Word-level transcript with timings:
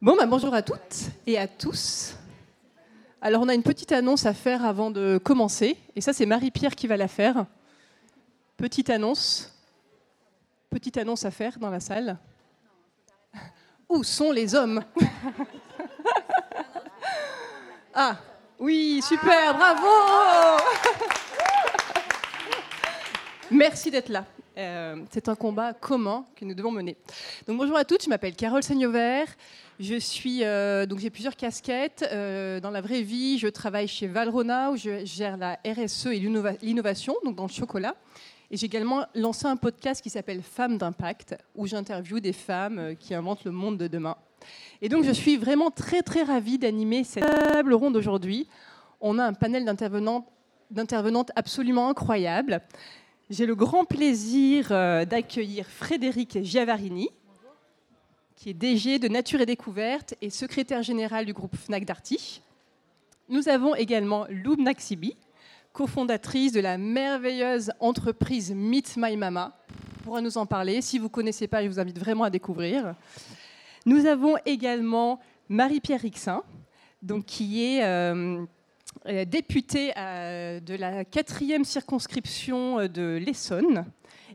Bon, 0.00 0.16
bah, 0.16 0.26
bonjour 0.26 0.54
à 0.54 0.62
toutes 0.62 1.10
et 1.26 1.36
à 1.38 1.46
tous. 1.46 2.14
Alors, 3.20 3.42
on 3.42 3.48
a 3.48 3.54
une 3.54 3.62
petite 3.62 3.92
annonce 3.92 4.24
à 4.24 4.32
faire 4.32 4.64
avant 4.64 4.90
de 4.90 5.20
commencer. 5.22 5.76
Et 5.94 6.00
ça, 6.00 6.12
c'est 6.12 6.24
Marie-Pierre 6.24 6.74
qui 6.74 6.86
va 6.86 6.96
la 6.96 7.08
faire. 7.08 7.44
Petite 8.56 8.88
annonce. 8.88 9.52
Petite 10.70 10.96
annonce 10.96 11.24
à 11.24 11.30
faire 11.30 11.58
dans 11.58 11.68
la 11.68 11.80
salle. 11.80 12.16
Où 13.88 14.02
sont 14.04 14.32
les 14.32 14.54
hommes? 14.54 14.82
Ah, 17.92 18.16
oui, 18.60 19.02
super, 19.02 19.52
bravo 19.52 20.62
Merci 23.50 23.90
d'être 23.90 24.10
là. 24.10 24.24
Euh, 24.58 24.96
c'est 25.10 25.28
un 25.28 25.36
combat 25.36 25.72
commun 25.72 26.24
que 26.34 26.44
nous 26.44 26.54
devons 26.54 26.72
mener. 26.72 26.96
Donc 27.46 27.58
bonjour 27.58 27.76
à 27.76 27.84
toutes, 27.84 28.04
je 28.04 28.08
m'appelle 28.08 28.34
Carole 28.34 28.62
Seignovert. 28.62 29.26
Je 29.78 29.94
suis 29.94 30.44
euh, 30.44 30.86
donc 30.86 30.98
j'ai 30.98 31.10
plusieurs 31.10 31.36
casquettes. 31.36 32.04
Euh, 32.10 32.60
dans 32.60 32.70
la 32.70 32.80
vraie 32.80 33.02
vie, 33.02 33.38
je 33.38 33.46
travaille 33.48 33.86
chez 33.86 34.06
Valrona 34.06 34.72
où 34.72 34.76
je 34.76 35.04
gère 35.04 35.36
la 35.36 35.58
RSE 35.64 36.06
et 36.06 36.18
l'innovation, 36.62 37.14
donc 37.24 37.36
dans 37.36 37.46
le 37.46 37.50
chocolat. 37.50 37.94
Et 38.50 38.56
j'ai 38.56 38.66
également 38.66 39.06
lancé 39.14 39.46
un 39.46 39.56
podcast 39.56 40.02
qui 40.02 40.10
s'appelle 40.10 40.42
Femmes 40.42 40.76
d'impact 40.76 41.36
où 41.54 41.66
j'interviewe 41.66 42.20
des 42.20 42.32
femmes 42.32 42.96
qui 42.98 43.14
inventent 43.14 43.44
le 43.44 43.52
monde 43.52 43.78
de 43.78 43.86
demain. 43.86 44.16
Et 44.82 44.88
donc 44.88 45.04
je 45.04 45.12
suis 45.12 45.36
vraiment 45.36 45.70
très 45.70 46.02
très 46.02 46.24
ravie 46.24 46.58
d'animer 46.58 47.04
cette 47.04 47.24
table 47.24 47.72
ronde 47.74 47.96
aujourd'hui. 47.96 48.48
On 49.00 49.18
a 49.18 49.24
un 49.24 49.32
panel 49.32 49.64
d'intervenantes 49.64 51.30
absolument 51.36 51.88
incroyable. 51.88 52.60
J'ai 53.30 53.46
le 53.46 53.54
grand 53.54 53.84
plaisir 53.84 54.72
euh, 54.72 55.04
d'accueillir 55.04 55.64
Frédéric 55.64 56.42
Giavarini, 56.42 57.10
qui 58.34 58.50
est 58.50 58.54
DG 58.54 58.98
de 58.98 59.06
Nature 59.06 59.40
et 59.40 59.46
Découverte 59.46 60.14
et 60.20 60.30
secrétaire 60.30 60.82
général 60.82 61.26
du 61.26 61.32
groupe 61.32 61.54
FNAC 61.54 61.84
Darty. 61.84 62.42
Nous 63.28 63.48
avons 63.48 63.76
également 63.76 64.26
Lou 64.30 64.56
Naxibi, 64.56 65.16
cofondatrice 65.72 66.50
de 66.50 66.58
la 66.58 66.76
merveilleuse 66.76 67.70
entreprise 67.78 68.52
Meet 68.52 68.96
My 68.96 69.16
Mama, 69.16 69.56
pourra 70.02 70.20
nous 70.20 70.36
en 70.36 70.44
parler. 70.44 70.82
Si 70.82 70.98
vous 70.98 71.04
ne 71.04 71.10
connaissez 71.10 71.46
pas, 71.46 71.62
je 71.62 71.68
vous 71.68 71.78
invite 71.78 72.00
vraiment 72.00 72.24
à 72.24 72.30
découvrir. 72.30 72.96
Nous 73.86 74.06
avons 74.06 74.34
également 74.44 75.20
Marie-Pierre 75.48 76.00
Rixin, 76.00 76.42
donc, 77.00 77.26
qui 77.26 77.64
est 77.64 77.84
euh, 77.84 78.44
euh, 79.06 79.24
députée 79.24 79.92
euh, 79.96 80.60
de 80.60 80.74
la 80.74 81.06
quatrième 81.06 81.64
circonscription 81.64 82.80
euh, 82.80 82.88
de 82.88 83.18
l'Essonne, 83.24 83.86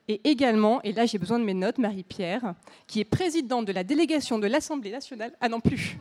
et 0.07 0.21
également, 0.23 0.81
et 0.81 0.91
là 0.91 1.05
j'ai 1.05 1.19
besoin 1.19 1.37
de 1.37 1.43
mes 1.43 1.53
notes, 1.53 1.77
Marie-Pierre, 1.77 2.55
qui 2.87 2.99
est 2.99 3.05
présidente 3.05 3.65
de 3.65 3.71
la 3.71 3.83
délégation 3.83 4.39
de 4.39 4.47
l'Assemblée 4.47 4.91
nationale. 4.91 5.33
Ah 5.39 5.49
non 5.49 5.59
plus. 5.59 5.99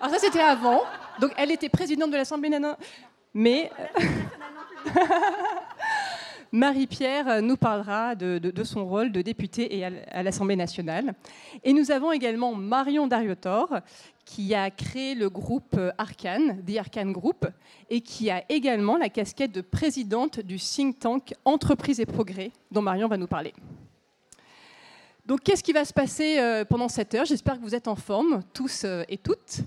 Alors 0.00 0.12
ça 0.12 0.20
c'était 0.20 0.40
avant, 0.40 0.82
donc 1.20 1.30
elle 1.36 1.52
était 1.52 1.68
présidente 1.68 2.10
de 2.10 2.16
l'Assemblée 2.16 2.48
nationale, 2.48 2.78
mais 3.32 3.70
Marie-Pierre 6.52 7.42
nous 7.42 7.56
parlera 7.56 8.14
de, 8.14 8.64
son 8.64 8.84
rôle 8.84 9.12
de 9.12 9.22
députée 9.22 9.84
à 10.10 10.22
l'Assemblée 10.22 10.56
nationale. 10.56 11.14
Et 11.62 11.72
nous 11.72 11.90
avons 11.90 12.10
également 12.10 12.54
Marion 12.54 13.06
Dariotor, 13.06 13.80
qui 14.24 14.54
a 14.54 14.70
créé 14.70 15.14
le 15.14 15.30
groupe 15.30 15.78
Arcane, 15.98 16.62
The 16.64 16.78
Arcane 16.78 17.12
Group, 17.12 17.46
et 17.88 18.00
qui 18.00 18.30
a 18.30 18.44
également 18.48 18.96
la 18.96 19.08
casquette 19.08 19.52
de 19.52 19.60
présidente 19.60 20.40
du 20.40 20.56
think 20.56 20.98
tank 20.98 21.34
Entreprise 21.44 22.00
et 22.00 22.06
Progrès, 22.06 22.50
dont 22.70 22.82
Marion 22.82 23.08
va 23.08 23.16
nous 23.16 23.26
parler. 23.26 23.54
Donc, 25.26 25.42
qu'est-ce 25.44 25.62
qui 25.62 25.72
va 25.72 25.84
se 25.84 25.92
passer 25.92 26.38
euh, 26.40 26.64
pendant 26.64 26.88
cette 26.88 27.14
heure? 27.14 27.24
J'espère 27.24 27.56
que 27.56 27.62
vous 27.62 27.74
êtes 27.76 27.86
en 27.86 27.94
forme, 27.94 28.42
tous 28.52 28.82
euh, 28.84 29.04
et 29.08 29.16
toutes. 29.16 29.60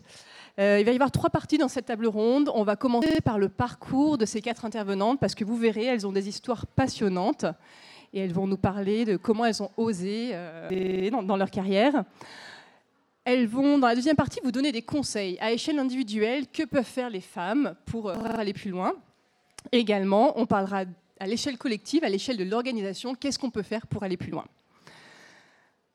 Euh, 0.60 0.78
il 0.80 0.86
va 0.86 0.92
y 0.92 0.96
avoir 0.96 1.12
trois 1.12 1.30
parties 1.30 1.58
dans 1.58 1.68
cette 1.68 1.88
table 1.88 2.06
ronde. 2.06 2.52
On 2.54 2.64
va 2.64 2.76
commencer 2.76 3.22
par 3.22 3.40
le 3.40 3.50
parcours 3.50 4.18
de 4.18 4.26
ces 4.26 4.42
quatre 4.42 4.66
intervenantes, 4.66 5.20
parce 5.20 5.36
que 5.36 5.44
vous 5.44 5.58
verrez, 5.58 5.86
elles 5.86 6.06
ont 6.06 6.12
des 6.12 6.28
histoires 6.28 6.68
passionnantes 6.68 7.46
et 8.14 8.20
elles 8.20 8.34
vont 8.34 8.46
nous 8.46 8.58
parler 8.58 9.06
de 9.06 9.18
comment 9.18 9.46
elles 9.46 9.64
ont 9.64 9.72
osé 9.78 10.34
dans, 11.12 11.36
leur 11.36 11.50
carrière. 11.50 12.04
Elles 13.26 13.48
vont, 13.48 13.80
dans 13.80 13.88
la 13.88 13.96
deuxième 13.96 14.16
partie, 14.16 14.40
vous 14.44 14.52
donner 14.52 14.72
des 14.72 14.84
conseils 14.84 15.40
à 15.40 15.52
échelle 15.52 15.80
individuelle 15.80 16.46
que 16.48 16.64
peuvent 16.64 16.84
faire 16.84 17.10
les 17.10 17.22
femmes 17.22 17.74
pour 17.86 18.12
aller 18.12 18.54
plus 18.54 18.70
loin? 18.70 18.94
Également, 19.72 20.40
on 20.40 20.46
parlera 20.46 20.84
à 21.20 21.26
l'échelle 21.26 21.58
collective, 21.58 22.04
à 22.04 22.10
l'échelle 22.10 22.38
de 22.38 22.44
l'organisation, 22.44 23.16
qu'est-ce 23.16 23.40
qu'on 23.40 23.50
peut 23.50 23.64
faire 23.64 23.88
pour 23.88 24.04
aller 24.04 24.18
plus 24.18 24.32
loin? 24.32 24.46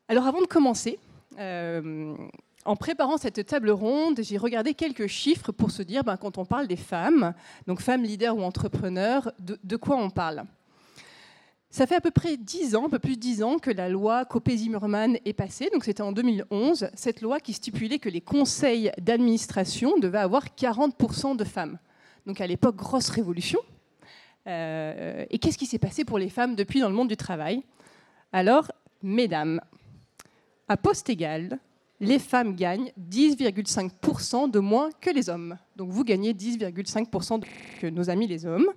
Alors 0.07 0.25
avant 0.25 0.41
de 0.41 0.47
commencer, 0.47 0.97
euh, 1.37 2.15
en 2.65 2.75
préparant 2.75 3.17
cette 3.17 3.45
table 3.45 3.69
ronde, 3.69 4.19
j'ai 4.21 4.37
regardé 4.37 4.73
quelques 4.73 5.07
chiffres 5.07 5.51
pour 5.51 5.71
se 5.71 5.81
dire, 5.81 6.03
ben, 6.03 6.17
quand 6.17 6.37
on 6.37 6.45
parle 6.45 6.67
des 6.67 6.75
femmes, 6.75 7.33
donc 7.67 7.79
femmes 7.81 8.03
leaders 8.03 8.35
ou 8.35 8.43
entrepreneurs, 8.43 9.31
de, 9.39 9.75
quoi 9.77 9.95
on 9.95 10.09
parle? 10.09 10.43
Ça 11.71 11.85
fait 11.85 11.95
à 11.95 12.01
peu 12.01 12.11
près 12.11 12.35
10 12.35 12.75
ans, 12.75 12.87
un 12.87 12.89
peu 12.89 12.99
plus 12.99 13.15
de 13.15 13.21
10 13.21 13.43
ans 13.43 13.59
que 13.59 13.69
la 13.69 13.89
loi 13.89 14.25
Copé-Zimmermann 14.25 15.17
est 15.23 15.33
passée. 15.33 15.69
Donc 15.71 15.85
c'était 15.85 16.01
en 16.01 16.11
2011, 16.11 16.89
cette 16.95 17.21
loi 17.21 17.39
qui 17.39 17.53
stipulait 17.53 17.99
que 17.99 18.09
les 18.09 18.21
conseils 18.21 18.91
d'administration 18.99 19.97
devaient 19.99 20.17
avoir 20.17 20.45
40% 20.45 21.37
de 21.37 21.43
femmes. 21.43 21.77
Donc 22.25 22.41
à 22.41 22.47
l'époque, 22.47 22.75
grosse 22.75 23.09
révolution. 23.09 23.59
Euh, 24.47 25.25
et 25.29 25.37
qu'est-ce 25.37 25.57
qui 25.57 25.67
s'est 25.67 25.79
passé 25.79 26.03
pour 26.03 26.17
les 26.17 26.29
femmes 26.29 26.55
depuis 26.55 26.79
dans 26.79 26.89
le 26.89 26.95
monde 26.95 27.07
du 27.07 27.17
travail? 27.17 27.63
Alors, 28.33 28.71
mesdames, 29.03 29.61
à 30.67 30.75
poste 30.75 31.09
égal, 31.09 31.59
les 31.99 32.19
femmes 32.19 32.55
gagnent 32.55 32.91
10,5% 33.09 34.49
de 34.49 34.59
moins 34.59 34.89
que 35.01 35.09
les 35.09 35.29
hommes. 35.29 35.57
Donc 35.75 35.89
vous 35.89 36.03
gagnez 36.03 36.33
10,5% 36.33 37.43
que 37.81 37.87
nos 37.87 38.09
amis 38.09 38.27
les 38.27 38.45
hommes. 38.45 38.67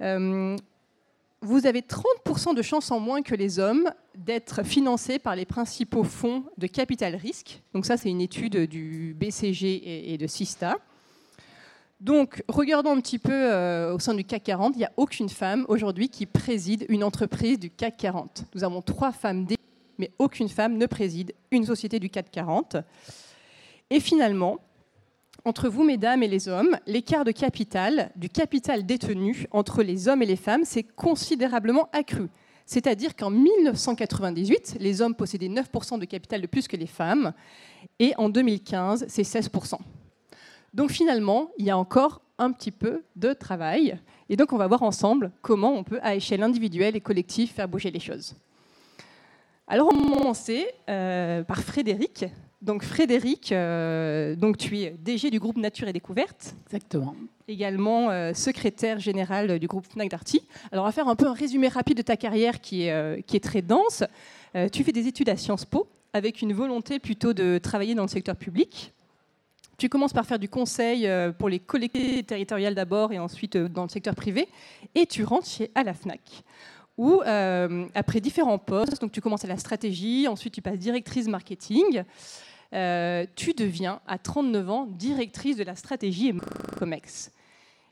Euh, 0.00 0.56
vous 1.40 1.66
avez 1.66 1.82
30% 1.82 2.54
de 2.54 2.62
chances 2.62 2.90
en 2.90 2.98
moins 2.98 3.22
que 3.22 3.34
les 3.34 3.60
hommes 3.60 3.90
d'être 4.16 4.64
financés 4.64 5.20
par 5.20 5.36
les 5.36 5.44
principaux 5.44 6.02
fonds 6.02 6.44
de 6.56 6.66
capital 6.66 7.14
risque. 7.14 7.62
Donc 7.74 7.86
ça, 7.86 7.96
c'est 7.96 8.10
une 8.10 8.20
étude 8.20 8.66
du 8.66 9.14
BCG 9.18 10.12
et 10.12 10.18
de 10.18 10.26
Sista. 10.26 10.78
Donc, 12.00 12.44
regardons 12.48 12.92
un 12.92 13.00
petit 13.00 13.18
peu 13.18 13.32
euh, 13.32 13.94
au 13.94 13.98
sein 13.98 14.14
du 14.14 14.24
CAC 14.24 14.44
40, 14.44 14.74
il 14.76 14.78
n'y 14.78 14.84
a 14.84 14.92
aucune 14.96 15.28
femme 15.28 15.64
aujourd'hui 15.68 16.08
qui 16.08 16.26
préside 16.26 16.86
une 16.88 17.02
entreprise 17.02 17.58
du 17.58 17.70
CAC 17.70 17.96
40. 17.96 18.44
Nous 18.54 18.62
avons 18.62 18.82
trois 18.82 19.10
femmes 19.10 19.44
mais 19.98 20.12
aucune 20.18 20.48
femme 20.48 20.76
ne 20.76 20.86
préside 20.86 21.34
une 21.50 21.64
société 21.64 21.98
du 21.98 22.08
CAC 22.08 22.30
40. 22.30 22.76
Et 23.90 24.00
finalement, 24.00 24.58
entre 25.44 25.68
vous, 25.68 25.84
mesdames 25.84 26.22
et 26.22 26.28
les 26.28 26.48
hommes, 26.48 26.76
l'écart 26.86 27.24
de 27.24 27.30
capital, 27.30 28.10
du 28.16 28.28
capital 28.28 28.84
détenu 28.84 29.46
entre 29.50 29.82
les 29.82 30.08
hommes 30.08 30.22
et 30.22 30.26
les 30.26 30.36
femmes, 30.36 30.64
s'est 30.64 30.82
considérablement 30.82 31.88
accru. 31.92 32.28
C'est-à-dire 32.66 33.16
qu'en 33.16 33.30
1998, 33.30 34.76
les 34.78 35.00
hommes 35.00 35.14
possédaient 35.14 35.48
9% 35.48 35.98
de 35.98 36.04
capital 36.04 36.42
de 36.42 36.46
plus 36.46 36.68
que 36.68 36.76
les 36.76 36.86
femmes, 36.86 37.32
et 37.98 38.12
en 38.18 38.28
2015, 38.28 39.06
c'est 39.08 39.22
16%. 39.22 39.78
Donc 40.74 40.90
finalement, 40.90 41.48
il 41.56 41.64
y 41.64 41.70
a 41.70 41.78
encore 41.78 42.20
un 42.36 42.52
petit 42.52 42.70
peu 42.70 43.04
de 43.16 43.32
travail, 43.32 43.98
et 44.28 44.36
donc 44.36 44.52
on 44.52 44.58
va 44.58 44.66
voir 44.66 44.82
ensemble 44.82 45.32
comment 45.40 45.72
on 45.72 45.82
peut, 45.82 45.98
à 46.02 46.14
échelle 46.14 46.42
individuelle 46.42 46.94
et 46.94 47.00
collective, 47.00 47.50
faire 47.50 47.68
bouger 47.68 47.90
les 47.90 48.00
choses. 48.00 48.34
Alors, 49.70 49.90
on 49.92 49.98
va 49.98 50.16
commencer 50.16 50.66
euh, 50.88 51.42
par 51.44 51.58
Frédéric. 51.58 52.24
Donc, 52.62 52.82
Frédéric, 52.82 53.52
euh, 53.52 54.34
donc 54.34 54.56
tu 54.56 54.78
es 54.78 54.96
DG 54.98 55.30
du 55.30 55.38
groupe 55.38 55.58
Nature 55.58 55.88
et 55.88 55.92
Découverte. 55.92 56.56
Exactement. 56.66 57.14
Également 57.48 58.08
euh, 58.08 58.32
secrétaire 58.32 58.98
général 58.98 59.58
du 59.58 59.66
groupe 59.66 59.84
Fnac 59.84 60.08
Darty. 60.08 60.40
Alors, 60.72 60.84
on 60.84 60.88
va 60.88 60.92
faire 60.92 61.06
un 61.06 61.16
peu 61.16 61.26
un 61.26 61.34
résumé 61.34 61.68
rapide 61.68 61.98
de 61.98 62.02
ta 62.02 62.16
carrière 62.16 62.62
qui 62.62 62.84
est, 62.84 63.22
qui 63.26 63.36
est 63.36 63.44
très 63.44 63.60
dense. 63.60 64.04
tu 64.72 64.84
fais 64.84 64.92
des 64.92 65.06
études 65.06 65.28
à 65.28 65.36
Sciences 65.36 65.66
Po 65.66 65.86
avec 66.14 66.40
une 66.40 66.54
volonté 66.54 66.98
plutôt 66.98 67.34
de 67.34 67.58
travailler 67.58 67.94
dans 67.94 68.02
le 68.02 68.08
secteur 68.08 68.36
public. 68.36 68.94
Tu 69.76 69.90
commences 69.90 70.14
par 70.14 70.24
faire 70.24 70.38
du 70.38 70.48
conseil 70.48 71.08
pour 71.38 71.50
les 71.50 71.58
collectivités 71.58 72.24
territoriales 72.24 72.74
d'abord 72.74 73.12
et 73.12 73.18
ensuite 73.18 73.58
dans 73.58 73.82
le 73.82 73.90
secteur 73.90 74.14
privé. 74.14 74.48
Et 74.94 75.06
tu 75.06 75.24
rentres 75.24 75.46
chez 75.46 75.70
à 75.74 75.84
la 75.84 75.92
FNAC 75.92 76.42
où, 76.98 77.22
euh, 77.22 77.86
après 77.94 78.20
différents 78.20 78.58
postes, 78.58 79.00
donc 79.00 79.12
tu 79.12 79.20
commences 79.20 79.44
à 79.44 79.48
la 79.48 79.56
stratégie, 79.56 80.28
ensuite 80.28 80.52
tu 80.52 80.60
passes 80.60 80.78
directrice 80.78 81.28
marketing, 81.28 82.02
euh, 82.74 83.24
tu 83.34 83.54
deviens 83.54 84.00
à 84.06 84.18
39 84.18 84.68
ans 84.68 84.86
directrice 84.86 85.56
de 85.56 85.64
la 85.64 85.76
stratégie 85.76 86.28
et 86.28 86.34
COMEX. 86.78 87.30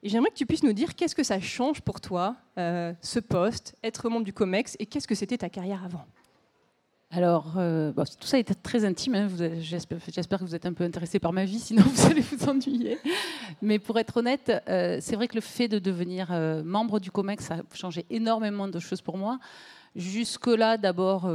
J'aimerais 0.02 0.30
que 0.30 0.36
tu 0.36 0.44
puisses 0.44 0.62
nous 0.62 0.74
dire 0.74 0.94
qu'est-ce 0.94 1.14
que 1.14 1.22
ça 1.22 1.40
change 1.40 1.80
pour 1.80 2.00
toi, 2.00 2.36
euh, 2.58 2.92
ce 3.00 3.18
poste, 3.18 3.74
être 3.82 4.08
membre 4.10 4.24
du 4.24 4.32
COMEX, 4.32 4.76
et 4.78 4.86
qu'est-ce 4.86 5.08
que 5.08 5.14
c'était 5.14 5.38
ta 5.38 5.48
carrière 5.48 5.82
avant? 5.84 6.04
Alors, 7.10 7.54
euh, 7.56 7.92
tout 7.92 8.26
ça 8.26 8.38
est 8.38 8.62
très 8.62 8.84
intime. 8.84 9.14
Hein. 9.14 9.28
J'espère 9.60 10.40
que 10.40 10.44
vous 10.44 10.56
êtes 10.56 10.66
un 10.66 10.72
peu 10.72 10.84
intéressé 10.84 11.18
par 11.20 11.32
ma 11.32 11.44
vie, 11.44 11.60
sinon 11.60 11.82
vous 11.94 12.06
allez 12.06 12.20
vous 12.20 12.48
ennuyer. 12.48 12.98
Mais 13.62 13.78
pour 13.78 13.98
être 13.98 14.16
honnête, 14.16 14.52
euh, 14.68 14.98
c'est 15.00 15.14
vrai 15.14 15.28
que 15.28 15.36
le 15.36 15.40
fait 15.40 15.68
de 15.68 15.78
devenir 15.78 16.28
euh, 16.32 16.64
membre 16.64 16.98
du 16.98 17.10
COMEX 17.10 17.52
a 17.52 17.62
changé 17.72 18.06
énormément 18.10 18.66
de 18.66 18.78
choses 18.80 19.02
pour 19.02 19.18
moi. 19.18 19.38
Jusque-là, 19.94 20.76
d'abord, 20.76 21.30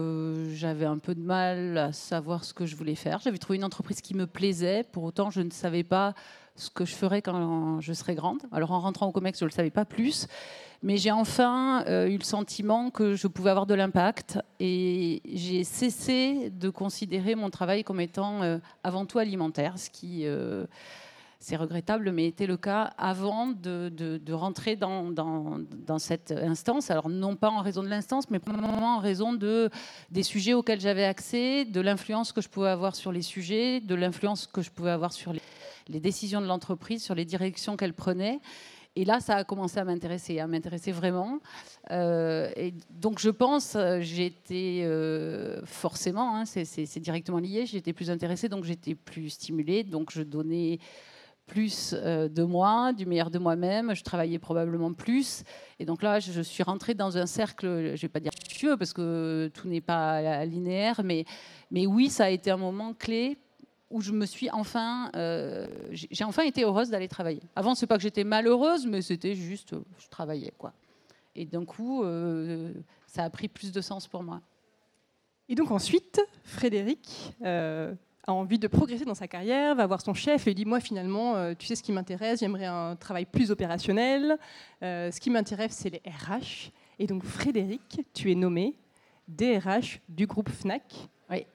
j'avais 0.53 0.85
un 0.85 0.99
peu 0.99 1.15
de 1.15 1.19
mal 1.19 1.79
à 1.79 1.91
savoir 1.91 2.43
ce 2.43 2.53
que 2.53 2.67
je 2.67 2.75
voulais 2.75 2.93
faire. 2.93 3.19
J'avais 3.23 3.39
trouvé 3.39 3.57
une 3.57 3.63
entreprise 3.63 4.01
qui 4.01 4.13
me 4.13 4.27
plaisait. 4.27 4.83
Pour 4.83 5.03
autant, 5.03 5.31
je 5.31 5.41
ne 5.41 5.49
savais 5.49 5.83
pas 5.83 6.13
ce 6.55 6.69
que 6.69 6.85
je 6.85 6.95
ferais 6.95 7.21
quand 7.21 7.79
je 7.81 7.93
serais 7.93 8.15
grande. 8.15 8.39
Alors, 8.51 8.71
en 8.71 8.79
rentrant 8.79 9.07
au 9.07 9.11
COMEX, 9.11 9.39
je 9.39 9.45
ne 9.45 9.49
le 9.49 9.53
savais 9.53 9.69
pas 9.69 9.85
plus. 9.85 10.27
Mais 10.83 10.97
j'ai 10.97 11.11
enfin 11.11 11.83
euh, 11.87 12.07
eu 12.07 12.17
le 12.17 12.23
sentiment 12.23 12.89
que 12.89 13.15
je 13.15 13.27
pouvais 13.27 13.51
avoir 13.51 13.67
de 13.67 13.75
l'impact. 13.75 14.39
Et 14.59 15.21
j'ai 15.31 15.63
cessé 15.63 16.49
de 16.49 16.69
considérer 16.69 17.35
mon 17.35 17.49
travail 17.49 17.83
comme 17.83 17.99
étant 17.99 18.41
euh, 18.41 18.57
avant 18.83 19.05
tout 19.05 19.19
alimentaire, 19.19 19.77
ce 19.77 19.89
qui 19.89 20.25
c'est 21.41 21.55
regrettable, 21.55 22.11
mais 22.11 22.27
était 22.27 22.45
le 22.45 22.55
cas 22.55 22.93
avant 22.99 23.47
de, 23.47 24.31
rentrer 24.31 24.75
dans, 24.75 25.09
dans, 25.09 25.99
cette 25.99 26.31
instance. 26.31 26.91
Alors 26.91 27.09
non 27.09 27.35
pas 27.35 27.49
en 27.49 27.61
raison 27.61 27.81
de 27.81 27.87
l'instance, 27.87 28.29
mais 28.29 28.39
en 28.47 28.99
raison 28.99 29.33
de, 29.33 29.69
des 30.11 30.21
sujets 30.21 30.53
auxquels 30.53 30.79
j'avais 30.79 31.03
accès, 31.03 31.65
de 31.65 31.81
l'influence 31.81 32.31
que 32.31 32.41
je 32.41 32.47
pouvais 32.47 32.69
avoir 32.69 32.95
sur 32.95 33.11
les 33.11 33.23
sujets, 33.23 33.81
de 33.81 33.95
l'influence 33.95 34.45
que 34.45 34.61
je 34.61 34.69
pouvais 34.69 34.91
avoir 34.91 35.13
sur 35.13 35.33
les, 35.33 35.99
décisions 35.99 36.41
de 36.41 36.45
l'entreprise, 36.45 37.03
sur 37.03 37.15
les 37.15 37.25
directions 37.25 37.75
qu'elle 37.75 37.95
prenait. 37.95 38.39
Et 38.95 39.03
là, 39.03 39.19
ça 39.19 39.37
a 39.37 39.43
commencé 39.43 39.79
à 39.79 39.83
m'intéresser, 39.83 40.39
à 40.39 40.47
m'intéresser 40.47 40.91
vraiment. 40.91 41.39
Euh, 41.89 42.51
et 42.55 42.73
donc, 42.91 43.19
je 43.19 43.29
pense, 43.29 43.75
été 43.75 44.83
euh, 44.83 45.65
forcément, 45.65 46.35
hein, 46.35 46.45
c'est 46.45 46.99
directement 46.99 47.39
lié, 47.39 47.65
j'étais 47.65 47.93
plus 47.93 48.11
intéressée, 48.11 48.47
donc 48.47 48.63
j'étais 48.63 48.93
plus 48.93 49.31
stimulée, 49.31 49.83
donc 49.83 50.11
je 50.11 50.21
donnais 50.21 50.77
plus 51.51 51.93
euh, 51.97 52.29
de 52.29 52.43
moi, 52.43 52.93
du 52.93 53.05
meilleur 53.05 53.29
de 53.29 53.37
moi-même. 53.37 53.93
Je 53.93 54.03
travaillais 54.03 54.39
probablement 54.39 54.93
plus. 54.93 55.43
Et 55.79 55.85
donc 55.85 56.01
là, 56.01 56.21
je 56.21 56.41
suis 56.41 56.63
rentrée 56.63 56.93
dans 56.93 57.17
un 57.17 57.25
cercle, 57.25 57.67
je 57.67 57.91
ne 57.91 57.97
vais 57.97 58.07
pas 58.07 58.21
dire 58.21 58.33
tueux 58.33 58.77
parce 58.77 58.93
que 58.93 59.51
tout 59.53 59.67
n'est 59.67 59.81
pas 59.81 60.45
linéaire, 60.45 61.01
mais, 61.03 61.25
mais 61.69 61.85
oui, 61.85 62.09
ça 62.09 62.25
a 62.25 62.29
été 62.29 62.51
un 62.51 62.57
moment 62.57 62.93
clé 62.93 63.37
où 63.89 63.99
je 63.99 64.13
me 64.13 64.25
suis 64.25 64.49
enfin, 64.49 65.11
euh, 65.17 65.67
j'ai 65.91 66.23
enfin 66.23 66.43
été 66.43 66.63
heureuse 66.63 66.89
d'aller 66.89 67.09
travailler. 67.09 67.41
Avant, 67.53 67.75
c'est 67.75 67.87
pas 67.87 67.97
que 67.97 68.03
j'étais 68.03 68.23
malheureuse, 68.23 68.87
mais 68.87 69.01
c'était 69.01 69.35
juste, 69.35 69.75
je 69.97 70.07
travaillais 70.07 70.53
quoi. 70.57 70.71
Et 71.35 71.45
d'un 71.45 71.65
coup, 71.65 72.03
euh, 72.03 72.71
ça 73.07 73.25
a 73.25 73.29
pris 73.29 73.49
plus 73.49 73.73
de 73.73 73.81
sens 73.81 74.07
pour 74.07 74.23
moi. 74.23 74.39
Et 75.49 75.55
donc 75.55 75.69
ensuite, 75.71 76.21
Frédéric, 76.45 77.33
a 78.27 78.33
envie 78.33 78.59
de 78.59 78.67
progresser 78.67 79.05
dans 79.05 79.15
sa 79.15 79.27
carrière, 79.27 79.75
va 79.75 79.87
voir 79.87 80.01
son 80.01 80.13
chef 80.13 80.47
et 80.47 80.53
dit 80.53 80.65
moi 80.65 80.79
finalement, 80.79 81.35
euh, 81.35 81.53
tu 81.57 81.65
sais 81.65 81.75
ce 81.75 81.83
qui 81.83 81.91
m'intéresse, 81.91 82.39
j'aimerais 82.39 82.65
un 82.65 82.95
travail 82.95 83.25
plus 83.25 83.51
opérationnel. 83.51 84.37
Euh, 84.83 85.11
ce 85.11 85.19
qui 85.19 85.29
m'intéresse, 85.29 85.73
c'est 85.73 85.89
les 85.89 86.01
RH. 86.05 86.71
Et 86.99 87.07
donc 87.07 87.23
Frédéric, 87.23 88.01
tu 88.13 88.31
es 88.31 88.35
nommé 88.35 88.75
DRH 89.27 90.01
du 90.07 90.27
groupe 90.27 90.49
Fnac. 90.49 90.83
Oui. 91.29 91.45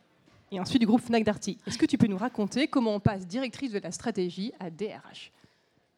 Et 0.50 0.58
ensuite 0.58 0.80
du 0.80 0.86
groupe 0.86 1.02
Fnac 1.02 1.24
Darty. 1.24 1.58
Est-ce 1.66 1.78
que 1.78 1.86
tu 1.86 1.98
peux 1.98 2.08
nous 2.08 2.18
raconter 2.18 2.66
comment 2.66 2.94
on 2.94 3.00
passe 3.00 3.26
directrice 3.26 3.72
de 3.72 3.78
la 3.78 3.92
stratégie 3.92 4.52
à 4.58 4.70
DRH 4.70 5.32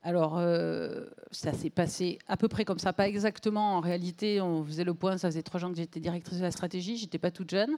alors, 0.04 0.38
euh, 0.38 1.04
ça 1.32 1.52
s'est 1.52 1.70
passé 1.70 2.18
à 2.28 2.36
peu 2.36 2.48
près 2.48 2.64
comme 2.64 2.78
ça, 2.78 2.92
pas 2.92 3.08
exactement. 3.08 3.76
En 3.76 3.80
réalité, 3.80 4.40
on 4.40 4.64
faisait 4.64 4.84
le 4.84 4.94
point, 4.94 5.18
ça 5.18 5.28
faisait 5.28 5.42
trois 5.42 5.64
ans 5.64 5.70
que 5.70 5.76
j'étais 5.76 6.00
directrice 6.00 6.38
de 6.38 6.44
la 6.44 6.52
stratégie, 6.52 6.96
j'étais 6.96 7.18
pas 7.18 7.30
toute 7.30 7.50
jeune. 7.50 7.76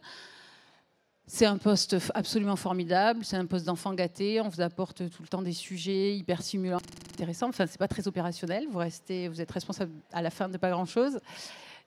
C'est 1.33 1.47
un 1.47 1.59
poste 1.59 1.97
absolument 2.15 2.57
formidable, 2.57 3.25
c'est 3.25 3.37
un 3.37 3.47
poste 3.47 3.65
d'enfant 3.65 3.95
gâté, 3.95 4.41
on 4.41 4.49
vous 4.49 4.61
apporte 4.61 5.09
tout 5.09 5.23
le 5.23 5.29
temps 5.29 5.43
des 5.43 5.53
sujets 5.53 6.17
hyper 6.17 6.43
stimulants, 6.43 6.81
intéressants. 7.13 7.51
Enfin, 7.51 7.67
c'est 7.69 7.79
pas 7.79 7.87
très 7.87 8.09
opérationnel, 8.09 8.67
vous 8.69 8.79
restez, 8.79 9.29
vous 9.29 9.41
êtes 9.41 9.51
responsable 9.53 9.93
à 10.13 10.23
la 10.23 10.31
fin 10.31 10.49
de 10.49 10.59
pas 10.59 10.71
grand-chose. 10.71 11.21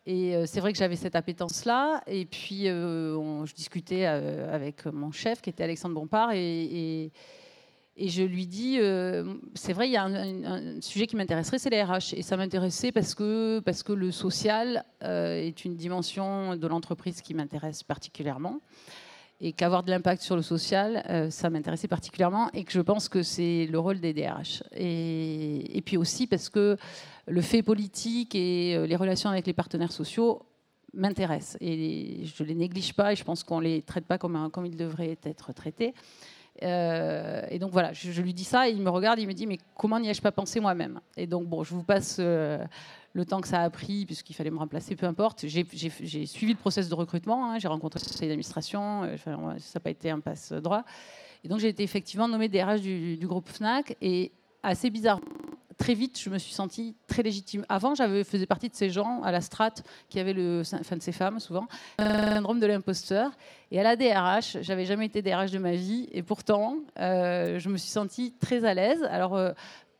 Et 0.06 0.34
euh, 0.34 0.46
c'est 0.46 0.62
vrai 0.62 0.72
que 0.72 0.80
j'avais 0.80 0.96
cette 0.96 1.18
appétence-là. 1.18 2.02
Et 2.08 2.24
puis, 2.24 2.70
euh, 2.70 3.46
je 3.46 3.54
discutais 3.54 4.06
euh, 4.06 4.56
avec 4.56 4.86
mon 4.86 5.12
chef, 5.12 5.42
qui 5.42 5.50
était 5.50 5.66
Alexandre 5.66 5.96
Bompard, 5.96 6.32
et, 6.32 7.12
je 7.98 8.24
lui 8.24 8.48
dis, 8.48 8.80
c'est 9.56 9.74
vrai, 9.74 9.90
il 9.90 9.92
y 9.92 9.98
a 9.98 10.06
un, 10.06 10.80
sujet 10.80 11.06
qui 11.06 11.18
m'intéresserait, 11.18 11.60
c'est 11.60 11.70
les 11.70 11.84
RH. 11.84 12.14
Et 12.14 12.22
ça 12.22 12.38
m'intéressait 12.38 12.94
parce 12.94 13.14
que, 13.14 13.60
parce 13.60 13.84
que 13.84 13.92
le 13.92 14.12
social 14.12 14.86
est 15.02 15.66
une 15.66 15.76
dimension 15.76 16.56
de 16.56 16.66
l'entreprise 16.66 17.22
qui 17.22 17.34
m'intéresse 17.34 17.84
particulièrement 17.84 18.62
et 19.44 19.52
qu'avoir 19.52 19.84
de 19.84 19.92
l'impact 19.92 20.22
sur 20.22 20.38
le 20.38 20.42
social, 20.42 21.04
euh, 21.10 21.30
ça 21.30 21.50
m'intéressait 21.50 21.90
particulièrement 21.90 22.50
et 22.54 22.64
que 22.64 22.72
je 22.72 22.80
pense 22.80 23.10
que 23.10 23.24
c'est 23.24 23.68
le 23.70 23.78
rôle 23.78 24.00
des 24.00 24.14
DRH. 24.14 24.64
Et, 24.74 25.84
puis 25.86 25.98
aussi 25.98 26.28
parce 26.28 26.48
que 26.48 26.78
le 27.28 27.42
fait 27.42 27.62
politique 27.62 28.36
et 28.36 28.74
euh, 28.74 28.88
les 28.88 28.96
relations 28.96 29.30
avec 29.30 29.46
les 29.46 29.52
partenaires 29.52 29.92
sociaux 29.92 30.44
m'intéressent 30.94 31.58
et 31.60 32.24
je 32.24 32.42
ne 32.42 32.48
les 32.48 32.56
néglige 32.56 32.94
pas 32.94 33.12
et 33.12 33.18
je 33.18 33.24
pense 33.26 33.44
qu'on 33.44 33.60
ne 33.60 33.66
les 33.66 33.82
traite 33.82 34.06
pas 34.06 34.18
comme, 34.18 34.50
ils 34.66 34.78
devraient 34.78 35.18
être 35.26 35.52
traités. 35.52 35.94
Euh, 36.62 37.42
et 37.50 37.60
donc 37.60 37.72
voilà, 37.72 37.92
je, 37.92 38.22
lui 38.22 38.34
dis 38.34 38.46
ça 38.46 38.70
et 38.70 38.72
il 38.72 38.82
me 38.82 38.90
regarde, 38.90 39.20
il 39.20 39.28
me 39.28 39.34
dit 39.34 39.46
mais 39.46 39.58
comment 39.76 40.00
n'y 40.00 40.10
ai-je 40.10 40.22
pas 40.22 40.32
pensé 40.32 40.62
moi-même? 40.62 41.02
Et 41.18 41.28
donc 41.28 41.48
bon, 41.48 41.64
je 41.64 41.74
vous 41.74 41.84
passe 41.84 42.22
le 43.14 43.26
temps 43.26 43.42
que 43.42 43.48
ça 43.48 43.62
a 43.62 43.70
pris, 43.70 44.06
puisqu'il 44.06 44.34
fallait 44.34 44.50
me 44.50 44.58
remplacer, 44.58 44.96
peu 44.96 45.06
importe. 45.06 45.46
J'ai 45.48 46.26
suivi 46.26 46.54
le 46.54 46.60
process 46.60 46.90
de 46.90 46.96
recrutement, 46.96 47.52
hein. 47.52 47.60
j'ai 47.60 47.68
rencontré 47.68 48.00
le 48.04 48.10
conseil 48.10 48.28
d'administration, 48.28 49.04
euh, 49.04 49.18
ça 49.18 49.32
n'a 49.76 49.80
pas 49.80 49.92
été 49.92 50.10
un 50.10 50.20
passe 50.20 50.52
droit. 50.52 50.84
Et 51.44 51.48
donc 51.48 51.60
j'ai 51.60 51.70
été 51.70 51.84
effectivement 51.84 52.28
nommée 52.28 52.50
DRH 52.50 52.82
du, 52.82 53.18
du 53.18 53.28
groupe 53.28 53.48
FNAC, 53.48 53.96
et 54.02 54.32
assez 54.64 54.90
bizarre. 54.90 55.20
Très 55.78 55.96
vite, 55.96 56.20
je 56.20 56.30
me 56.30 56.38
suis 56.38 56.54
sentie 56.54 56.96
très 57.08 57.24
légitime. 57.24 57.66
Avant, 57.68 57.96
j'avais 57.96 58.24
faisais 58.24 58.46
partie 58.46 58.70
de 58.70 58.76
ces 58.76 58.90
gens 58.90 59.22
à 59.24 59.32
la 59.32 59.42
strate 59.42 59.84
qui 60.08 60.20
avaient 60.20 60.34
le, 60.34 60.62
enfin 60.80 60.96
de 60.96 61.02
ces 61.02 61.12
femmes 61.12 61.40
souvent, 61.40 61.68
syndrome 62.00 62.60
de 62.60 62.68
l'imposteur. 62.68 63.32
Et 63.72 63.80
à 63.80 63.84
la 63.84 63.96
DRH, 63.96 64.60
j'avais 64.62 64.86
jamais 64.86 65.08
été 65.08 65.22
DRH 65.22 65.52
de 65.52 65.58
ma 65.58 65.74
vie, 65.74 66.08
et 66.12 66.22
pourtant, 66.22 66.78
euh, 67.00 67.60
je 67.60 67.70
me 67.70 67.78
suis 67.78 67.90
sentie 67.90 68.34
très 68.40 68.66
à 68.66 68.74
l'aise. 68.74 69.04
Alors, 69.10 69.36
euh, 69.36 69.52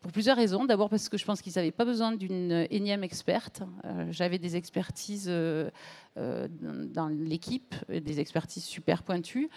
pour 0.04 0.12
plusieurs 0.12 0.36
raisons. 0.36 0.66
D'abord 0.66 0.90
parce 0.90 1.10
que 1.10 1.18
je 1.18 1.26
pense 1.26 1.42
qu'ils 1.42 1.54
n'avaient 1.56 1.72
pas 1.72 1.86
besoin 1.86 2.12
d'une 2.12 2.68
énième 2.70 3.04
experte. 3.04 3.64
Euh, 3.86 4.06
j'avais 4.12 4.38
des 4.38 4.58
expertises 4.58 5.28
euh, 5.30 5.72
euh, 6.18 6.48
dans 6.50 7.08
l'équipe, 7.08 7.74
des 7.90 8.20
expertises 8.20 8.66
super 8.66 9.02
pointues. 9.02 9.50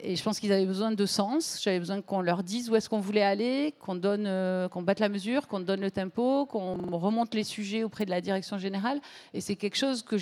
Et 0.00 0.16
je 0.16 0.22
pense 0.24 0.40
qu'ils 0.40 0.52
avaient 0.52 0.66
besoin 0.66 0.90
de 0.90 1.06
sens. 1.06 1.60
J'avais 1.62 1.78
besoin 1.78 2.00
qu'on 2.00 2.22
leur 2.22 2.42
dise 2.42 2.70
où 2.70 2.74
est-ce 2.74 2.88
qu'on 2.88 2.98
voulait 2.98 3.22
aller, 3.22 3.74
qu'on 3.78 3.94
donne, 3.94 4.28
qu'on 4.70 4.82
batte 4.82 4.98
la 4.98 5.08
mesure, 5.08 5.46
qu'on 5.46 5.60
donne 5.60 5.82
le 5.82 5.90
tempo, 5.92 6.46
qu'on 6.46 6.98
remonte 6.98 7.32
les 7.32 7.44
sujets 7.44 7.84
auprès 7.84 8.04
de 8.04 8.10
la 8.10 8.20
direction 8.20 8.58
générale. 8.58 9.00
Et 9.34 9.40
c'est 9.40 9.54
quelque 9.54 9.76
chose 9.76 10.02
que 10.02 10.16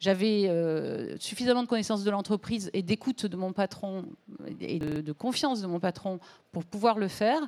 j'avais 0.00 1.16
suffisamment 1.18 1.62
de 1.62 1.68
connaissance 1.68 2.04
de 2.04 2.10
l'entreprise 2.10 2.68
et 2.74 2.82
d'écoute 2.82 3.24
de 3.24 3.36
mon 3.36 3.54
patron 3.54 4.04
et 4.60 4.78
de, 4.80 5.12
confiance 5.12 5.62
de 5.62 5.66
mon 5.66 5.80
patron 5.80 6.20
pour 6.52 6.66
pouvoir 6.66 6.98
le 6.98 7.08
faire. 7.08 7.40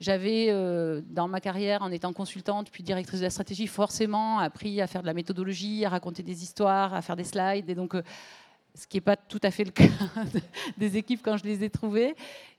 J'avais, 0.00 0.48
euh, 0.50 1.00
dans 1.08 1.28
ma 1.28 1.40
carrière, 1.40 1.82
en 1.82 1.90
étant 1.90 2.12
consultante 2.12 2.70
puis 2.70 2.82
directrice 2.82 3.20
de 3.20 3.24
la 3.24 3.30
stratégie, 3.30 3.66
forcément 3.66 4.38
appris 4.38 4.80
à 4.80 4.86
faire 4.86 5.02
de 5.02 5.06
la 5.06 5.14
méthodologie, 5.14 5.84
à 5.84 5.88
raconter 5.88 6.22
des 6.22 6.42
histoires, 6.42 6.94
à 6.94 7.02
faire 7.02 7.16
des 7.16 7.24
slides. 7.24 7.74
Donc, 7.74 7.94
euh, 7.94 8.02
ce 8.74 8.86
qui 8.86 8.96
n'est 8.96 9.02
pas 9.02 9.16
tout 9.16 9.40
à 9.42 9.50
fait 9.50 9.64
le 9.64 9.70
cas 9.70 9.84
des 10.78 10.96
équipes 10.96 11.20
quand 11.22 11.36
je 11.36 11.44
les 11.44 11.62
ai 11.62 11.70
trouvées. 11.70 12.14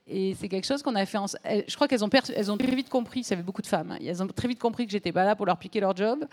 Et 0.06 0.34
c'est 0.34 0.48
quelque 0.48 0.66
chose 0.66 0.82
qu'on 0.82 0.94
a 0.94 1.04
fait. 1.04 1.18
En... 1.18 1.26
Je 1.26 1.74
crois 1.74 1.88
qu'elles 1.88 2.04
ont, 2.04 2.10
elles 2.34 2.50
ont 2.50 2.56
très 2.56 2.74
vite 2.74 2.88
compris, 2.88 3.24
ça 3.24 3.34
avait 3.34 3.42
beaucoup 3.42 3.62
de 3.62 3.66
femmes, 3.66 3.92
hein, 3.92 3.98
elles 4.00 4.22
ont 4.22 4.26
très 4.28 4.48
vite 4.48 4.60
compris 4.60 4.86
que 4.86 4.92
j'étais 4.92 5.12
pas 5.12 5.24
là 5.24 5.34
pour 5.34 5.46
leur 5.46 5.58
piquer 5.58 5.80
leur 5.80 5.96
job 5.96 6.24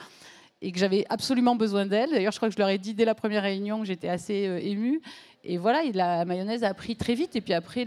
et 0.62 0.72
que 0.72 0.79
j'avais 0.79 1.05
absolument 1.10 1.55
besoin 1.55 1.86
d'elles. 1.86 2.12
D'ailleurs, 2.12 2.31
je 2.31 2.38
crois 2.38 2.48
que 2.48 2.53
je 2.55 2.60
leur 2.60 2.69
ai 2.69 2.77
dit 2.77 2.93
dès 2.93 3.03
la 3.03 3.15
première 3.15 3.43
réunion 3.43 3.81
que 3.81 3.86
j'étais 3.86 4.07
assez 4.07 4.48
euh, 4.48 4.60
émue 4.62 5.01
et 5.43 5.57
voilà, 5.57 5.83
la 5.93 6.25
mayonnaise 6.25 6.63
a 6.63 6.73
pris 6.73 6.95
très 6.95 7.15
vite. 7.15 7.35
Et 7.35 7.41
puis 7.41 7.53
après, 7.53 7.85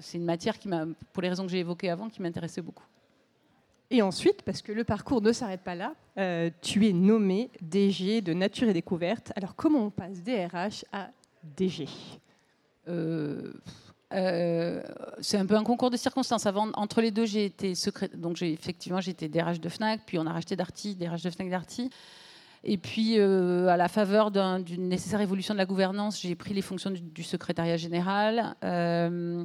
c'est 0.00 0.18
une 0.18 0.24
matière 0.24 0.58
qui 0.58 0.68
m'a, 0.68 0.86
pour 1.12 1.22
les 1.22 1.28
raisons 1.28 1.44
que 1.44 1.50
j'ai 1.50 1.58
évoquées 1.58 1.90
avant, 1.90 2.08
qui 2.08 2.22
m'intéressait 2.22 2.62
beaucoup. 2.62 2.84
Et 3.90 4.00
ensuite, 4.00 4.42
parce 4.42 4.62
que 4.62 4.72
le 4.72 4.84
parcours 4.84 5.20
ne 5.20 5.32
s'arrête 5.32 5.60
pas 5.60 5.74
là, 5.74 5.94
euh, 6.18 6.50
tu 6.62 6.88
es 6.88 6.92
nommé 6.92 7.50
DG 7.60 8.22
de 8.22 8.32
Nature 8.32 8.68
et 8.68 8.72
Découverte. 8.72 9.32
Alors 9.36 9.54
comment 9.56 9.86
on 9.86 9.90
passe 9.90 10.22
DRH 10.22 10.84
à 10.92 11.10
DG 11.56 11.86
euh, 12.88 13.52
euh, 14.12 14.82
c'est 15.20 15.38
un 15.38 15.46
peu 15.46 15.56
un 15.56 15.64
concours 15.64 15.90
de 15.90 15.96
circonstances. 15.96 16.46
Avant, 16.46 16.70
entre 16.74 17.00
les 17.00 17.10
deux, 17.10 17.24
j'ai 17.24 17.46
été. 17.46 17.72
Donc, 18.14 18.36
j'ai 18.36 18.52
effectivement, 18.52 19.00
j'étais 19.00 19.28
DRH 19.28 19.58
de 19.60 19.68
Fnac, 19.68 20.02
puis 20.06 20.18
on 20.18 20.26
a 20.26 20.32
racheté 20.32 20.54
Darty, 20.54 20.94
DRH 20.94 21.22
de 21.22 21.30
Fnac 21.30 21.50
Darty. 21.50 21.90
Et 22.64 22.78
puis, 22.78 23.18
euh, 23.18 23.68
à 23.68 23.76
la 23.76 23.88
faveur 23.88 24.30
d'une 24.30 24.88
nécessaire 24.88 25.20
évolution 25.20 25.52
de 25.54 25.58
la 25.58 25.66
gouvernance, 25.66 26.20
j'ai 26.20 26.34
pris 26.34 26.54
les 26.54 26.62
fonctions 26.62 26.90
du, 26.90 27.22
secrétariat 27.22 27.76
général, 27.76 28.56
euh, 28.64 29.44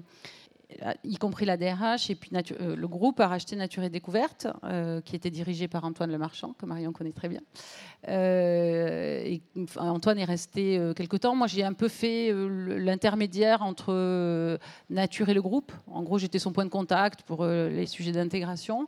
y 1.04 1.18
compris 1.18 1.46
la 1.46 1.58
DRH. 1.58 2.10
Et 2.10 2.16
puis, 2.16 2.32
euh, 2.34 2.78
le 2.78 2.88
groupe 2.88 3.20
a 3.20 3.28
racheté 3.28 3.58
Nature 3.58 3.84
et 3.84 3.90
Découverte, 3.90 4.48
qui 5.04 5.18
était 5.18 5.32
dirigé 5.32 5.68
par 5.68 5.84
Antoine 5.84 6.12
Lemarchand, 6.12 6.54
que 6.54 6.66
Marion 6.66 6.94
connaît 6.94 7.12
très 7.12 7.28
bien. 7.28 7.42
Antoine 9.78 10.20
est 10.20 10.26
resté 10.26 10.80
quelque 10.96 11.18
temps. 11.18 11.36
Moi, 11.36 11.48
j'ai 11.48 11.66
un 11.66 11.74
peu 11.74 11.90
fait 11.90 12.32
l'intermédiaire 12.34 13.64
entre 13.64 14.58
Nature 14.90 15.28
et 15.28 15.34
le 15.34 15.42
groupe. 15.42 15.74
En 15.88 16.04
gros, 16.04 16.20
j'étais 16.20 16.40
son 16.40 16.54
point 16.54 16.66
de 16.66 16.70
contact 16.70 17.24
pour 17.24 17.46
les 17.46 17.86
sujets 17.86 18.14
d'intégration. 18.14 18.88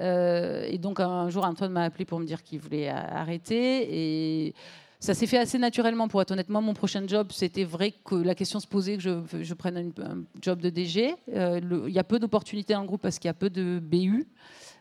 Euh, 0.00 0.66
et 0.68 0.78
donc 0.78 1.00
un 1.00 1.28
jour, 1.28 1.44
Antoine 1.44 1.72
m'a 1.72 1.84
appelé 1.84 2.04
pour 2.04 2.18
me 2.18 2.24
dire 2.24 2.42
qu'il 2.42 2.60
voulait 2.60 2.88
arrêter. 2.88 4.46
Et 4.46 4.54
ça 5.00 5.14
s'est 5.14 5.26
fait 5.26 5.38
assez 5.38 5.58
naturellement, 5.58 6.08
pour 6.08 6.22
être 6.22 6.30
honnête. 6.30 6.48
Moi, 6.48 6.60
mon 6.60 6.74
prochain 6.74 7.04
job, 7.06 7.28
c'était 7.30 7.64
vrai 7.64 7.92
que 8.04 8.14
la 8.14 8.34
question 8.34 8.60
se 8.60 8.66
posait 8.66 8.96
que 8.96 9.02
je, 9.42 9.54
prenne 9.54 9.92
un, 9.98 10.24
job 10.40 10.60
de 10.60 10.70
DG. 10.70 11.14
Euh, 11.34 11.60
il 11.86 11.92
y 11.92 11.98
a 11.98 12.04
peu 12.04 12.18
d'opportunités 12.18 12.74
dans 12.74 12.80
le 12.80 12.86
groupe 12.86 13.02
parce 13.02 13.18
qu'il 13.18 13.28
y 13.28 13.30
a 13.30 13.34
peu 13.34 13.50
de 13.50 13.78
BU 13.78 14.26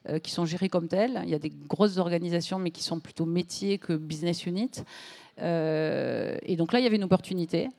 euh, 0.10 0.20
qui 0.20 0.32
sont 0.32 0.46
gérés 0.46 0.70
comme 0.70 0.88
tels. 0.88 1.22
Il 1.24 1.30
y 1.30 1.36
a 1.36 1.40
des 1.40 1.52
grosses 1.68 1.98
organisations, 1.98 2.60
mais 2.60 2.72
qui 2.72 2.84
sont 2.84 3.00
plutôt 3.00 3.26
métiers 3.26 3.78
que 3.78 3.94
business 3.94 4.46
unit. 4.46 4.72
Et 5.38 6.56
donc 6.58 6.72
là, 6.72 6.80
il 6.80 6.84
y 6.84 6.88
avait 6.88 6.96
une 6.96 7.04
opportunité. 7.04 7.70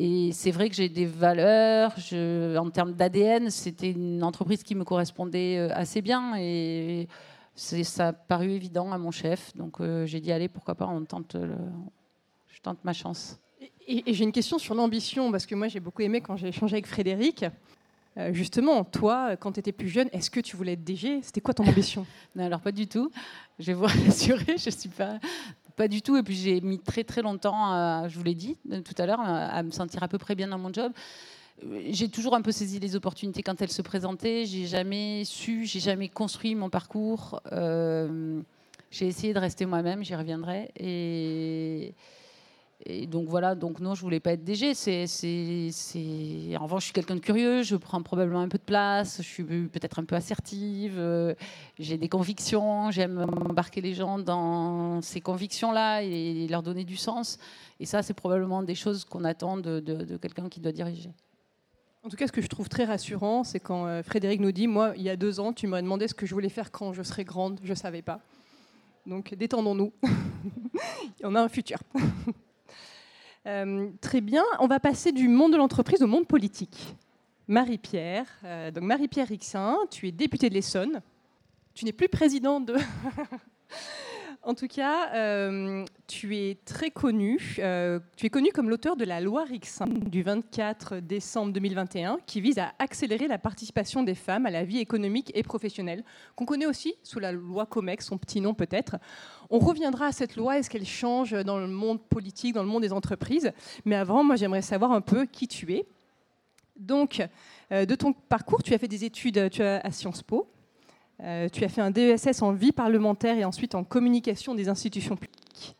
Et 0.00 0.30
c'est 0.32 0.52
vrai 0.52 0.68
que 0.68 0.76
j'ai 0.76 0.88
des 0.88 1.06
valeurs. 1.06 1.92
Je, 1.98 2.56
en 2.56 2.70
termes 2.70 2.92
d'ADN, 2.92 3.50
c'était 3.50 3.90
une 3.90 4.22
entreprise 4.22 4.62
qui 4.62 4.76
me 4.76 4.84
correspondait 4.84 5.58
assez 5.72 6.02
bien. 6.02 6.36
Et 6.38 7.08
ça 7.56 8.08
a 8.08 8.12
paru 8.12 8.50
évident 8.52 8.92
à 8.92 8.98
mon 8.98 9.10
chef. 9.10 9.54
Donc 9.56 9.80
euh, 9.80 10.06
j'ai 10.06 10.20
dit, 10.20 10.30
allez, 10.30 10.48
pourquoi 10.48 10.76
pas, 10.76 10.86
on 10.86 11.04
tente 11.04 11.36
je 12.46 12.62
tente 12.62 12.82
ma 12.84 12.92
chance. 12.92 13.38
Et, 13.86 14.02
j'ai 14.12 14.24
une 14.24 14.32
question 14.32 14.58
sur 14.58 14.74
l'ambition, 14.74 15.30
parce 15.30 15.46
que 15.46 15.54
moi 15.54 15.68
j'ai 15.68 15.80
beaucoup 15.80 16.02
aimé 16.02 16.20
quand 16.20 16.36
j'ai 16.36 16.48
échangé 16.48 16.74
avec 16.74 16.86
Frédéric. 16.86 17.44
Euh, 18.16 18.32
justement, 18.32 18.82
toi, 18.82 19.36
quand 19.36 19.52
tu 19.52 19.60
étais 19.60 19.70
plus 19.70 19.88
jeune, 19.88 20.08
est-ce 20.12 20.28
que 20.28 20.40
tu 20.40 20.56
voulais 20.56 20.72
être 20.72 20.82
DG 20.82 21.20
C'était 21.22 21.40
quoi 21.40 21.54
ton 21.54 21.64
ambition? 21.64 22.04
Non, 22.34 22.44
alors 22.44 22.60
pas 22.60 22.72
du 22.72 22.88
tout. 22.88 23.10
Je 23.60 23.66
vais 23.66 23.74
vous 23.74 23.84
rassurer, 24.06 24.56
je 24.58 24.70
suis 24.70 24.88
pas 24.88 25.18
pas 25.78 25.88
du 25.88 26.02
tout. 26.02 26.16
Et 26.16 26.22
puis 26.22 26.34
j'ai 26.34 26.60
mis 26.60 26.78
très 26.78 27.04
très 27.04 27.22
longtemps, 27.22 28.06
je 28.08 28.18
vous 28.18 28.24
l'ai 28.24 28.34
dit 28.34 28.58
tout 28.84 28.94
à 28.98 29.06
l'heure, 29.06 29.20
à 29.20 29.62
me 29.62 29.70
sentir 29.70 30.02
à 30.02 30.08
peu 30.08 30.18
près 30.18 30.34
bien 30.34 30.48
dans 30.48 30.58
mon 30.58 30.72
job 30.72 30.92
j'ai 31.90 32.08
toujours 32.08 32.34
un 32.34 32.42
peu 32.42 32.52
saisi 32.52 32.78
les 32.78 32.96
opportunités 32.96 33.42
quand 33.42 33.60
elles 33.60 33.70
se 33.70 33.82
présentaient. 33.82 34.44
J'ai 34.46 34.66
jamais 34.66 35.22
su, 35.24 35.64
j'ai 35.64 35.80
jamais 35.80 36.08
construit 36.08 36.54
mon 36.54 36.70
parcours. 36.70 37.40
Euh, 37.52 38.40
j'ai 38.90 39.06
essayé 39.06 39.34
de 39.34 39.38
rester 39.38 39.66
moi-même, 39.66 40.04
j'y 40.04 40.14
reviendrai. 40.14 40.70
Et, 40.78 41.94
donc 43.08 43.28
voilà, 43.28 43.54
donc 43.54 43.80
non, 43.80 43.94
je 43.94 44.02
voulais 44.02 44.20
pas 44.20 44.32
être 44.32 44.44
DG. 44.44 44.68
En 44.68 46.62
revanche, 46.64 46.82
je 46.82 46.84
suis 46.84 46.92
quelqu'un 46.92 47.16
de 47.16 47.20
curieux, 47.20 47.62
je 47.62 47.76
prends 47.76 48.02
probablement 48.02 48.40
un 48.40 48.48
peu 48.48 48.58
de 48.58 48.62
place, 48.62 49.18
je 49.18 49.26
suis 49.26 49.44
peut-être 49.44 49.98
un 49.98 50.04
peu 50.04 50.14
assertive, 50.14 50.94
euh, 50.96 51.34
j'ai 51.78 51.98
des 51.98 52.08
convictions, 52.08 52.90
j'aime 52.90 53.26
embarquer 53.48 53.80
les 53.80 53.94
gens 53.94 54.18
dans 54.18 55.02
ces 55.02 55.20
convictions-là 55.20 56.02
et 56.02 56.46
leur 56.48 56.62
donner 56.62 56.84
du 56.84 56.96
sens. 56.96 57.38
Et 57.80 57.86
ça, 57.86 58.02
c'est 58.02 58.14
probablement 58.14 58.62
des 58.62 58.74
choses 58.74 59.04
qu'on 59.04 59.24
attend 59.24 59.56
de 59.56 60.16
quelqu'un 60.16 60.48
qui 60.48 60.60
doit 60.60 60.72
diriger. 60.72 61.10
En 62.04 62.10
tout 62.10 62.16
cas, 62.16 62.26
ce 62.26 62.32
que 62.32 62.40
je 62.40 62.46
trouve 62.46 62.68
très 62.68 62.84
rassurant, 62.84 63.44
c'est 63.44 63.60
quand 63.60 63.86
euh, 63.86 64.02
Frédéric 64.02 64.40
nous 64.40 64.52
dit 64.52 64.68
Moi, 64.68 64.94
il 64.96 65.02
y 65.02 65.10
a 65.10 65.16
deux 65.16 65.40
ans, 65.40 65.52
tu 65.52 65.66
m'aurais 65.66 65.82
demandé 65.82 66.06
ce 66.06 66.14
que 66.14 66.26
je 66.26 66.32
voulais 66.32 66.48
faire 66.48 66.70
quand 66.70 66.92
je 66.92 67.02
serais 67.02 67.24
grande, 67.24 67.60
je 67.62 67.70
ne 67.70 67.74
savais 67.74 68.02
pas. 68.02 68.20
Donc, 69.04 69.34
détendons-nous. 69.34 69.92
On 71.24 71.34
a 71.34 71.42
un 71.42 71.48
futur. 71.48 71.78
Euh, 73.48 73.88
très 74.02 74.20
bien. 74.20 74.44
On 74.60 74.66
va 74.66 74.78
passer 74.78 75.10
du 75.10 75.26
monde 75.26 75.52
de 75.52 75.56
l'entreprise 75.56 76.02
au 76.02 76.06
monde 76.06 76.26
politique. 76.26 76.94
Marie-Pierre, 77.46 78.26
euh, 78.44 78.70
donc 78.70 78.84
Marie-Pierre 78.84 79.28
Rixin, 79.28 79.76
tu 79.90 80.06
es 80.06 80.12
députée 80.12 80.50
de 80.50 80.54
l'Essonne. 80.54 81.00
Tu 81.72 81.86
n'es 81.86 81.92
plus 81.92 82.08
présidente 82.08 82.66
de. 82.66 82.76
En 84.42 84.54
tout 84.54 84.68
cas, 84.68 85.12
euh, 85.14 85.84
tu 86.06 86.36
es 86.36 86.56
très 86.64 86.90
connu. 86.90 87.56
Euh, 87.58 87.98
tu 88.16 88.26
es 88.26 88.30
connu 88.30 88.50
comme 88.50 88.70
l'auteur 88.70 88.96
de 88.96 89.04
la 89.04 89.20
loi 89.20 89.44
Rixin 89.44 89.86
du 89.86 90.22
24 90.22 91.00
décembre 91.00 91.52
2021, 91.52 92.18
qui 92.24 92.40
vise 92.40 92.58
à 92.58 92.72
accélérer 92.78 93.26
la 93.26 93.38
participation 93.38 94.02
des 94.04 94.14
femmes 94.14 94.46
à 94.46 94.50
la 94.50 94.64
vie 94.64 94.78
économique 94.78 95.32
et 95.34 95.42
professionnelle, 95.42 96.04
qu'on 96.36 96.46
connaît 96.46 96.66
aussi 96.66 96.94
sous 97.02 97.18
la 97.18 97.32
loi 97.32 97.66
COMEX, 97.66 98.06
son 98.06 98.16
petit 98.16 98.40
nom 98.40 98.54
peut-être. 98.54 98.96
On 99.50 99.58
reviendra 99.58 100.06
à 100.06 100.12
cette 100.12 100.36
loi, 100.36 100.58
est-ce 100.58 100.68
qu'elle 100.68 100.86
change 100.86 101.32
dans 101.32 101.58
le 101.58 101.66
monde 101.66 102.00
politique, 102.02 102.54
dans 102.54 102.62
le 102.62 102.68
monde 102.68 102.82
des 102.82 102.92
entreprises 102.92 103.52
Mais 103.84 103.96
avant, 103.96 104.22
moi, 104.22 104.36
j'aimerais 104.36 104.62
savoir 104.62 104.92
un 104.92 105.00
peu 105.00 105.24
qui 105.24 105.48
tu 105.48 105.72
es. 105.74 105.86
Donc, 106.78 107.26
euh, 107.72 107.86
de 107.86 107.94
ton 107.94 108.12
parcours, 108.12 108.62
tu 108.62 108.74
as 108.74 108.78
fait 108.78 108.88
des 108.88 109.04
études 109.04 109.50
tu 109.50 109.62
à 109.62 109.90
Sciences 109.90 110.22
Po, 110.22 110.48
euh, 111.22 111.48
tu 111.48 111.64
as 111.64 111.68
fait 111.68 111.80
un 111.80 111.90
DESS 111.90 112.42
en 112.42 112.52
vie 112.52 112.72
parlementaire 112.72 113.36
et 113.36 113.44
ensuite 113.44 113.74
en 113.74 113.84
communication 113.84 114.54
des 114.54 114.68
institutions 114.68 115.16
publiques. 115.16 115.76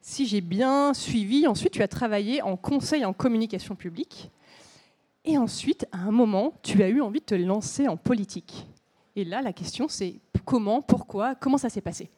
Si 0.00 0.26
j'ai 0.26 0.40
bien 0.40 0.94
suivi, 0.94 1.46
ensuite 1.46 1.72
tu 1.72 1.82
as 1.82 1.88
travaillé 1.88 2.42
en 2.42 2.56
conseil 2.56 3.04
en 3.04 3.12
communication 3.12 3.74
publique. 3.74 4.30
Et 5.24 5.38
ensuite, 5.38 5.86
à 5.92 5.98
un 5.98 6.10
moment, 6.10 6.52
tu 6.62 6.82
as 6.82 6.88
eu 6.88 7.00
envie 7.00 7.20
de 7.20 7.24
te 7.24 7.34
lancer 7.34 7.88
en 7.88 7.96
politique. 7.96 8.66
Et 9.16 9.24
là, 9.24 9.40
la 9.42 9.52
question, 9.52 9.88
c'est 9.88 10.16
comment, 10.44 10.82
pourquoi, 10.82 11.34
comment 11.34 11.56
ça 11.56 11.70
s'est 11.70 11.80
passé? 11.80 12.10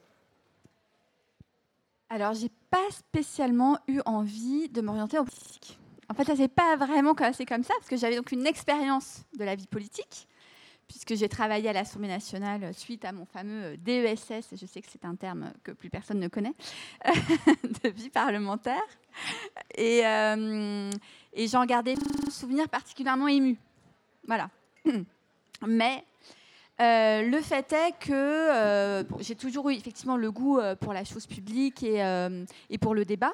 Alors, 2.08 2.34
j'ai 2.34 2.50
pas 2.70 2.88
spécialement 2.90 3.78
eu 3.88 4.00
envie 4.04 4.68
de 4.68 4.80
m'orienter 4.80 5.18
en 5.18 5.25
politique. 5.25 5.78
En 6.08 6.14
fait, 6.14 6.25
ça 6.25 6.36
s'est 6.36 6.48
pas 6.48 6.76
vraiment 6.76 7.14
passé 7.14 7.44
comme 7.44 7.64
ça, 7.64 7.75
parce 7.78 7.88
que 7.88 7.96
j'avais 7.96 8.16
donc 8.16 8.30
une 8.30 8.46
expérience 8.46 9.25
de 9.38 9.44
la 9.44 9.56
vie 9.56 9.66
politique 9.66 10.28
puisque 10.88 11.14
j'ai 11.16 11.28
travaillé 11.28 11.68
à 11.68 11.72
l'Assemblée 11.72 12.08
nationale 12.08 12.72
suite 12.75 13.04
à 13.04 13.12
mon 13.12 13.25
fameux 13.25 13.75
euh, 13.75 13.76
DESS, 13.76 14.54
je 14.54 14.66
sais 14.66 14.80
que 14.80 14.88
c'est 14.90 15.04
un 15.04 15.16
terme 15.16 15.52
que 15.62 15.72
plus 15.72 15.90
personne 15.90 16.20
ne 16.20 16.28
connaît, 16.28 16.54
de 17.04 17.88
vie 17.88 18.10
parlementaire. 18.10 18.82
Et, 19.75 20.06
euh, 20.06 20.90
et 21.32 21.48
j'en 21.48 21.64
gardais 21.66 21.94
un 22.26 22.30
souvenir 22.30 22.68
particulièrement 22.68 23.28
ému. 23.28 23.56
Voilà. 24.26 24.50
Mais 25.66 26.04
euh, 26.80 27.23
le 27.23 27.40
fait 27.40 27.73
est 27.73 27.92
que 27.99 29.06
j'ai 29.21 29.35
toujours 29.35 29.71
eu 29.71 29.75
effectivement 29.75 30.16
le 30.16 30.30
goût 30.30 30.61
pour 30.80 30.92
la 30.92 31.04
chose 31.04 31.26
publique 31.26 31.83
et, 31.83 32.78
pour 32.78 32.95
le 32.95 33.04
débat 33.04 33.33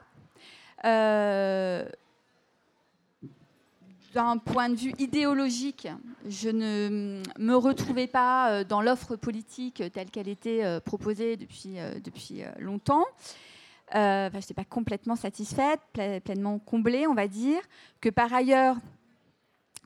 d'un 4.12 4.38
point 4.38 4.68
de 4.68 4.74
vue 4.74 4.92
idéologique, 4.98 5.88
je 6.28 6.48
ne 6.48 7.22
me 7.38 7.54
retrouvais 7.54 8.06
pas 8.06 8.50
euh, 8.50 8.64
dans 8.64 8.82
l'offre 8.82 9.16
politique 9.16 9.82
telle 9.92 10.10
qu'elle 10.10 10.28
était 10.28 10.64
euh, 10.64 10.80
proposée 10.80 11.36
depuis, 11.36 11.78
euh, 11.78 11.98
depuis 12.02 12.42
longtemps. 12.58 13.04
je 13.94 14.34
n'étais 14.34 14.54
pas 14.54 14.64
complètement 14.64 15.16
satisfaite, 15.16 15.80
pleinement 16.24 16.58
comblée, 16.58 17.06
on 17.06 17.14
va 17.14 17.28
dire. 17.28 17.60
Que 18.00 18.08
par 18.08 18.32
ailleurs, 18.32 18.76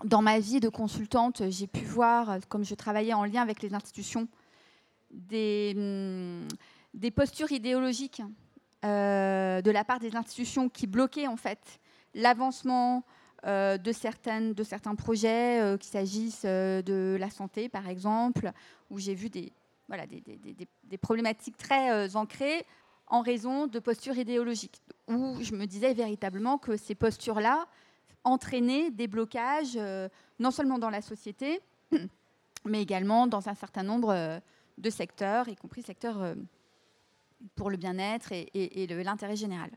dans 0.05 0.23
ma 0.23 0.38
vie 0.38 0.61
de 0.61 0.69
consultante, 0.69 1.43
j'ai 1.49 1.67
pu 1.67 1.85
voir, 1.85 2.38
comme 2.49 2.65
je 2.65 2.75
travaillais 2.75 3.15
en 3.15 3.25
lien 3.25 3.43
avec 3.43 3.62
les 3.62 3.75
institutions, 3.75 4.29
des, 5.11 6.45
des 6.95 7.11
postures 7.11 7.53
idéologiques 7.53 8.23
de 8.83 9.71
la 9.71 9.85
part 9.85 9.99
des 9.99 10.15
institutions 10.15 10.69
qui 10.69 10.87
bloquaient 10.87 11.26
en 11.26 11.37
fait 11.37 11.81
l'avancement, 12.15 13.05
euh, 13.47 13.79
de, 13.79 13.93
certains 13.93 14.95
projets, 14.97 15.61
euh, 15.61 15.76
qu'il 15.76 15.91
s'agisse 15.93 16.43
euh, 16.45 16.83
de 16.83 17.17
la 17.21 17.31
santé 17.31 17.69
par 17.69 17.88
exemple, 17.88 18.50
où 18.91 18.99
j'ai 18.99 19.15
vu 19.15 19.29
des, 19.29 19.53
des, 19.88 20.99
problématiques 20.99 21.57
très 21.57 22.17
ancrées 22.17 22.65
en 23.07 23.21
raison 23.21 23.69
de 23.69 23.79
postures 23.79 24.19
idéologiques, 24.19 24.83
où 25.07 25.37
je 25.43 25.55
me 25.55 25.67
disais 25.67 25.95
véritablement 25.95 26.59
que 26.59 26.76
ces 26.76 26.97
postures-là 26.97 27.67
entraînaient 28.26 28.90
des 28.90 29.06
blocages, 29.06 29.78
non 30.38 30.50
seulement 30.50 30.78
dans 30.78 30.90
la 30.90 31.00
société, 31.00 31.61
mais 32.66 32.83
également 32.83 33.26
dans 33.26 33.49
un 33.49 33.54
certain 33.54 33.83
nombre 33.83 34.40
de 34.76 34.90
secteurs, 34.90 35.49
y 35.49 35.56
compris 35.56 35.83
secteurs 35.83 36.35
pour 37.54 37.71
le 37.71 37.76
bien-être 37.76 38.33
et, 38.33 38.87
l'intérêt 39.04 39.37
général. 39.37 39.71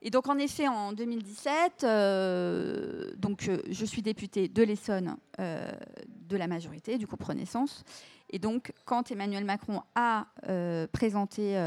Et 0.00 0.10
donc, 0.10 0.28
en 0.28 0.38
effet, 0.38 0.68
en 0.68 0.92
2017, 0.92 1.82
euh, 1.82 3.10
donc, 3.16 3.48
euh, 3.48 3.60
je 3.68 3.84
suis 3.84 4.00
députée 4.00 4.46
de 4.46 4.62
l'Essonne 4.62 5.16
euh, 5.40 5.72
de 6.28 6.36
la 6.36 6.46
majorité, 6.46 6.98
du 6.98 7.06
groupe 7.06 7.24
Renaissance. 7.24 7.84
Et 8.30 8.38
donc, 8.38 8.72
quand 8.84 9.10
Emmanuel 9.10 9.44
Macron 9.44 9.82
a 9.94 10.26
présenté 10.92 11.58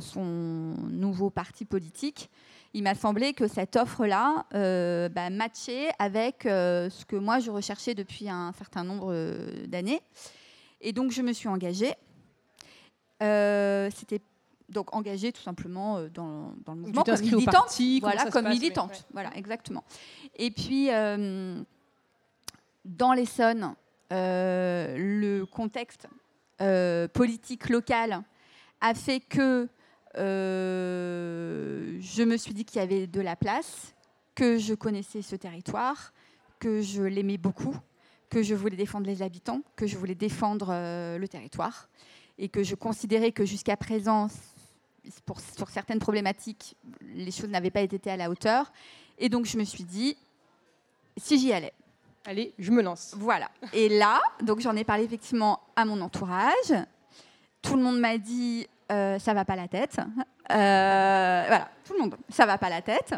son 0.00 0.74
nouveau 0.90 1.30
parti 1.30 1.64
politique, 1.64 2.28
il 2.74 2.82
m'a 2.82 2.94
semblé 2.94 3.32
que 3.32 3.48
cette 3.48 3.76
offre-là 3.76 4.46
bah, 5.08 5.30
matchait 5.30 5.90
avec 5.98 6.42
ce 6.44 7.04
que 7.06 7.16
moi 7.16 7.38
je 7.38 7.50
recherchais 7.50 7.94
depuis 7.94 8.28
un 8.28 8.52
certain 8.52 8.84
nombre 8.84 9.14
d'années. 9.66 10.02
Et 10.80 10.92
donc, 10.92 11.10
je 11.10 11.22
me 11.22 11.32
suis 11.32 11.48
engagée. 11.48 11.94
C'était 13.20 14.20
donc 14.68 14.94
engagée 14.94 15.32
tout 15.32 15.42
simplement 15.42 15.96
euh, 15.96 16.08
dans, 16.08 16.52
dans 16.64 16.74
le 16.74 16.80
mouvement 16.80 17.02
comme 17.02 17.20
militante. 17.20 17.80
voilà, 18.00 18.30
comme 18.30 18.48
militante. 18.48 19.06
Voilà, 19.12 19.34
exactement. 19.36 19.84
Et 20.36 20.50
puis, 20.50 20.90
euh, 20.90 21.62
dans 22.84 23.12
l'Essonne, 23.12 23.74
euh, 24.12 24.96
le 24.96 25.44
contexte 25.46 26.06
politique 27.12 27.68
local 27.68 28.20
a 28.80 28.92
fait 28.92 29.20
que 29.20 29.68
je 30.18 32.22
me 32.22 32.36
suis 32.36 32.54
dit 32.54 32.64
qu'il 32.64 32.80
y 32.80 32.84
avait 32.84 33.06
de 33.06 33.20
la 33.20 33.36
place, 33.36 33.94
que 34.34 34.58
je 34.58 34.74
connaissais 34.74 35.22
ce 35.22 35.36
territoire, 35.36 36.12
que 36.58 36.80
je 36.80 37.02
l'aimais 37.02 37.38
beaucoup, 37.38 37.76
que 38.30 38.42
je 38.42 38.54
voulais 38.54 38.76
défendre 38.76 39.06
les 39.06 39.22
habitants, 39.22 39.62
que 39.76 39.86
je 39.86 39.96
voulais 39.96 40.14
défendre 40.14 40.68
le 41.18 41.26
territoire 41.26 41.88
et 42.38 42.48
que 42.48 42.62
je 42.62 42.74
considérais 42.74 43.32
que 43.32 43.44
jusqu'à 43.44 43.76
présent, 43.76 44.28
pour, 45.26 45.40
sur 45.40 45.68
certaines 45.68 45.98
problématiques, 45.98 46.76
les 47.02 47.30
choses 47.30 47.48
n'avaient 47.48 47.70
pas 47.70 47.80
été 47.80 48.10
à 48.10 48.16
la 48.16 48.30
hauteur. 48.30 48.72
Et 49.18 49.28
donc, 49.28 49.46
je 49.46 49.58
me 49.58 49.64
suis 49.64 49.84
dit, 49.84 50.16
si 51.16 51.38
j'y 51.38 51.52
allais. 51.52 51.72
Allez, 52.24 52.52
je 52.58 52.70
me 52.70 52.82
lance. 52.82 53.14
Voilà. 53.16 53.50
Et 53.72 53.88
là, 53.88 54.20
donc 54.42 54.60
j'en 54.60 54.76
ai 54.76 54.84
parlé 54.84 55.04
effectivement 55.04 55.60
à 55.76 55.84
mon 55.84 56.00
entourage. 56.00 56.74
Tout 57.62 57.76
le 57.76 57.82
monde 57.82 57.98
m'a 57.98 58.18
dit, 58.18 58.66
euh, 58.90 59.18
ça 59.18 59.34
va 59.34 59.44
pas 59.44 59.56
la 59.56 59.68
tête. 59.68 59.98
Euh, 60.50 61.44
voilà, 61.46 61.68
tout 61.84 61.92
le 61.92 62.00
monde, 62.00 62.16
ça 62.30 62.46
va 62.46 62.56
pas 62.56 62.70
la 62.70 62.80
tête. 62.80 63.14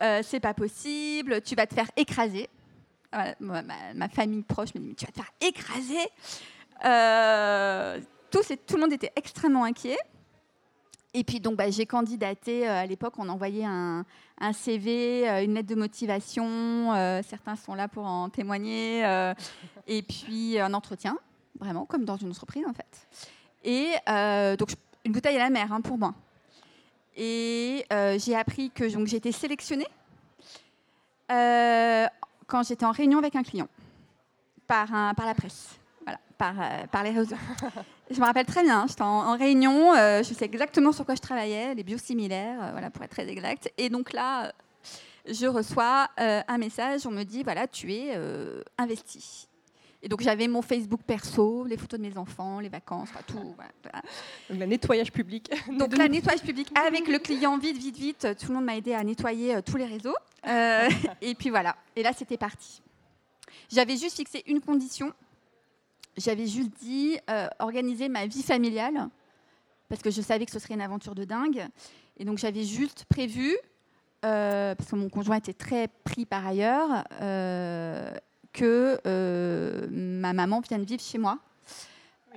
Euh, 0.00 0.22
c'est 0.22 0.40
pas 0.40 0.54
possible, 0.54 1.42
tu 1.42 1.54
vas 1.54 1.66
te 1.66 1.74
faire 1.74 1.90
écraser. 1.96 2.48
ma, 3.40 4.08
famille 4.08 4.42
proche 4.42 4.74
me 4.74 4.80
dit, 4.80 4.86
mais 4.88 4.94
tu 4.94 5.04
vas 5.04 5.12
te 5.12 5.20
faire 5.20 5.32
écraser. 5.40 6.08
Tout, 8.30 8.40
tout, 8.66 8.76
le 8.76 8.80
monde 8.80 8.92
était 8.92 9.12
extrêmement 9.16 9.64
inquiet. 9.64 9.98
Et 11.14 11.24
puis 11.24 11.40
donc 11.40 11.56
bah, 11.56 11.70
j'ai 11.70 11.84
candidaté, 11.84 12.66
à 12.66 12.86
l'époque 12.86 13.12
on 13.18 13.28
envoyait 13.28 13.66
un, 13.66 14.06
un 14.40 14.52
CV, 14.54 15.28
une 15.44 15.52
lettre 15.52 15.68
de 15.68 15.74
motivation, 15.74 16.94
certains 17.22 17.56
sont 17.56 17.74
là 17.74 17.86
pour 17.86 18.06
en 18.06 18.30
témoigner, 18.30 19.02
et 19.86 20.02
puis 20.02 20.58
un 20.58 20.72
entretien, 20.72 21.18
vraiment 21.60 21.84
comme 21.84 22.06
dans 22.06 22.16
une 22.16 22.30
entreprise 22.30 22.64
en 22.66 22.72
fait. 22.72 23.06
Et 23.62 23.92
donc 24.56 24.70
une 25.04 25.12
bouteille 25.12 25.36
à 25.36 25.40
la 25.40 25.50
mer 25.50 25.72
hein, 25.72 25.80
pour 25.80 25.98
moi. 25.98 26.14
Et 27.16 27.84
euh, 27.92 28.18
j'ai 28.18 28.34
appris 28.34 28.70
que 28.70 28.88
j'étais 29.06 29.32
sélectionnée 29.32 29.86
euh, 31.30 32.06
quand 32.46 32.62
j'étais 32.62 32.86
en 32.86 32.90
réunion 32.90 33.18
avec 33.18 33.36
un 33.36 33.42
client 33.42 33.68
par, 34.66 34.88
par 35.14 35.26
la 35.26 35.34
presse, 35.34 35.78
voilà, 36.04 36.18
par, 36.38 36.54
euh, 36.58 36.86
par 36.90 37.02
les 37.02 37.10
réseaux. 37.10 37.36
je 38.10 38.18
me 38.18 38.24
rappelle 38.24 38.46
très 38.46 38.62
bien, 38.62 38.86
j'étais 38.88 39.02
en, 39.02 39.36
réunion, 39.36 39.94
je 39.94 40.34
sais 40.34 40.46
exactement 40.46 40.92
sur 40.92 41.04
quoi 41.04 41.14
je 41.14 41.20
travaillais, 41.20 41.74
les 41.74 41.82
biosimilaires, 41.82 42.72
voilà, 42.72 42.90
pour 42.90 43.02
être 43.04 43.10
très 43.10 43.28
exact. 43.28 43.70
Et 43.76 43.90
donc 43.90 44.12
là, 44.12 44.52
je 45.26 45.46
reçois 45.46 46.08
un 46.16 46.58
message, 46.58 47.06
on 47.06 47.10
me 47.10 47.24
dit, 47.24 47.42
voilà, 47.42 47.66
tu 47.66 47.92
es 47.92 48.18
investi. 48.78 49.48
Et 50.02 50.08
donc 50.08 50.20
j'avais 50.20 50.48
mon 50.48 50.62
Facebook 50.62 51.00
perso, 51.06 51.64
les 51.64 51.76
photos 51.76 52.00
de 52.00 52.04
mes 52.04 52.18
enfants, 52.18 52.58
les 52.58 52.68
vacances, 52.68 53.10
tout. 53.26 53.38
Donc 53.38 54.58
le 54.58 54.66
nettoyage 54.66 55.12
public. 55.12 55.48
Donc 55.78 55.96
le 55.96 56.08
nettoyage 56.08 56.42
public 56.42 56.68
avec 56.76 57.06
le 57.06 57.20
client, 57.20 57.56
vite, 57.56 57.78
vite, 57.78 57.96
vite. 57.96 58.26
Tout 58.40 58.48
le 58.48 58.54
monde 58.54 58.64
m'a 58.64 58.76
aidé 58.76 58.94
à 58.94 59.04
nettoyer 59.04 59.54
euh, 59.54 59.60
tous 59.60 59.76
les 59.76 59.84
réseaux. 59.86 60.14
Euh, 60.48 60.88
et 61.20 61.36
puis 61.36 61.50
voilà. 61.50 61.76
Et 61.94 62.02
là, 62.02 62.12
c'était 62.12 62.36
parti. 62.36 62.82
J'avais 63.70 63.96
juste 63.96 64.16
fixé 64.16 64.42
une 64.48 64.60
condition. 64.60 65.12
J'avais 66.16 66.48
juste 66.48 66.70
dit 66.80 67.16
euh, 67.30 67.46
organiser 67.60 68.08
ma 68.08 68.26
vie 68.26 68.42
familiale 68.42 69.08
parce 69.88 70.02
que 70.02 70.10
je 70.10 70.20
savais 70.20 70.46
que 70.46 70.52
ce 70.52 70.58
serait 70.58 70.74
une 70.74 70.80
aventure 70.80 71.14
de 71.14 71.24
dingue. 71.24 71.64
Et 72.16 72.24
donc 72.24 72.38
j'avais 72.38 72.64
juste 72.64 73.04
prévu, 73.08 73.56
parce 74.20 74.90
que 74.90 74.96
mon 74.96 75.08
conjoint 75.08 75.36
était 75.36 75.52
très 75.52 75.88
pris 76.04 76.26
par 76.26 76.46
ailleurs, 76.46 77.04
que 78.52 78.98
euh, 79.06 79.86
ma 79.90 80.32
maman 80.32 80.60
vienne 80.60 80.84
vivre 80.84 81.02
chez 81.02 81.18
moi 81.18 81.38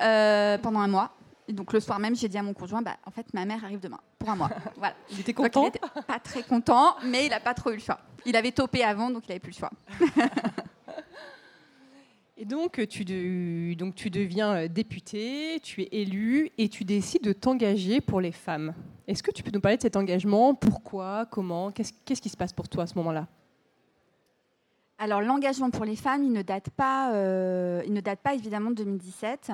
euh, 0.02 0.58
pendant 0.58 0.80
un 0.80 0.88
mois. 0.88 1.12
Et 1.48 1.54
donc 1.54 1.74
le 1.74 1.80
soir 1.80 2.00
même, 2.00 2.16
j'ai 2.16 2.28
dit 2.28 2.38
à 2.38 2.44
mon 2.44 2.54
conjoint, 2.54 2.82
bah, 2.82 2.98
en 3.06 3.12
fait, 3.12 3.32
ma 3.34 3.46
mère 3.46 3.64
arrive 3.64 3.80
demain 3.80 4.00
pour 4.18 4.30
un 4.30 4.36
mois. 4.36 4.50
Voilà. 4.78 4.96
Il 5.12 5.20
était 5.20 5.34
content. 5.34 5.64
il 5.64 5.68
était 5.68 5.80
pas 6.08 6.20
très 6.20 6.44
content, 6.44 6.96
mais 7.04 7.26
il 7.26 7.30
n'a 7.30 7.40
pas 7.40 7.54
trop 7.54 7.72
eu 7.72 7.76
le 7.76 7.82
choix. 7.82 8.00
Il 8.26 8.36
avait 8.36 8.52
topé 8.52 8.84
avant, 8.84 9.12
donc 9.12 9.24
il 9.26 9.30
n'avait 9.30 9.40
plus 9.40 9.52
le 9.52 9.58
choix. 9.58 9.72
Et 12.38 12.44
donc 12.44 12.86
tu, 12.90 13.76
donc 13.78 13.96
tu 13.96 14.10
deviens 14.10 14.56
euh, 14.56 14.68
député, 14.68 15.62
tu 15.64 15.84
es 15.84 15.90
élu 15.94 16.52
et 16.58 16.68
tu 16.68 16.84
décides 16.84 17.24
de 17.24 17.32
t'engager 17.32 18.02
pour 18.02 18.20
les 18.20 18.34
femmes. 18.34 18.74
Est-ce 19.08 19.24
que 19.24 19.32
tu 19.32 19.42
peux 19.42 19.52
nous 19.54 19.62
parler 19.62 19.78
de 19.78 19.82
cet 19.82 19.96
engagement? 19.96 20.54
Pourquoi? 20.54 21.26
Comment? 21.32 21.72
Qu'est-ce 21.72 22.22
qui 22.22 22.28
se 22.30 22.36
passe 22.36 22.52
pour 22.52 22.68
toi 22.68 22.84
à 22.84 22.88
ce 22.88 22.96
moment-là? 22.96 23.28
Alors 24.98 25.22
l'engagement 25.22 25.70
pour 25.70 25.86
les 25.86 25.96
femmes, 25.96 26.24
il 26.24 26.32
ne 26.32 26.42
date 26.42 26.70
pas, 26.70 27.14
euh, 27.14 27.82
il 27.86 27.94
ne 27.94 28.02
date 28.02 28.20
pas 28.20 28.34
évidemment 28.34 28.70
de 28.70 28.76
2017. 28.76 29.52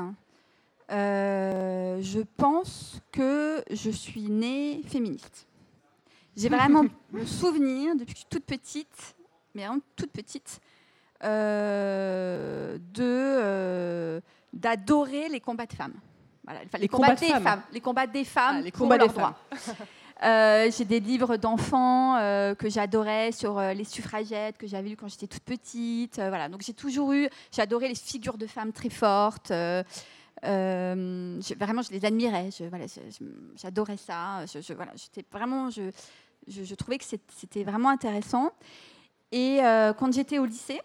Euh, 0.92 2.00
je 2.02 2.20
pense 2.38 3.02
que 3.12 3.64
je 3.72 3.90
suis 3.90 4.30
née 4.30 4.82
féministe. 4.86 5.48
J'ai 6.36 6.50
vraiment 6.50 6.84
le 7.14 7.26
souvenir 7.26 7.96
depuis 7.96 8.14
que 8.14 8.20
je 8.20 8.26
suis 8.26 8.30
toute 8.30 8.46
petite, 8.46 9.16
mais 9.56 9.66
vraiment 9.66 9.82
toute 9.96 10.12
petite, 10.12 10.60
euh, 11.24 12.78
de 12.94 14.22
d'adorer 14.54 15.30
les 15.30 15.40
combats 15.40 15.66
de 15.66 15.74
femmes. 15.74 15.94
les, 16.78 16.88
combats, 16.90 17.16
des 17.16 17.28
femmes. 17.28 17.62
les 17.72 17.80
combats 17.80 18.08
des 18.08 18.26
femmes 18.26 18.56
ah, 18.58 18.62
les 18.62 18.72
combats 18.72 18.98
des 18.98 19.08
droits. 19.08 19.38
Euh, 19.54 19.56
j'ai 20.22 20.86
des 20.86 21.00
livres 21.00 21.38
d'enfants 21.38 22.18
euh, 22.18 22.54
que 22.56 22.70
j'adorais 22.70 23.32
sur 23.32 23.58
euh, 23.58 23.74
les 23.74 23.84
suffragettes 23.84 24.58
que 24.58 24.68
j'avais 24.68 24.90
lu 24.90 24.96
quand 24.96 25.08
j'étais 25.08 25.28
toute 25.28 25.44
petite. 25.44 26.18
voilà, 26.18 26.50
donc 26.50 26.62
j'ai 26.62 26.74
toujours 26.74 27.12
eu, 27.14 27.28
j'adorais 27.52 27.88
les 27.88 27.96
figures 27.96 28.38
de 28.38 28.46
femmes 28.48 28.72
très 28.72 28.90
fortes. 28.90 29.52
vraiment, 29.52 29.82
je 30.44 31.92
les 31.92 32.06
admirais. 32.06 32.50
j'adorais 33.56 33.98
ça. 33.98 34.46
Je, 34.46 34.60
j'étais 34.62 35.26
vraiment, 35.32 35.70
je, 35.70 35.92
je, 36.48 36.76
trouvais 36.76 36.98
que 36.98 37.06
c'était 37.06 37.64
vraiment 37.64 37.90
intéressant. 37.90 38.52
Et 39.32 39.60
quand 39.98 40.14
j'étais 40.14 40.38
au 40.38 40.46
lycée, 40.46 40.82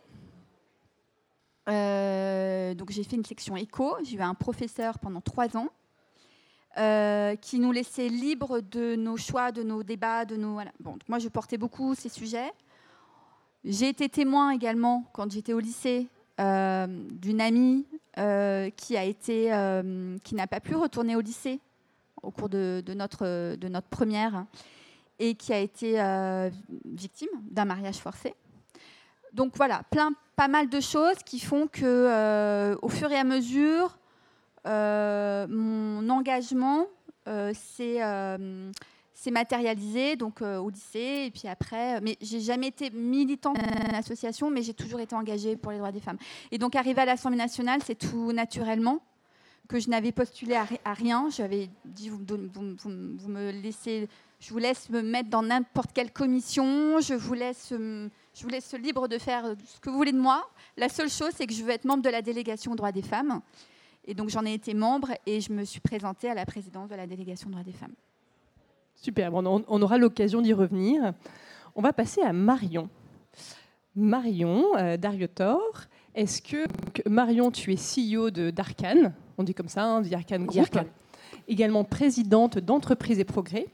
donc 1.66 2.90
j'ai 2.90 3.04
fait 3.04 3.16
une 3.16 3.24
section 3.24 3.56
éco. 3.56 3.96
J'ai 4.02 4.16
eu 4.16 4.22
un 4.22 4.34
professeur 4.34 4.98
pendant 4.98 5.20
trois 5.20 5.56
ans 5.56 5.68
euh, 6.78 7.36
qui 7.36 7.58
nous 7.58 7.72
laissait 7.72 8.08
libres 8.08 8.60
de 8.60 8.96
nos 8.96 9.16
choix, 9.16 9.50
de 9.50 9.62
nos 9.62 9.82
débats, 9.82 10.26
de 10.26 10.36
nos. 10.36 10.58
Bon, 10.78 10.98
moi, 11.08 11.18
je 11.18 11.28
portais 11.28 11.56
beaucoup 11.56 11.94
ces 11.94 12.10
sujets. 12.10 12.52
J'ai 13.64 13.88
été 13.88 14.10
témoin 14.10 14.50
également 14.50 15.04
quand 15.14 15.30
j'étais 15.30 15.54
au 15.54 15.58
lycée 15.58 16.06
euh, 16.38 16.86
d'une 16.86 17.40
amie 17.40 17.86
euh, 18.18 18.68
qui 18.76 18.94
a 18.94 19.04
été, 19.04 19.50
qui 20.22 20.34
n'a 20.34 20.46
pas 20.46 20.60
pu 20.60 20.74
retourner 20.74 21.16
au 21.16 21.22
lycée 21.22 21.60
au 22.22 22.30
cours 22.30 22.50
de, 22.50 22.82
notre 22.94 23.56
de 23.56 23.68
notre 23.68 23.88
première 23.88 24.44
et 25.18 25.34
qui 25.34 25.54
a 25.54 25.58
été 25.58 25.92
victime 26.84 27.30
d'un 27.50 27.64
mariage 27.64 27.96
forcé. 27.96 28.34
Donc 29.32 29.56
voilà, 29.56 29.82
plein, 29.90 30.12
pas 30.36 30.48
mal 30.48 30.68
de 30.68 30.80
choses 30.80 31.16
qui 31.24 31.40
font 31.40 31.68
que, 31.68 32.76
au 32.82 32.88
fur 32.90 33.10
et 33.10 33.16
à 33.16 33.24
mesure, 33.24 33.96
mon 34.66 36.08
engagement 36.08 36.86
euh, 37.28 37.52
euh, 37.80 38.72
s'est 39.14 39.30
matérialisé 39.30 40.14
donc 40.14 40.42
au 40.42 40.68
lycée 40.68 41.24
et 41.26 41.30
puis 41.30 41.48
après 41.48 42.00
mais 42.00 42.16
j'ai 42.20 42.38
jamais 42.38 42.68
été 42.68 42.90
militante 42.90 43.56
d'une 43.56 43.94
association 43.94 44.50
mais 44.50 44.62
j'ai 44.62 44.74
toujours 44.74 45.00
été 45.00 45.14
engagée 45.14 45.56
pour 45.56 45.72
les 45.72 45.78
droits 45.78 45.90
des 45.90 46.00
femmes. 46.00 46.18
Et 46.52 46.58
donc 46.58 46.76
arrivé 46.76 47.00
à 47.00 47.04
l'Assemblée 47.06 47.38
nationale 47.38 47.80
c'est 47.84 47.96
tout 47.96 48.32
naturellement 48.32 49.00
que 49.68 49.80
je 49.80 49.88
n'avais 49.88 50.12
postulé 50.12 50.54
à, 50.54 50.92
rien. 50.92 51.28
J'avais 51.30 51.68
dit 51.84 52.10
vous, 52.10 52.20
me 53.28 53.50
laissez 53.50 54.08
je 54.38 54.52
vous 54.52 54.58
laisse 54.58 54.90
me 54.90 55.00
mettre 55.00 55.30
dans 55.30 55.42
n'importe 55.42 55.92
quelle 55.92 56.12
commission 56.12 57.00
je 57.00 57.14
vous 57.14 57.34
laisse 57.34 57.68
je 57.70 58.42
vous 58.42 58.48
laisse 58.48 58.74
libre 58.74 59.08
de 59.08 59.18
faire 59.18 59.54
ce 59.66 59.80
que 59.80 59.90
vous 59.90 59.96
voulez 59.96 60.12
de 60.12 60.20
moi. 60.20 60.48
La 60.76 60.88
seule 60.88 61.10
chose 61.10 61.30
c'est 61.34 61.46
que 61.46 61.54
je 61.54 61.64
veux 61.64 61.70
être 61.70 61.86
membre 61.86 62.02
de 62.02 62.10
la 62.10 62.22
délégation 62.22 62.72
aux 62.72 62.76
droits 62.76 62.92
des 62.92 63.02
femmes 63.02 63.40
et 64.06 64.14
donc 64.14 64.28
j'en 64.28 64.44
ai 64.44 64.54
été 64.54 64.74
membre 64.74 65.10
et 65.26 65.40
je 65.40 65.52
me 65.52 65.64
suis 65.64 65.80
présentée 65.80 66.30
à 66.30 66.34
la 66.34 66.46
présidence 66.46 66.88
de 66.88 66.94
la 66.94 67.06
délégation 67.06 67.50
droits 67.50 67.64
des 67.64 67.72
femmes. 67.72 67.94
Super, 68.94 69.34
on, 69.34 69.82
aura 69.82 69.98
l'occasion 69.98 70.40
d'y 70.40 70.52
revenir. 70.52 71.12
On 71.74 71.82
va 71.82 71.92
passer 71.92 72.22
à 72.22 72.32
Marion. 72.32 72.88
Marion 73.94 74.64
euh, 74.78 74.96
Dariotor, 74.96 75.60
est-ce 76.14 76.40
que, 76.40 76.66
Marion, 77.08 77.50
tu 77.50 77.72
es 77.72 77.76
CEO 77.76 78.30
de 78.30 78.50
d'Arcan, 78.50 79.12
on 79.38 79.42
dit 79.42 79.54
comme 79.54 79.68
ça, 79.68 79.84
hein, 79.84 80.00
d'Arcan 80.02 80.40
Group, 80.40 80.78
également 81.48 81.84
présidente 81.84 82.58
d'Entreprise 82.58 83.18
et 83.18 83.24
Progrès. 83.24 83.66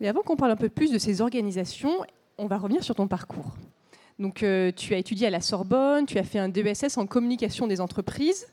Et 0.00 0.08
avant 0.08 0.22
qu'on 0.22 0.36
parle 0.36 0.52
un 0.52 0.56
peu 0.56 0.68
plus 0.68 0.90
de 0.90 0.98
ces 0.98 1.20
organisations, 1.20 2.04
on 2.36 2.46
va 2.46 2.58
revenir 2.58 2.84
sur 2.84 2.94
ton 2.94 3.08
parcours. 3.08 3.54
Donc, 4.18 4.42
euh, 4.42 4.70
tu 4.74 4.94
as 4.94 4.98
étudié 4.98 5.26
à 5.26 5.30
la 5.30 5.40
Sorbonne, 5.40 6.06
tu 6.06 6.18
as 6.18 6.22
fait 6.22 6.38
un 6.38 6.48
DESS 6.48 6.98
en 6.98 7.06
communication 7.06 7.66
des 7.66 7.80
entreprises. 7.80 8.46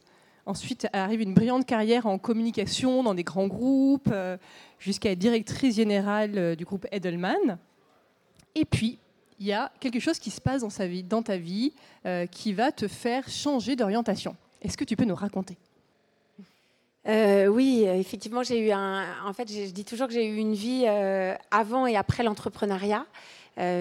Ensuite 0.45 0.87
arrive 0.91 1.21
une 1.21 1.33
brillante 1.33 1.65
carrière 1.65 2.07
en 2.07 2.17
communication 2.17 3.03
dans 3.03 3.13
des 3.13 3.23
grands 3.23 3.47
groupes, 3.47 4.09
euh, 4.11 4.37
jusqu'à 4.79 5.11
être 5.11 5.19
directrice 5.19 5.75
générale 5.75 6.37
euh, 6.37 6.55
du 6.55 6.65
groupe 6.65 6.87
Edelman. 6.91 7.59
Et 8.55 8.65
puis, 8.65 8.97
il 9.39 9.45
y 9.45 9.53
a 9.53 9.71
quelque 9.79 9.99
chose 9.99 10.19
qui 10.19 10.31
se 10.31 10.41
passe 10.41 10.61
dans, 10.61 11.21
ta 11.21 11.37
vie 11.37 11.73
euh, 12.05 12.25
qui 12.25 12.53
va 12.53 12.71
te 12.71 12.87
faire 12.87 13.29
changer 13.29 13.75
d'orientation. 13.75 14.35
Est-ce 14.61 14.77
que 14.77 14.83
tu 14.83 14.95
peux 14.95 15.05
nous 15.05 15.15
raconter? 15.15 15.57
Oui, 17.05 17.85
effectivement, 17.87 18.43
j'ai 18.43 18.59
eu 18.59 18.71
un. 18.71 19.03
En 19.25 19.33
fait, 19.33 19.51
je 19.51 19.71
dis 19.71 19.83
toujours 19.83 20.07
que 20.07 20.13
j'ai 20.13 20.27
eu 20.27 20.37
une 20.37 20.53
vie 20.53 20.85
avant 21.49 21.87
et 21.87 21.95
après 21.95 22.21
l'entrepreneuriat. 22.21 23.07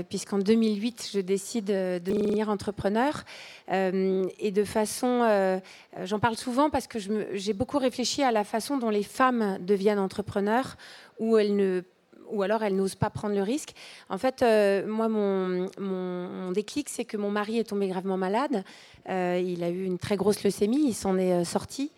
Puisqu'en 0.08 0.38
2008, 0.38 1.10
je 1.14 1.20
décide 1.20 1.66
de 1.66 1.98
devenir 1.98 2.48
entrepreneur. 2.48 3.24
et 3.68 4.50
de 4.50 4.64
façon, 4.64 5.60
j'en 6.04 6.18
parle 6.18 6.36
souvent 6.36 6.70
parce 6.70 6.86
que 6.86 6.98
j'ai 7.32 7.52
beaucoup 7.52 7.78
réfléchi 7.78 8.22
à 8.22 8.32
la 8.32 8.44
façon 8.44 8.78
dont 8.78 8.90
les 8.90 9.02
femmes 9.02 9.58
deviennent 9.60 9.98
entrepreneurs, 9.98 10.76
ou 11.18 11.36
alors 11.36 12.62
elles 12.62 12.76
n'osent 12.76 12.94
pas 12.94 13.10
prendre 13.10 13.34
le 13.34 13.42
risque. 13.42 13.72
En 14.08 14.18
fait, 14.18 14.44
moi, 14.86 15.08
mon, 15.08 16.52
déclic, 16.52 16.88
c'est 16.88 17.04
que 17.04 17.16
mon 17.16 17.30
mari 17.30 17.58
est 17.58 17.64
tombé 17.64 17.88
gravement 17.88 18.16
malade. 18.16 18.64
il 19.08 19.62
a 19.62 19.70
eu 19.70 19.84
une 19.84 19.98
très 19.98 20.16
grosse 20.16 20.42
leucémie, 20.44 20.88
il 20.88 20.94
s'en 20.94 21.16
est 21.16 21.44
sorti. 21.44 21.90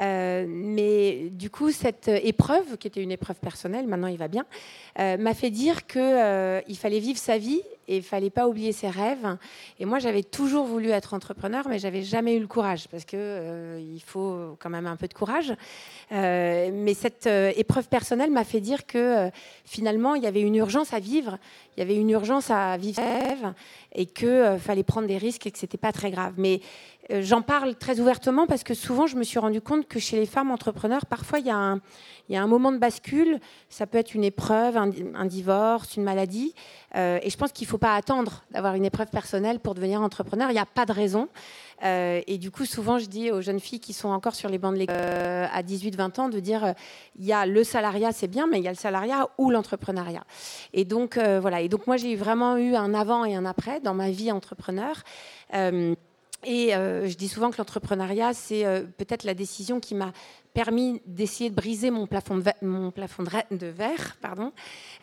Euh, 0.00 0.46
mais 0.48 1.28
du 1.30 1.50
coup, 1.50 1.70
cette 1.70 2.08
épreuve, 2.08 2.78
qui 2.78 2.86
était 2.86 3.02
une 3.02 3.12
épreuve 3.12 3.36
personnelle, 3.36 3.86
maintenant 3.86 4.06
il 4.06 4.16
va 4.16 4.28
bien, 4.28 4.46
euh, 4.98 5.16
m'a 5.18 5.34
fait 5.34 5.50
dire 5.50 5.86
qu'il 5.86 6.00
euh, 6.00 6.60
fallait 6.74 7.00
vivre 7.00 7.18
sa 7.18 7.38
vie 7.38 7.60
et 7.86 7.98
il 7.98 8.02
fallait 8.02 8.30
pas 8.30 8.48
oublier 8.48 8.72
ses 8.72 8.88
rêves. 8.88 9.36
Et 9.78 9.84
moi, 9.84 9.98
j'avais 9.98 10.22
toujours 10.22 10.64
voulu 10.64 10.90
être 10.90 11.12
entrepreneur, 11.12 11.66
mais 11.68 11.78
j'avais 11.78 12.02
jamais 12.02 12.36
eu 12.36 12.40
le 12.40 12.46
courage 12.46 12.86
parce 12.88 13.04
que 13.04 13.78
il 13.80 14.00
faut 14.00 14.56
quand 14.60 14.70
même 14.70 14.86
un 14.86 14.96
peu 14.96 15.08
de 15.08 15.14
courage. 15.14 15.52
mais 16.10 16.94
cette 16.94 17.26
épreuve 17.26 17.88
personnelle 17.88 18.30
m'a 18.30 18.44
fait 18.44 18.60
dire 18.60 18.86
que 18.86 19.28
finalement, 19.64 20.14
il 20.14 20.22
y 20.22 20.28
avait 20.28 20.40
une 20.40 20.54
urgence 20.54 20.94
à 20.94 21.00
vivre, 21.00 21.38
il 21.76 21.80
y 21.80 21.82
avait 21.82 21.96
une 21.96 22.10
urgence 22.10 22.50
à 22.50 22.76
vivre 22.76 22.96
ses 22.96 23.02
rêves 23.02 23.52
et 23.92 24.06
qu'il 24.06 24.56
fallait 24.58 24.82
prendre 24.82 25.08
des 25.08 25.18
risques 25.18 25.46
et 25.46 25.50
que 25.50 25.58
c'était 25.58 25.78
pas 25.78 25.92
très 25.92 26.10
grave. 26.10 26.34
Mais 26.36 26.60
euh, 27.10 27.22
j'en 27.22 27.42
parle 27.42 27.74
très 27.74 27.98
ouvertement 28.00 28.46
parce 28.46 28.62
que 28.62 28.74
souvent, 28.74 29.06
je 29.06 29.16
me 29.16 29.24
suis 29.24 29.38
rendu 29.38 29.60
compte 29.60 29.88
que 29.88 29.98
chez 29.98 30.16
les 30.16 30.26
femmes 30.26 30.50
entrepreneurs, 30.50 31.06
parfois, 31.06 31.40
il 31.40 31.46
y 31.46 31.50
a 31.50 31.56
un, 31.56 31.80
un 32.32 32.46
moment 32.46 32.70
de 32.72 32.78
bascule. 32.78 33.40
Ça 33.68 33.86
peut 33.86 33.98
être 33.98 34.14
une 34.14 34.24
épreuve, 34.24 34.76
un, 34.76 35.26
divorce, 35.26 35.96
une 35.96 36.04
maladie. 36.04 36.54
Euh, 36.96 37.18
et 37.22 37.30
je 37.30 37.36
pense 37.36 37.52
qu'il 37.52 37.66
ne 37.66 37.70
faut 37.70 37.78
pas 37.78 37.96
attendre 37.96 38.44
d'avoir 38.50 38.74
une 38.74 38.84
épreuve 38.84 39.08
personnelle 39.08 39.58
pour 39.58 39.74
devenir 39.74 40.02
entrepreneur. 40.02 40.50
Il 40.50 40.54
n'y 40.54 40.60
a 40.60 40.66
pas 40.66 40.86
de 40.86 40.92
raison. 40.92 41.28
Euh, 41.82 42.20
et 42.26 42.38
du 42.38 42.50
coup, 42.50 42.64
souvent, 42.64 42.98
je 42.98 43.06
dis 43.06 43.30
aux 43.30 43.40
jeunes 43.40 43.60
filles 43.60 43.80
qui 43.80 43.92
sont 43.92 44.08
encore 44.08 44.34
sur 44.34 44.48
les 44.48 44.58
bancs 44.58 44.74
de 44.74 44.78
l'école 44.78 44.96
à 44.96 45.62
18-20 45.62 46.20
ans 46.20 46.28
de 46.28 46.40
dire 46.40 46.74
il 47.18 47.24
y 47.24 47.32
a 47.32 47.46
le 47.46 47.64
salariat, 47.64 48.12
c'est 48.12 48.28
bien, 48.28 48.46
mais 48.46 48.58
il 48.58 48.64
y 48.64 48.68
a 48.68 48.72
le 48.72 48.76
salariat 48.76 49.28
ou 49.38 49.50
l'entrepreneuriat. 49.50 50.24
Et 50.72 50.84
donc, 50.84 51.18
voilà. 51.18 51.60
Et 51.60 51.68
donc, 51.68 51.86
moi, 51.86 51.96
j'ai 51.96 52.16
vraiment 52.16 52.56
eu 52.56 52.74
un 52.74 52.94
avant 52.94 53.24
et 53.24 53.34
un 53.34 53.44
après 53.44 53.80
dans 53.80 53.94
ma 53.94 54.10
vie 54.10 54.30
entrepreneur. 54.32 55.02
Et 56.44 56.74
euh, 56.74 57.06
je 57.06 57.16
dis 57.16 57.28
souvent 57.28 57.50
que 57.50 57.58
l'entrepreneuriat, 57.58 58.32
c'est 58.32 58.64
euh, 58.64 58.82
peut-être 58.96 59.24
la 59.24 59.34
décision 59.34 59.78
qui 59.78 59.94
m'a 59.94 60.12
permis 60.54 61.02
d'essayer 61.06 61.50
de 61.50 61.54
briser 61.54 61.90
mon 61.90 62.06
plafond 62.06 62.38
de, 62.38 63.66
verre, 63.66 64.16
pardon, 64.22 64.52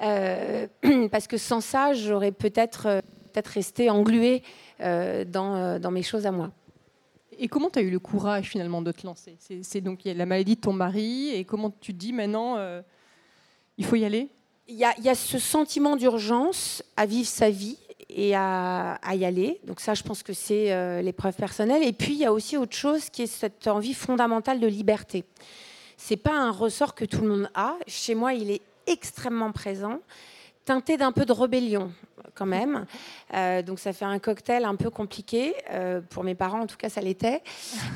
euh, 0.01 0.67
parce 1.11 1.27
que 1.27 1.37
sans 1.37 1.61
ça, 1.61 1.93
j'aurais 1.93 2.31
peut-être 2.31 3.01
resté 3.53 3.89
engluée 3.91 4.41
dans, 4.79 5.91
mes 5.91 6.01
choses 6.01 6.25
à 6.25 6.31
moi. 6.31 6.49
Et 7.37 7.47
comment 7.47 7.69
tu 7.69 7.79
as 7.79 7.81
eu 7.81 7.89
le 7.89 7.99
courage 7.99 8.49
finalement 8.49 8.81
de 8.81 8.91
te 8.91 9.05
lancer? 9.05 9.37
C'est 9.61 9.81
donc 9.81 10.01
la 10.05 10.25
maladie 10.25 10.55
de 10.55 10.61
ton 10.61 10.73
mari, 10.73 11.29
et 11.29 11.43
comment 11.45 11.71
tu 11.81 11.93
te 11.93 11.97
dis 11.97 12.13
maintenant, 12.13 12.57
il 13.77 13.85
faut 13.85 13.95
y 13.95 14.05
aller? 14.05 14.29
Il 14.69 14.75
y, 14.75 14.83
a, 14.83 14.93
il 14.97 15.05
y, 15.05 15.09
a, 15.09 15.15
ce 15.15 15.39
sentiment 15.39 15.95
d'urgence 15.95 16.83
à 16.97 17.05
vivre 17.05 17.29
sa 17.29 17.49
vie 17.49 17.77
et 18.09 18.35
à, 18.35 18.99
y 19.13 19.25
aller. 19.25 19.59
Donc 19.65 19.79
ça, 19.79 19.93
je 19.93 20.03
pense 20.03 20.23
que 20.23 20.33
c'est 20.33 20.71
euh, 20.71 21.01
l'épreuve 21.01 21.35
personnelle. 21.35 21.83
Et 21.83 21.93
puis, 21.93 22.13
il 22.13 22.19
y 22.19 22.25
a 22.25 22.33
aussi 22.33 22.57
autre 22.57 22.75
chose 22.75 23.09
qui 23.09 23.23
est 23.23 23.27
cette 23.27 23.67
envie 23.67 23.93
fondamentale 23.93 24.59
de 24.59 24.67
liberté. 24.67 25.23
C'est 25.97 26.17
pas 26.17 26.33
un 26.33 26.51
ressort 26.51 26.95
que 26.95 27.05
tout 27.05 27.21
le 27.21 27.29
monde 27.29 27.49
a. 27.53 27.75
Chez 27.87 28.15
moi, 28.15 28.33
il 28.33 28.51
est 28.51 28.61
extrêmement 28.87 29.51
présent, 29.51 29.99
teinté 30.67 30.97
d'un 30.97 31.11
peu 31.11 31.25
de 31.25 31.31
rébellion 31.31 31.91
quand 32.35 32.45
même. 32.45 32.85
Euh, 33.33 33.61
donc 33.63 33.79
ça 33.79 33.93
fait 33.93 34.05
un 34.05 34.19
cocktail 34.19 34.65
un 34.65 34.75
peu 34.75 34.89
compliqué. 34.89 35.55
Euh, 35.71 36.01
pour 36.09 36.23
mes 36.23 36.35
parents, 36.35 36.61
en 36.61 36.67
tout 36.67 36.77
cas, 36.77 36.89
ça 36.89 37.01
l'était. 37.01 37.41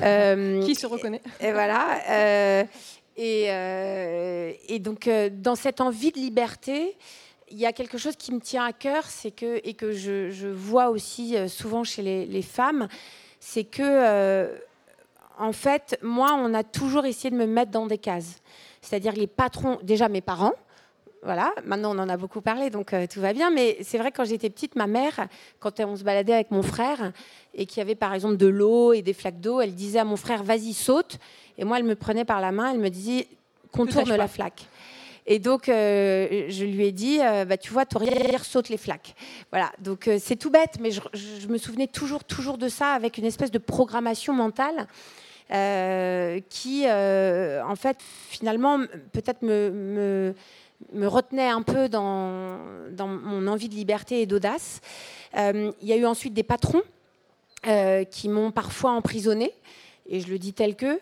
qui 0.64 0.74
se 0.74 0.86
reconnaît 0.86 1.22
Et 1.40 1.52
voilà. 1.52 2.66
Et, 3.16 3.44
et, 4.68 4.78
donc, 4.78 5.08
dans 5.32 5.54
cette 5.54 5.80
envie 5.82 6.12
de 6.12 6.18
liberté, 6.18 6.96
il 7.52 7.58
y 7.58 7.66
a 7.66 7.72
quelque 7.72 7.98
chose 7.98 8.16
qui 8.16 8.32
me 8.32 8.40
tient 8.40 8.64
à 8.64 8.72
cœur, 8.72 9.04
c'est 9.06 9.30
que 9.30 9.60
et 9.64 9.74
que 9.74 9.92
je, 9.92 10.48
vois 10.48 10.88
aussi 10.88 11.36
euh, 11.36 11.48
souvent 11.48 11.84
chez 11.84 12.02
les, 12.02 12.42
femmes, 12.42 12.88
c'est 13.40 13.64
que 13.64 13.82
euh, 13.82 14.56
en 15.38 15.52
fait, 15.52 15.98
moi, 16.02 16.34
on 16.38 16.54
a 16.54 16.64
toujours 16.64 17.04
essayé 17.04 17.30
de 17.30 17.36
me 17.36 17.46
mettre 17.46 17.70
dans 17.70 17.86
des 17.86 17.98
cases. 17.98 18.40
C'est-à-dire 18.80 19.12
les 19.12 19.26
patrons, 19.26 19.78
déjà 19.82 20.08
mes 20.08 20.20
parents, 20.20 20.54
voilà, 21.22 21.52
maintenant 21.64 21.94
on 21.96 21.98
en 22.00 22.08
a 22.08 22.16
beaucoup 22.16 22.40
parlé, 22.40 22.70
donc 22.70 22.92
euh, 22.92 23.06
tout 23.06 23.20
va 23.20 23.32
bien. 23.32 23.50
Mais 23.50 23.78
c'est 23.82 23.98
vrai, 23.98 24.10
quand 24.12 24.24
j'étais 24.24 24.50
petite, 24.50 24.76
ma 24.76 24.86
mère, 24.86 25.28
quand 25.60 25.80
on 25.80 25.96
se 25.96 26.04
baladait 26.04 26.34
avec 26.34 26.50
mon 26.50 26.62
frère 26.62 27.12
et 27.54 27.66
qu'il 27.66 27.78
y 27.78 27.80
avait 27.80 27.94
par 27.94 28.14
exemple 28.14 28.36
de 28.36 28.46
l'eau 28.46 28.92
et 28.92 29.02
des 29.02 29.12
flaques 29.12 29.40
d'eau, 29.40 29.60
elle 29.60 29.74
disait 29.74 30.00
à 30.00 30.04
mon 30.04 30.16
frère, 30.16 30.42
vas-y, 30.42 30.72
saute. 30.72 31.18
Et 31.58 31.64
moi, 31.64 31.78
elle 31.78 31.84
me 31.84 31.94
prenait 31.94 32.24
par 32.24 32.40
la 32.40 32.52
main, 32.52 32.72
elle 32.72 32.80
me 32.80 32.90
disait, 32.90 33.28
contourne 33.72 34.14
la 34.14 34.28
flaque. 34.28 34.66
Et 35.26 35.38
donc, 35.38 35.68
euh, 35.68 36.46
je 36.48 36.64
lui 36.64 36.86
ai 36.86 36.92
dit, 36.92 37.20
euh, 37.20 37.44
bah, 37.44 37.56
tu 37.56 37.72
vois, 37.72 37.86
ton 37.86 38.00
rire 38.00 38.44
saute 38.44 38.68
les 38.68 38.76
flaques. 38.76 39.14
Voilà, 39.50 39.70
donc 39.78 40.08
euh, 40.08 40.18
c'est 40.20 40.36
tout 40.36 40.50
bête, 40.50 40.78
mais 40.80 40.90
je, 40.90 41.46
me 41.48 41.58
souvenais 41.58 41.86
toujours, 41.86 42.24
toujours 42.24 42.58
de 42.58 42.68
ça 42.68 42.92
avec 42.92 43.18
une 43.18 43.24
espèce 43.24 43.50
de 43.50 43.58
programmation 43.58 44.32
mentale 44.32 44.86
qui, 46.48 46.86
en 46.88 47.76
fait, 47.76 47.98
finalement, 48.30 48.78
peut-être 49.12 49.42
me, 49.42 49.70
me, 49.70 50.34
retenait 51.06 51.48
un 51.48 51.62
peu 51.62 51.88
dans, 51.88 52.58
dans, 52.90 53.08
mon 53.08 53.46
envie 53.46 53.68
de 53.68 53.74
liberté 53.74 54.22
et 54.22 54.26
d'audace. 54.26 54.80
Il 55.36 55.72
y 55.82 55.92
a 55.92 55.96
eu 55.96 56.06
ensuite 56.06 56.34
des 56.34 56.42
patrons 56.42 56.82
qui 58.10 58.28
m'ont 58.28 58.50
parfois 58.50 58.92
emprisonné, 58.92 59.52
et 60.08 60.20
je 60.20 60.28
le 60.28 60.38
dis 60.38 60.52
tel 60.52 60.76
que, 60.76 61.00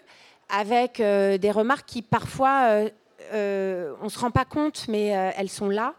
avec 0.48 0.98
des 0.98 1.50
remarques 1.50 1.86
qui 1.86 2.02
parfois 2.02 2.88
euh, 3.32 3.94
on 4.00 4.04
ne 4.04 4.10
se 4.10 4.18
rend 4.18 4.30
pas 4.30 4.44
compte, 4.44 4.86
mais 4.88 5.16
euh, 5.16 5.30
elles 5.36 5.48
sont 5.48 5.68
là. 5.68 5.94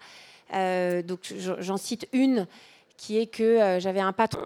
Euh, 0.53 1.01
donc 1.01 1.33
j'en 1.37 1.77
cite 1.77 2.07
une 2.11 2.47
qui 2.97 3.17
est 3.17 3.27
que 3.27 3.79
j'avais 3.79 3.99
un 3.99 4.13
patron, 4.13 4.43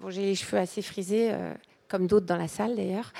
bon, 0.00 0.08
j'ai 0.08 0.22
les 0.22 0.34
cheveux 0.34 0.56
assez 0.56 0.80
frisés 0.80 1.30
comme 1.92 2.06
d'autres 2.06 2.24
dans 2.24 2.38
la 2.38 2.48
salle 2.48 2.74
d'ailleurs. 2.74 3.12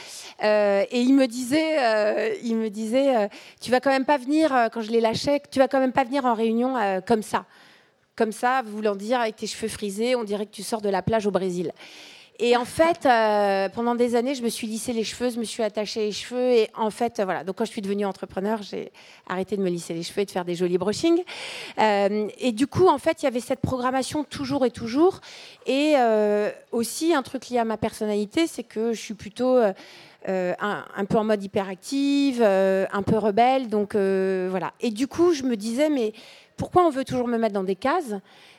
et 0.43 1.01
il 1.01 1.15
me 1.15 1.27
disait, 1.27 2.41
il 2.43 2.57
me 2.57 2.71
disait, 2.71 3.29
tu 3.61 3.71
vas 3.71 3.81
quand 3.81 3.91
même 3.91 4.07
pas 4.07 4.17
venir 4.17 4.51
quand 4.73 4.81
je 4.81 4.91
les 4.91 5.03
lâchais, 5.03 5.43
tu 5.51 5.59
vas 5.59 5.69
quand 5.69 5.79
même 5.79 5.93
pas 5.93 6.05
venir 6.05 6.25
en 6.25 6.33
réunion 6.33 6.75
comme 7.07 7.23
ça, 7.23 7.45
comme 8.17 8.33
ça, 8.33 8.63
voulant 8.65 8.97
dire 8.97 9.21
avec 9.21 9.37
tes 9.37 9.47
cheveux 9.47 9.69
frisés, 9.69 10.17
on 10.17 10.25
dirait 10.25 10.47
que 10.47 10.53
tu 10.53 10.63
sors 10.63 10.81
de 10.81 10.89
la 10.89 11.03
plage 11.03 11.27
au 11.27 11.31
Brésil. 11.31 11.73
Et 12.39 12.57
en 12.57 12.65
fait, 12.65 13.05
euh, 13.05 13.69
pendant 13.69 13.95
des 13.95 14.17
années, 14.17 14.35
je 14.35 14.43
me 14.43 14.49
suis 14.49 14.67
lissé 14.67 14.93
les 14.93 15.05
cheveux, 15.05 15.31
je 15.31 15.39
me 15.39 15.45
suis 15.45 15.63
attaché 15.63 16.01
les 16.01 16.13
cheveux. 16.13 16.51
Et 16.53 16.71
en 16.77 16.91
fait, 16.91 17.21
euh, 17.21 17.25
voilà. 17.25 17.45
Donc, 17.45 17.57
quand 17.57 17.65
je 17.65 17.71
suis 17.71 17.83
devenue 17.83 18.07
entrepreneur, 18.07 18.63
j'ai 18.63 18.91
arrêté 19.29 19.57
de 19.57 19.63
me 19.63 19.69
lisser 19.69 19.95
les 19.95 20.03
cheveux 20.03 20.23
et 20.23 20.25
de 20.25 20.31
faire 20.31 20.45
des 20.45 20.55
jolis 20.55 20.79
brushings. 20.79 21.23
Euh, 21.79 22.29
et 22.39 22.53
du 22.53 22.67
coup, 22.67 22.89
en 22.89 22.99
fait, 22.99 23.23
il 23.23 23.27
y 23.27 23.29
avait 23.29 23.41
cette 23.41 23.61
programmation 23.61 24.25
toujours 24.25 24.65
et 24.65 24.71
toujours. 24.71 25.21
Et 25.67 25.95
aussi, 26.73 27.15
un 27.15 27.23
truc 27.23 27.49
lié 27.49 27.59
à 27.59 27.65
ma 27.65 27.77
personnalité, 27.77 28.47
c'est 28.47 28.65
que 28.65 28.93
je 28.93 29.01
suis 29.01 29.15
plutôt. 29.15 29.59
un, 30.27 31.05
peu 31.09 31.19
en 31.19 31.25
mode 31.25 31.43
hyperactive, 31.43 32.43
un 32.43 33.03
peu 33.03 33.19
rebelle, 33.19 33.69
donc 33.69 33.95
voilà. 33.95 34.73
Et 34.81 34.91
du 34.91 35.07
coup, 35.07 35.33
je 35.33 35.45
me 35.45 35.57
disais, 35.57 35.91
mais 35.91 36.13
pourquoi 36.57 36.85
on 36.85 36.91
veut 36.91 37.05
toujours 37.05 37.29
me 37.29 37.39
mettre 37.39 37.55
dans 37.55 37.63
des 37.63 37.77
cases? 37.77 38.15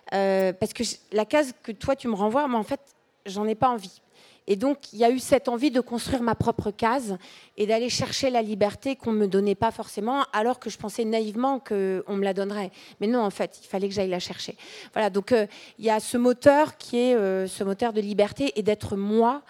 Parce 0.09 0.73
que 0.73 0.83
la 1.11 1.25
case 1.25 1.53
que 1.63 1.71
toi 1.71 1.95
tu 1.95 2.07
me 2.07 2.15
renvoies, 2.15 2.47
moi 2.47 2.59
en 2.59 2.63
fait, 2.63 2.79
j'en 3.25 3.47
ai 3.47 3.55
pas 3.55 3.69
envie. 3.69 4.01
Et 4.47 4.55
donc, 4.55 4.91
il 4.91 4.99
y 4.99 5.05
a 5.05 5.09
eu 5.09 5.19
cette 5.19 5.47
envie 5.47 5.71
de 5.71 5.79
construire 5.79 6.21
ma 6.21 6.35
propre 6.35 6.71
case 6.71 7.17
et 7.55 7.65
d'aller 7.65 7.89
chercher 7.89 8.29
la 8.29 8.41
liberté 8.41 8.95
qu'on 8.95 9.13
ne 9.13 9.19
me 9.19 9.27
donnait 9.27 9.55
pas 9.55 9.71
forcément, 9.71 10.25
alors 10.33 10.59
que 10.59 10.69
je 10.69 10.77
pensais 10.77 11.05
naïvement 11.05 11.59
qu'on 11.59 12.15
me 12.15 12.23
la 12.23 12.33
donnerait. 12.33 12.71
Mais 12.99 13.07
non, 13.07 13.21
en 13.21 13.29
fait, 13.29 13.59
il 13.63 13.67
fallait 13.67 13.87
que 13.87 13.93
j'aille 13.93 14.09
la 14.09 14.19
chercher. 14.19 14.57
Voilà, 14.91 15.09
donc 15.09 15.31
euh, 15.31 15.47
il 15.79 15.85
y 15.85 15.89
a 15.89 15.99
ce 15.99 16.17
moteur 16.17 16.77
qui 16.77 16.97
est 16.97 17.15
euh, 17.15 17.47
ce 17.47 17.63
moteur 17.63 17.93
de 17.93 18.01
liberté 18.01 18.51
et 18.55 18.63
d'être 18.63 18.97
moi 18.97 19.43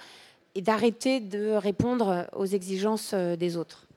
et 0.56 0.62
d'arrêter 0.62 1.20
de 1.20 1.54
répondre 1.54 2.28
aux 2.34 2.46
exigences 2.46 3.12
euh, 3.14 3.36
des 3.36 3.58
autres. 3.58 3.88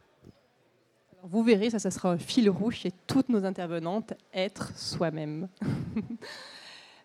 Vous 1.25 1.43
verrez, 1.43 1.71
ça, 1.71 1.79
ça 1.79 1.91
sera 1.91 2.13
un 2.13 2.19
fil 2.19 2.49
rouge 2.49 2.77
chez 2.77 2.93
toutes 3.07 3.29
nos 3.29 3.45
intervenantes, 3.45 4.15
être 4.33 4.71
soi-même. 4.79 5.49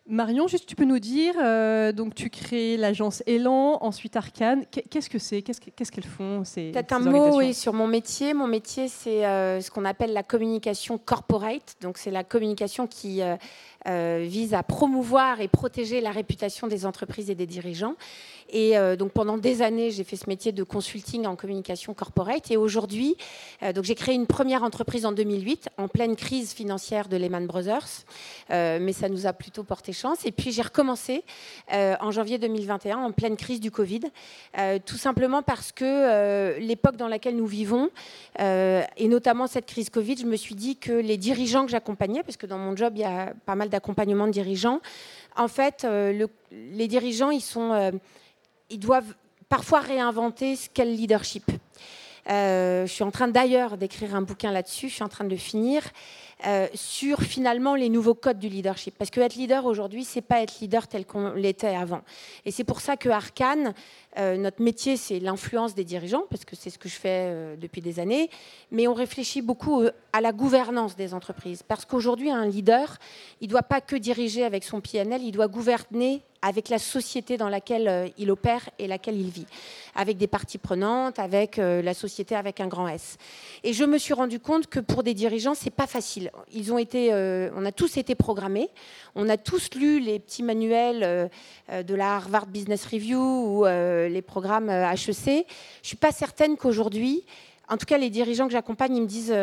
Marion, 0.08 0.48
juste 0.48 0.66
tu 0.66 0.76
peux 0.76 0.84
nous 0.84 1.00
dire, 1.00 1.36
euh, 1.40 1.92
donc 1.92 2.16
tu 2.16 2.30
crées 2.30 2.76
l'agence 2.76 3.22
Elan, 3.28 3.78
ensuite 3.82 4.16
Arcane. 4.16 4.66
Qu'est-ce 4.66 5.10
que 5.10 5.20
c'est? 5.20 5.44
Qu'est-ce 5.44 5.92
qu'elles 5.92 6.04
font 6.04 6.42
Peut-être 6.44 6.94
un 6.94 7.00
mot 7.00 7.38
oui, 7.38 7.54
sur 7.54 7.72
mon 7.74 7.88
métier. 7.88 8.34
Mon 8.34 8.48
métier, 8.48 8.88
c'est 8.88 9.26
euh, 9.26 9.62
ce 9.62 9.70
qu'on 9.70 9.86
appelle 9.86 10.12
la 10.12 10.24
communication 10.24 10.98
corporate. 10.98 11.76
Donc 11.82 12.00
c'est 12.00 12.10
la 12.10 12.24
communication 12.24 12.88
qui 12.88 13.22
euh, 13.22 13.36
vise 13.86 14.54
à 14.54 14.64
promouvoir 14.64 15.42
et 15.42 15.48
protéger 15.48 16.02
la 16.02 16.12
réputation 16.12 16.68
des 16.68 16.86
entreprises 16.86 17.30
et 17.30 17.36
des 17.36 17.48
dirigeants. 17.48 17.96
Et 18.52 18.78
euh, 18.78 18.96
donc 18.96 19.12
pendant 19.12 19.38
des 19.38 19.62
années, 19.62 19.92
j'ai 19.92 20.04
fait 20.04 20.18
ce 20.18 20.28
métier 20.28 20.52
de 20.52 20.64
consulting 20.64 21.26
en 21.26 21.36
communication 21.36 21.94
corporate. 21.94 22.52
Et 22.52 22.58
aujourd'hui, 22.58 23.16
euh, 23.64 23.74
donc 23.74 23.86
j'ai 23.86 23.96
créé 23.96 24.14
une 24.14 24.28
première 24.28 24.64
entreprise 24.64 25.06
en 25.06 25.14
2008, 25.14 25.70
en 25.78 25.88
pleine 25.88 26.16
crise 26.16 26.54
financière 26.54 27.08
de 27.08 27.16
Lehman 27.18 27.48
Brothers, 27.48 28.06
euh, 28.52 28.80
mais 28.82 28.94
ça 28.94 29.08
nous 29.10 29.26
a 29.26 29.34
plutôt 29.34 29.64
porté 29.64 29.94
chance. 29.94 30.26
Et 30.26 30.32
puis 30.32 30.52
j'ai 30.52 30.62
recommencé 30.62 31.24
en 31.72 32.12
janvier 32.12 32.38
2021, 32.38 32.98
en 32.98 33.12
pleine 33.12 33.38
crise 33.38 33.60
du 33.60 33.72
Covid, 33.72 34.02
tout 34.86 34.98
simplement 34.98 35.42
parce 35.42 35.72
que 35.72 36.60
l'époque 36.60 36.98
dans 36.98 37.08
laquelle 37.08 37.36
nous 37.36 37.46
vivons, 37.46 37.90
et 38.38 39.08
notamment 39.08 39.48
cette 39.48 39.66
crise 39.66 39.90
Covid, 39.90 40.18
je 40.18 40.26
me 40.26 40.36
suis 40.36 40.56
dit 40.56 40.76
que 40.76 40.92
les 40.92 41.18
dirigeants 41.18 41.66
que 41.66 41.72
j'accompagnais, 41.72 42.24
parce 42.24 42.38
que 42.38 42.46
dans 42.46 42.58
mon 42.58 42.76
job 42.76 42.94
il 42.96 43.02
y 43.02 43.06
a 43.06 43.34
pas 43.46 43.56
mal 43.56 43.70
d'accompagnement 43.72 44.28
de 44.28 44.32
dirigeants, 44.32 44.82
en 45.36 45.48
fait, 45.48 45.88
les 46.52 46.88
dirigeants, 46.88 47.32
ils 47.32 47.42
sont 47.42 47.92
ils 48.72 48.80
doivent 48.80 49.14
parfois 49.50 49.82
réinventer 49.82 50.56
ce 50.56 50.70
qu'est 50.70 50.86
le 50.86 50.92
leadership. 50.92 51.44
Euh, 52.30 52.86
je 52.86 52.92
suis 52.92 53.04
en 53.04 53.12
train 53.12 53.28
d'ailleurs 53.28 53.78
d'écrire 53.78 54.16
un 54.16 54.22
bouquin 54.22 54.52
là-dessus, 54.52 54.90
je 54.90 54.94
suis 54.94 55.04
en 55.04 55.10
train 55.10 55.26
de 55.26 55.30
le 55.30 55.38
finir, 55.38 55.84
euh, 56.46 56.68
sur 56.74 57.22
finalement 57.22 57.76
les 57.76 57.90
nouveaux 57.90 58.14
codes 58.14 58.40
du 58.40 58.50
leadership. 58.50 58.96
Parce 58.98 59.12
que 59.12 59.20
être 59.22 59.36
leader 59.36 59.66
aujourd'hui, 59.66 60.04
c'est 60.04 60.22
pas 60.22 60.42
être 60.42 60.60
leader 60.60 60.88
tel 60.88 61.06
qu'on 61.06 61.34
l'était 61.34 61.76
avant. 61.76 62.02
Et 62.46 62.52
c'est 62.52 62.64
pour 62.64 62.82
ça 62.82 62.98
que 62.98 63.10
Arcane, 63.10 63.74
euh, 64.18 64.38
notre 64.38 64.62
métier, 64.62 64.98
c'est 64.98 65.20
l'influence 65.20 65.76
des 65.76 65.84
dirigeants, 65.84 66.24
parce 66.30 66.46
que 66.46 66.56
c'est 66.56 66.70
ce 66.70 66.80
que 66.80 66.90
je 66.90 66.96
fais 66.96 67.56
depuis 67.58 67.82
des 67.82 68.00
années, 68.00 68.30
mais 68.72 68.88
on 68.88 68.94
réfléchit 68.94 69.42
beaucoup 69.42 69.84
à 70.14 70.22
la 70.22 70.32
gouvernance 70.32 70.96
des 70.96 71.14
entreprises. 71.14 71.64
Parce 71.64 71.86
qu'aujourd'hui, 71.86 72.32
un 72.32 72.46
leader, 72.46 72.98
il 73.40 73.48
ne 73.48 73.52
doit 73.52 73.64
pas 73.64 73.82
que 73.82 73.96
diriger 73.96 74.44
avec 74.44 74.64
son 74.64 74.82
PNL, 74.82 75.22
il 75.24 75.32
doit 75.32 75.48
gouverner 75.48 76.24
avec 76.42 76.70
la 76.70 76.80
société 76.80 77.38
dans 77.38 77.50
laquelle 77.50 77.88
euh, 77.88 78.08
il 78.18 78.32
opère 78.32 78.70
et 78.80 78.88
laquelle 78.88 79.20
il 79.20 79.30
vit, 79.30 79.46
avec 79.96 80.18
des 80.18 80.28
parties 80.28 80.58
prenantes, 80.58 81.20
avec 81.20 81.60
euh, 81.60 81.82
la 81.82 81.94
société 81.94 82.36
avec 82.36 82.60
un 82.60 82.68
grand 82.68 82.88
S. 82.88 83.18
Et 83.64 83.74
je 83.74 83.84
me 83.84 83.98
suis 83.98 84.14
rendu 84.14 84.40
compte 84.40 84.68
que 84.68 84.80
pour 84.80 85.04
des 85.04 85.14
dirigeants, 85.14 85.54
c'est 85.54 85.70
pas 85.70 85.88
facile. 85.88 86.31
Ils 86.54 86.72
ont 86.74 86.78
été, 86.78 87.14
euh, 87.14 87.50
on 87.56 87.66
a 87.66 87.72
tous 87.72 87.98
été 87.98 88.16
programmés, 88.16 88.70
on 89.16 89.30
a 89.30 89.38
tous 89.38 89.74
lu 89.76 90.00
les 90.00 90.20
petits 90.20 90.44
manuels 90.44 91.30
de 91.72 91.96
la 91.96 92.16
Harvard 92.16 92.48
Business 92.48 92.86
Review 92.86 93.20
ou 93.20 93.66
les 93.66 94.22
programmes 94.22 94.70
HEC. 94.70 95.46
Je 95.82 95.88
suis 95.88 95.98
pas 95.98 96.12
certaine 96.12 96.58
qu'aujourd'hui, 96.58 97.26
en 97.70 97.78
tout 97.78 97.86
cas 97.86 97.98
les 97.98 98.10
dirigeants 98.10 98.48
que 98.48 98.54
j'accompagne, 98.54 98.96
ils 98.96 99.02
me 99.02 99.08
disent 99.08 99.34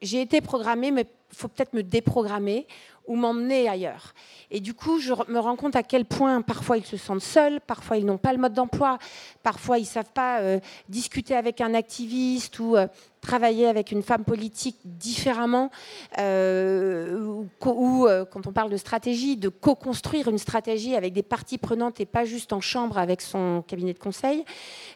j'ai 0.00 0.20
été 0.20 0.40
programmé, 0.40 0.90
mais 0.90 1.06
faut 1.32 1.48
peut-être 1.48 1.74
me 1.74 1.82
déprogrammer 1.82 2.66
ou 3.08 3.16
m'emmener 3.16 3.68
ailleurs. 3.68 4.14
Et 4.50 4.60
du 4.60 4.74
coup, 4.74 5.00
je 5.00 5.12
me 5.28 5.38
rends 5.38 5.56
compte 5.56 5.74
à 5.76 5.82
quel 5.82 6.04
point 6.04 6.42
parfois 6.42 6.76
ils 6.76 6.84
se 6.84 6.98
sentent 6.98 7.22
seuls, 7.22 7.60
parfois 7.60 7.96
ils 7.96 8.04
n'ont 8.04 8.18
pas 8.18 8.32
le 8.32 8.38
mode 8.38 8.52
d'emploi, 8.52 8.98
parfois 9.42 9.78
ils 9.78 9.82
ne 9.82 9.86
savent 9.86 10.12
pas 10.12 10.40
euh, 10.40 10.60
discuter 10.88 11.34
avec 11.34 11.60
un 11.62 11.74
activiste 11.74 12.58
ou 12.58 12.76
euh, 12.76 12.86
travailler 13.28 13.66
avec 13.66 13.92
une 13.92 14.02
femme 14.02 14.24
politique 14.24 14.78
différemment, 14.84 15.70
euh, 16.18 17.20
ou, 17.66 18.06
quand 18.30 18.46
on 18.46 18.52
parle 18.52 18.70
de 18.70 18.76
stratégie, 18.78 19.36
de 19.36 19.50
co-construire 19.50 20.28
une 20.28 20.38
stratégie 20.38 20.94
avec 20.96 21.12
des 21.12 21.22
parties 21.22 21.58
prenantes 21.58 22.00
et 22.00 22.06
pas 22.06 22.24
juste 22.24 22.54
en 22.54 22.60
chambre 22.60 22.96
avec 22.96 23.20
son 23.20 23.62
cabinet 23.66 23.92
de 23.92 23.98
conseil. 23.98 24.44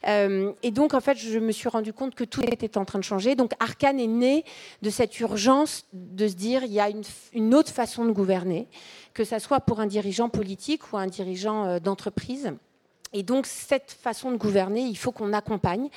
et 0.07 0.71
donc, 0.71 0.95
en 0.95 1.01
fait, 1.01 1.19
je 1.19 1.39
me 1.39 1.53
suis 1.53 1.69
rendu 1.69 1.93
compte 1.93 2.15
que 2.15 2.25
tout 2.25 2.43
était 2.43 2.79
en 2.79 2.85
train 2.85 2.99
de 2.99 3.05
changer. 3.05 3.35
Donc, 3.35 3.53
Arcane 3.61 4.01
est 4.01 4.07
né 4.07 4.45
de 4.81 4.91
cette 4.91 5.21
urgence 5.21 5.85
de 5.93 6.27
se 6.27 6.35
dire 6.35 6.65
il 6.65 6.73
y 6.73 6.81
a 6.81 6.89
une, 6.89 7.03
une 7.35 7.55
autre 7.55 7.71
façon 7.71 8.05
de 8.05 8.13
gouverner 8.13 8.69
que 9.13 9.25
ce 9.25 9.39
soit 9.39 9.61
pour 9.61 9.81
un 9.81 9.87
dirigeant 9.87 10.29
politique 10.29 10.93
ou 10.93 10.97
un 10.97 11.07
dirigeant 11.07 11.67
euh, 11.67 11.79
d'entreprise. 11.79 12.53
Et 13.15 13.23
donc, 13.23 13.45
cette 13.47 13.93
façon 13.93 14.31
de 14.31 14.37
gouverner, 14.37 14.81
il 14.81 14.97
faut 14.97 15.13
qu'on 15.13 15.35
accompagne, 15.35 15.91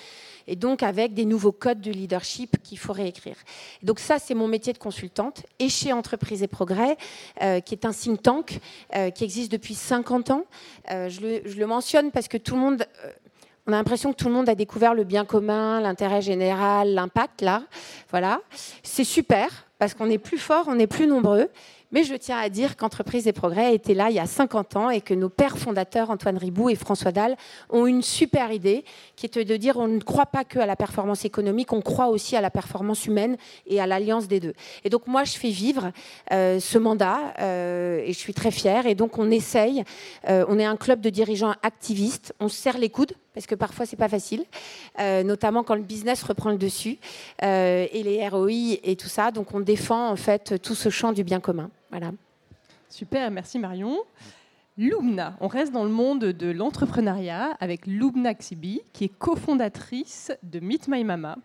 et 0.47 0.55
donc 0.55 0.84
avec 0.84 1.13
des 1.13 1.25
nouveaux 1.25 1.51
codes 1.51 1.81
de 1.81 1.91
leadership 1.91 2.62
qu'il 2.63 2.77
faut 2.77 2.93
réécrire. 2.93 3.36
donc, 3.84 3.99
ça, 3.99 4.19
c'est 4.19 4.34
mon 4.34 4.47
métier 4.47 4.73
de 4.73 4.77
consultante, 4.77 5.43
et 5.60 5.69
chez 5.69 5.93
Entreprise 5.93 6.43
et 6.43 6.47
Progrès, 6.47 6.97
euh, 7.41 7.60
qui 7.60 7.73
est 7.73 7.86
un 7.86 7.91
think 7.91 8.21
tank 8.21 8.60
euh, 8.95 9.10
qui 9.10 9.23
existe 9.23 9.51
depuis 9.51 9.75
50 9.75 10.31
ans. 10.31 10.45
je, 10.89 11.21
le, 11.21 11.41
je, 11.45 11.58
le, 11.58 11.67
mentionne 11.67 12.12
parce 12.12 12.27
que 12.27 12.38
tout 12.38 12.55
le 12.55 12.62
monde. 12.62 12.86
on 13.67 13.73
a 13.73 13.77
l'impression 13.77 14.12
que 14.12 14.17
tout 14.17 14.27
le 14.27 14.34
monde 14.34 14.49
a 14.49 14.55
découvert 14.55 14.93
le 14.93 15.03
bien 15.03 15.25
commun, 15.25 15.81
l'intérêt 15.81 16.21
général, 16.21 16.93
l'impact, 16.93 17.41
là. 17.41 17.63
Voilà. 18.12 18.41
C'est 18.84 19.03
super, 19.03 19.67
parce 19.79 19.93
qu'on 19.93 20.10
est 20.10 20.17
plus 20.17 20.38
fort, 20.38 20.65
on 20.67 20.79
est 20.79 20.88
plus 20.88 21.08
nombreux. 21.08 21.49
Mais 21.91 22.04
je 22.04 22.15
tiens 22.15 22.38
à 22.38 22.50
dire 22.50 22.76
qu'Entreprise 22.76 23.28
et 23.28 23.34
Progrès 23.34 23.74
était 23.76 23.93
là 23.93 24.10
il 24.10 24.15
y 24.15 24.19
a 24.19 24.26
50 24.26 24.76
ans 24.76 24.89
et 24.89 25.02
que 25.02 25.13
nos 25.13 25.30
pères 25.30 25.58
fondateurs, 25.58 26.10
Antoine 26.10 26.38
Ribou 26.38 26.69
et 26.69 26.76
François 26.76 27.12
Dalle, 27.12 27.36
ont 27.69 27.86
une 27.86 28.02
super 28.02 28.52
idée 28.52 28.84
qui 29.15 29.26
était 29.26 29.45
de 29.45 29.58
dire 29.58 29.78
on 29.78 29.88
ne 29.88 30.00
croit 30.00 30.26
pas 30.26 30.43
que 30.43 30.60
à 30.60 30.65
la 30.65 30.76
performance 30.76 31.26
économique, 31.26 31.74
on 31.74 31.82
croit 31.82 32.08
aussi 32.08 32.36
à 32.36 32.41
la 32.41 32.50
performance 32.50 33.06
humaine 33.06 33.38
et 33.67 33.80
à 33.80 33.88
l'alliance 33.88 34.28
des 34.28 34.39
deux. 34.39 34.54
Et 34.84 34.89
donc 34.89 35.08
moi, 35.08 35.24
je 35.24 35.34
fais 35.34 35.50
vivre 35.50 35.91
euh, 36.32 36.60
ce 36.60 36.78
mandat 36.78 37.34
euh, 37.39 38.02
et 38.04 38.13
je 38.13 38.17
suis 38.17 38.34
très 38.34 38.52
fière. 38.52 38.86
Et 38.86 38.95
donc 38.95 39.17
on 39.17 39.32
essaye, 39.32 39.84
euh, 40.30 40.45
on 40.48 40.60
est 40.60 40.65
un 40.65 40.78
club 40.78 41.02
de 41.02 41.10
dirigeants 41.10 41.54
activistes, 41.63 42.34
on 42.39 42.50
se 42.50 42.56
serre 42.56 42.78
les 42.78 42.89
coudes 42.89 43.13
parce 43.36 43.45
que 43.45 43.54
parfois 43.54 43.86
c'est 43.86 43.98
pas 43.98 44.10
facile, 44.10 44.45
euh, 45.00 45.21
notamment 45.21 45.63
quand 45.63 45.76
le 45.76 45.84
business 45.84 46.24
reprend 46.24 46.50
le 46.50 46.58
dessus 46.58 46.98
euh, 47.43 47.86
et 47.91 48.02
les 48.02 48.28
ROI 48.28 48.80
et 48.82 48.95
tout 48.95 49.10
ça. 49.10 49.30
Donc 49.30 49.54
on 49.54 49.60
défend 49.60 50.10
en 50.10 50.15
fait 50.15 50.60
tout 50.62 50.74
ce 50.74 50.89
champ 50.89 51.12
du 51.12 51.24
bien 51.24 51.39
commun. 51.39 51.69
Voilà. 51.91 52.12
Super, 52.89 53.30
merci 53.30 53.60
Marion. 53.60 54.00
Loubna, 54.78 55.38
on 55.39 55.48
reste 55.48 55.71
dans 55.71 55.84
le 55.84 55.89
monde 55.89 56.19
de 56.19 56.52
l'entrepreneuriat 56.52 57.56
avec 57.60 57.88
Loubna 57.88 58.34
Xibi, 58.34 58.82
qui 58.91 59.06
est 59.06 59.17
cofondatrice 59.17 60.32
de 60.43 60.60
Meet 60.60 60.88
My 60.88 61.04
Mama. 61.04 61.38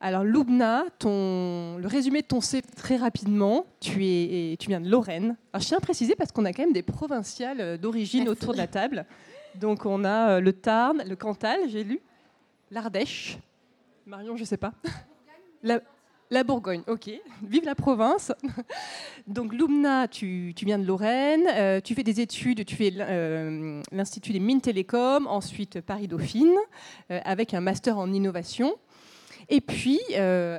Alors 0.00 0.24
Loubna, 0.24 0.84
ton, 0.98 1.78
le 1.78 1.86
résumé 1.86 2.22
de 2.22 2.26
ton 2.26 2.40
C 2.40 2.62
très 2.62 2.96
rapidement, 2.96 3.66
tu, 3.78 4.04
es, 4.04 4.56
tu 4.58 4.68
viens 4.68 4.80
de 4.80 4.88
Lorraine. 4.88 5.36
Alors, 5.52 5.62
je 5.62 5.68
tiens 5.68 5.78
à 5.78 5.80
préciser 5.80 6.16
parce 6.16 6.32
qu'on 6.32 6.44
a 6.44 6.52
quand 6.52 6.62
même 6.62 6.72
des 6.72 6.82
provinciales 6.82 7.78
d'origine 7.78 8.28
autour 8.28 8.52
de 8.52 8.58
la 8.58 8.66
table. 8.66 9.06
Donc 9.54 9.86
on 9.86 10.04
a 10.04 10.30
euh, 10.30 10.40
le 10.40 10.52
Tarn, 10.52 11.02
le 11.06 11.16
Cantal, 11.16 11.60
j'ai 11.68 11.84
lu, 11.84 12.00
l'Ardèche. 12.70 13.38
Marion, 14.06 14.36
je 14.36 14.42
ne 14.42 14.46
sais 14.46 14.56
pas. 14.56 14.72
La, 16.30 16.44
Bourgogne, 16.44 16.82
ok. 16.86 17.10
Vive 17.42 17.66
la 17.66 17.74
province. 17.74 18.32
Donc 19.26 19.52
Lumna, 19.52 20.08
tu, 20.08 20.54
viens 20.62 20.78
de 20.78 20.86
Lorraine, 20.86 21.46
euh, 21.54 21.78
tu 21.82 21.94
fais 21.94 22.02
des 22.02 22.22
études, 22.22 22.64
tu 22.64 22.74
fais 22.74 22.90
euh, 22.96 23.82
l'Institut 23.92 24.32
des 24.32 24.40
mines 24.40 24.62
télécom, 24.62 25.26
ensuite 25.26 25.82
Paris-Dauphine, 25.82 26.56
avec 27.10 27.52
un 27.52 27.60
master 27.60 27.98
en 27.98 28.10
innovation. 28.10 28.76
Et 29.50 29.60
puis, 29.60 30.00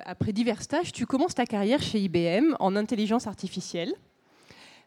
après 0.05 0.31
divers 0.31 0.61
stages, 0.61 0.91
tu 0.91 1.07
commences 1.07 1.33
ta 1.33 1.47
carrière 1.47 1.81
chez 1.81 1.99
IBM 2.01 2.55
en 2.59 2.75
intelligence 2.75 3.25
artificielle. 3.25 3.95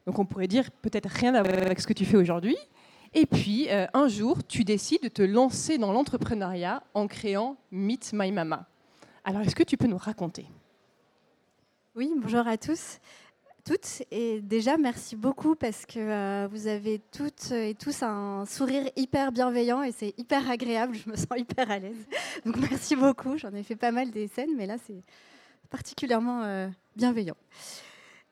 Donc 0.06 0.20
on 0.20 0.24
pourrait 0.24 0.46
dire 0.46 0.70
peut-être 0.70 1.10
rien 1.10 1.34
à 1.34 1.40
avec 1.40 1.80
ce 1.80 1.86
que 1.88 1.92
tu 1.92 2.04
fais 2.04 2.16
aujourd'hui. 2.16 2.56
Et 3.18 3.24
puis, 3.24 3.70
euh, 3.70 3.86
un 3.94 4.08
jour, 4.08 4.44
tu 4.46 4.62
décides 4.62 5.02
de 5.02 5.08
te 5.08 5.22
lancer 5.22 5.78
dans 5.78 5.90
l'entrepreneuriat 5.90 6.82
en 6.92 7.06
créant 7.06 7.56
Meet 7.70 8.10
My 8.12 8.30
Mama. 8.30 8.68
Alors, 9.24 9.40
est-ce 9.40 9.54
que 9.56 9.62
tu 9.62 9.78
peux 9.78 9.86
nous 9.86 9.96
raconter? 9.96 10.44
Oui, 11.94 12.12
bonjour 12.14 12.46
à 12.46 12.58
tous, 12.58 12.98
toutes. 13.64 14.02
Et 14.10 14.42
déjà, 14.42 14.76
merci 14.76 15.16
beaucoup 15.16 15.54
parce 15.54 15.86
que 15.86 15.98
euh, 15.98 16.46
vous 16.48 16.66
avez 16.66 17.00
toutes 17.10 17.52
et 17.52 17.74
tous 17.74 18.02
un 18.02 18.44
sourire 18.44 18.90
hyper 18.96 19.32
bienveillant 19.32 19.82
et 19.82 19.92
c'est 19.92 20.12
hyper 20.18 20.50
agréable. 20.50 20.94
Je 20.94 21.08
me 21.08 21.16
sens 21.16 21.38
hyper 21.38 21.70
à 21.70 21.78
l'aise. 21.78 22.06
Donc, 22.44 22.58
merci 22.58 22.96
beaucoup. 22.96 23.38
J'en 23.38 23.54
ai 23.54 23.62
fait 23.62 23.76
pas 23.76 23.92
mal 23.92 24.10
des 24.10 24.28
scènes, 24.28 24.54
mais 24.58 24.66
là, 24.66 24.76
c'est 24.86 25.02
particulièrement 25.70 26.42
euh, 26.42 26.68
bienveillant. 26.94 27.36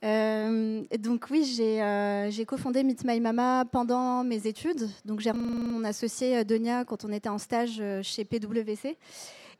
Euh, 0.05 0.83
donc 0.99 1.27
oui, 1.31 1.57
euh, 1.61 2.31
j'ai 2.31 2.45
cofondé 2.45 2.83
Meet 2.83 3.05
My 3.05 3.21
Mama 3.21 3.65
pendant 3.71 4.25
mes 4.25 4.47
études. 4.47 4.89
Donc 5.05 5.21
j'ai 5.21 5.33
mon 5.33 5.85
associé 5.85 6.39
euh, 6.39 6.45
Donia 6.45 6.85
quand 6.85 7.05
on 7.05 7.13
était 7.13 7.29
en 7.29 7.39
stage 7.39 7.83
chez 8.03 8.25
PwC. 8.25 8.97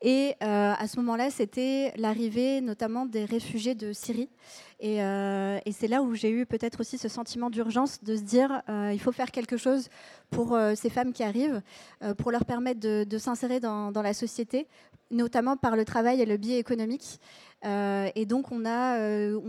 Et 0.01 0.35
à 0.41 0.87
ce 0.87 0.97
moment-là, 0.97 1.31
c'était 1.31 1.93
l'arrivée 1.95 2.61
notamment 2.61 3.05
des 3.05 3.25
réfugiés 3.25 3.75
de 3.75 3.93
Syrie. 3.93 4.29
Et, 4.79 4.97
et 4.97 5.71
c'est 5.71 5.87
là 5.87 6.01
où 6.01 6.15
j'ai 6.15 6.29
eu 6.29 6.45
peut-être 6.45 6.81
aussi 6.81 6.97
ce 6.97 7.07
sentiment 7.07 7.49
d'urgence 7.49 8.03
de 8.03 8.15
se 8.15 8.21
dire 8.21 8.61
il 8.67 8.99
faut 8.99 9.11
faire 9.11 9.31
quelque 9.31 9.57
chose 9.57 9.89
pour 10.29 10.57
ces 10.75 10.89
femmes 10.89 11.13
qui 11.13 11.23
arrivent, 11.23 11.61
pour 12.17 12.31
leur 12.31 12.45
permettre 12.45 12.79
de, 12.79 13.17
s'insérer 13.17 13.59
dans, 13.59 13.91
la 13.93 14.13
société, 14.13 14.67
notamment 15.11 15.57
par 15.57 15.75
le 15.75 15.85
travail 15.85 16.21
et 16.21 16.25
le 16.25 16.37
biais 16.37 16.59
économique. 16.59 17.19
Euh, 17.65 18.09
et 18.15 18.25
donc, 18.25 18.51
on, 18.51 18.65
a, 18.65 18.99
euh, 18.99 19.39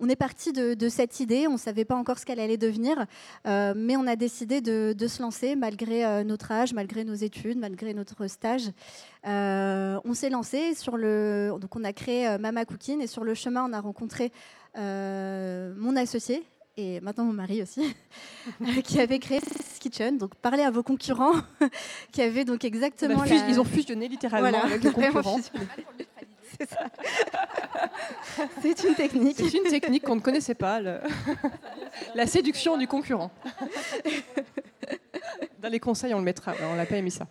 on, 0.00 0.08
est 0.08 0.16
parti 0.16 0.52
de, 0.52 0.88
cette 0.88 1.20
idée. 1.20 1.46
On 1.46 1.54
ne 1.54 1.58
savait 1.58 1.84
pas 1.84 1.96
encore 1.96 2.18
ce 2.18 2.24
qu'elle 2.24 2.40
allait 2.40 2.56
devenir, 2.56 3.04
euh, 3.46 3.74
mais 3.76 3.96
on 3.96 4.06
a 4.06 4.16
décidé 4.16 4.60
de, 4.60 4.94
se 5.06 5.22
lancer 5.22 5.54
malgré 5.54 6.24
notre 6.24 6.50
âge, 6.50 6.72
malgré 6.72 7.04
nos 7.04 7.14
études, 7.14 7.58
malgré 7.58 7.94
notre 7.94 8.26
stage. 8.26 8.70
on 9.24 10.14
s'est 10.14 10.30
lancé 10.30 10.74
sur 10.74 10.96
le. 10.96 11.52
Donc, 11.60 11.76
on 11.76 11.84
a 11.84 11.92
créé 11.92 12.38
Mama 12.38 12.64
Cooking 12.64 13.02
et 13.02 13.06
sur 13.06 13.24
le 13.24 13.34
chemin, 13.34 13.68
on 13.68 13.72
a 13.72 13.80
rencontré 13.80 14.32
mon 14.76 15.96
associé 15.96 16.44
et 16.76 17.00
maintenant 17.00 17.24
mon 17.24 17.32
mari 17.32 17.62
aussi, 17.62 17.94
qui 18.84 19.00
avait 19.00 19.18
créé 19.18 19.40
Kitchen. 19.78 20.18
Donc 20.18 20.34
parlez 20.36 20.62
à 20.62 20.70
vos 20.70 20.82
concurrents, 20.82 21.34
qui 22.12 22.22
avaient 22.22 22.44
donc 22.44 22.64
exactement. 22.64 23.24
Ils 23.24 23.60
ont 23.60 23.64
fusionné 23.64 24.08
littéralement 24.08 24.62
avec 24.62 24.82
les 24.82 24.92
concurrents. 24.92 25.38
C'est 28.62 28.84
une 28.84 28.94
technique. 28.94 29.36
C'est 29.36 29.54
une 29.54 29.64
technique 29.64 30.02
qu'on 30.02 30.16
ne 30.16 30.20
connaissait 30.20 30.54
pas, 30.54 30.80
la 32.14 32.26
séduction 32.26 32.76
du 32.78 32.86
concurrent. 32.86 33.30
Dans 35.60 35.68
les 35.68 35.80
conseils, 35.80 36.14
on 36.14 36.18
le 36.18 36.24
mettra, 36.24 36.54
on 36.62 36.76
n'a 36.76 36.86
pas 36.86 36.96
émis 36.96 37.10
ça. 37.10 37.26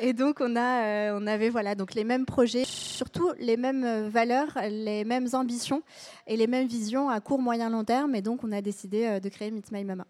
Et 0.00 0.12
donc 0.12 0.38
on 0.40 0.56
a, 0.56 0.84
euh, 0.84 1.18
on 1.20 1.26
avait 1.26 1.50
voilà 1.50 1.74
donc 1.74 1.94
les 1.94 2.04
mêmes 2.04 2.26
projets, 2.26 2.64
surtout 2.66 3.30
les 3.38 3.56
mêmes 3.56 3.84
euh, 3.84 4.08
valeurs, 4.08 4.58
les 4.68 5.04
mêmes 5.04 5.28
ambitions 5.34 5.82
et 6.26 6.36
les 6.36 6.46
mêmes 6.46 6.66
visions 6.66 7.08
à 7.08 7.20
court, 7.20 7.40
moyen, 7.40 7.70
long 7.70 7.84
terme. 7.84 8.14
Et 8.14 8.22
donc 8.22 8.42
on 8.42 8.50
a 8.50 8.60
décidé 8.60 9.04
euh, 9.04 9.20
de 9.20 9.28
créer 9.28 9.50
Meet 9.50 9.70
My 9.70 9.84
Mama. 9.84 10.06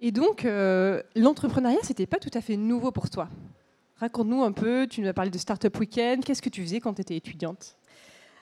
Et 0.00 0.12
donc 0.12 0.46
l'entrepreneuriat, 1.14 1.78
c'était 1.82 2.04
pas 2.06 2.18
tout 2.18 2.30
à 2.34 2.42
fait 2.42 2.58
nouveau 2.58 2.90
pour 2.90 3.08
toi? 3.08 3.30
Raconte-nous 3.96 4.44
un 4.44 4.52
peu, 4.52 4.86
tu 4.86 5.00
nous 5.00 5.08
as 5.08 5.14
parlé 5.14 5.30
de 5.30 5.38
Startup 5.38 5.74
Weekend, 5.78 6.22
qu'est-ce 6.22 6.42
que 6.42 6.50
tu 6.50 6.60
faisais 6.60 6.80
quand 6.80 6.92
tu 6.92 7.00
étais 7.00 7.16
étudiante? 7.16 7.78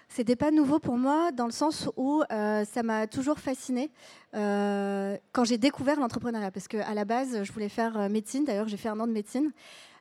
C'était 0.08 0.36
pas 0.36 0.50
nouveau 0.50 0.78
pour 0.78 0.96
moi 0.96 1.32
dans 1.32 1.46
le 1.46 1.52
sens 1.52 1.88
où 1.96 2.22
euh, 2.30 2.64
ça 2.64 2.82
m'a 2.82 3.06
toujours 3.06 3.38
fasciné 3.38 3.90
euh, 4.34 5.16
quand 5.32 5.44
j'ai 5.44 5.58
découvert 5.58 5.98
l'entrepreneuriat. 5.98 6.50
Parce 6.50 6.68
qu'à 6.68 6.94
la 6.94 7.04
base, 7.04 7.42
je 7.42 7.52
voulais 7.52 7.68
faire 7.68 7.98
euh, 7.98 8.08
médecine. 8.08 8.44
D'ailleurs, 8.44 8.68
j'ai 8.68 8.76
fait 8.76 8.88
un 8.88 9.00
an 9.00 9.06
de 9.06 9.12
médecine. 9.12 9.50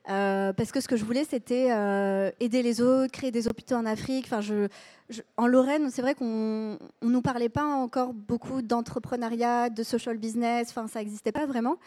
parce 0.06 0.72
que 0.72 0.80
ce 0.80 0.88
que 0.88 0.96
je 0.96 1.04
voulais, 1.04 1.24
c'était 1.24 1.70
aider 2.40 2.62
les 2.62 2.80
autres, 2.80 3.10
créer 3.10 3.30
des 3.30 3.48
hôpitaux 3.48 3.76
en 3.76 3.86
Afrique. 3.86 4.28
En 5.36 5.46
Lorraine, 5.46 5.90
c'est 5.90 6.02
vrai 6.02 6.14
qu'on 6.14 6.78
ne 7.02 7.10
nous 7.10 7.22
parlait 7.22 7.48
pas 7.48 7.64
encore 7.64 8.12
beaucoup 8.12 8.62
d'entrepreneuriat, 8.62 9.70
de 9.70 9.82
social 9.82 10.18
business. 10.18 10.68
Enfin, 10.70 10.88
ça 10.88 10.98
n'existait 11.00 11.32
pas 11.32 11.46
vraiment. 11.46 11.78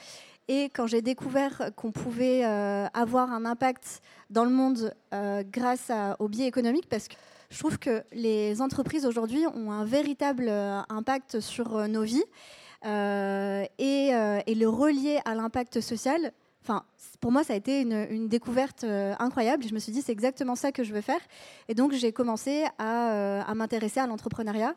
Et 0.49 0.65
quand 0.73 0.87
j'ai 0.87 1.01
découvert 1.01 1.71
qu'on 1.75 1.91
pouvait 1.91 2.45
euh, 2.45 2.87
avoir 2.93 3.33
un 3.33 3.45
impact 3.45 4.01
dans 4.29 4.45
le 4.45 4.49
monde 4.49 4.93
euh, 5.13 5.43
grâce 5.45 5.91
au 6.19 6.29
biais 6.29 6.47
économique, 6.47 6.87
parce 6.87 7.09
que 7.09 7.15
je 7.49 7.59
trouve 7.59 7.79
que 7.79 8.03
les 8.11 8.61
entreprises 8.61 9.05
aujourd'hui 9.05 9.45
ont 9.47 9.71
un 9.71 9.85
véritable 9.85 10.47
euh, 10.49 10.81
impact 10.89 11.39
sur 11.39 11.87
nos 11.87 12.03
vies, 12.03 12.23
et, 12.83 14.11
le 14.55 14.65
relier 14.65 15.19
à 15.25 15.35
l'impact 15.35 15.81
social, 15.81 16.31
enfin, 16.63 16.83
pour 17.19 17.31
moi, 17.31 17.43
ça 17.43 17.53
a 17.53 17.55
été 17.55 17.81
une, 17.81 18.27
découverte 18.27 18.83
incroyable. 18.83 19.63
Je 19.67 19.73
me 19.73 19.79
suis 19.79 19.91
dit, 19.91 20.01
c'est 20.01 20.11
exactement 20.11 20.55
ça 20.55 20.71
que 20.71 20.83
je 20.83 20.93
veux 20.93 21.01
faire. 21.01 21.19
Et 21.67 21.73
donc, 21.73 21.93
j'ai 21.93 22.11
commencé 22.11 22.65
à 22.77 23.53
m'intéresser 23.55 23.99
à 23.99 24.07
l'entrepreneuriat. 24.07 24.75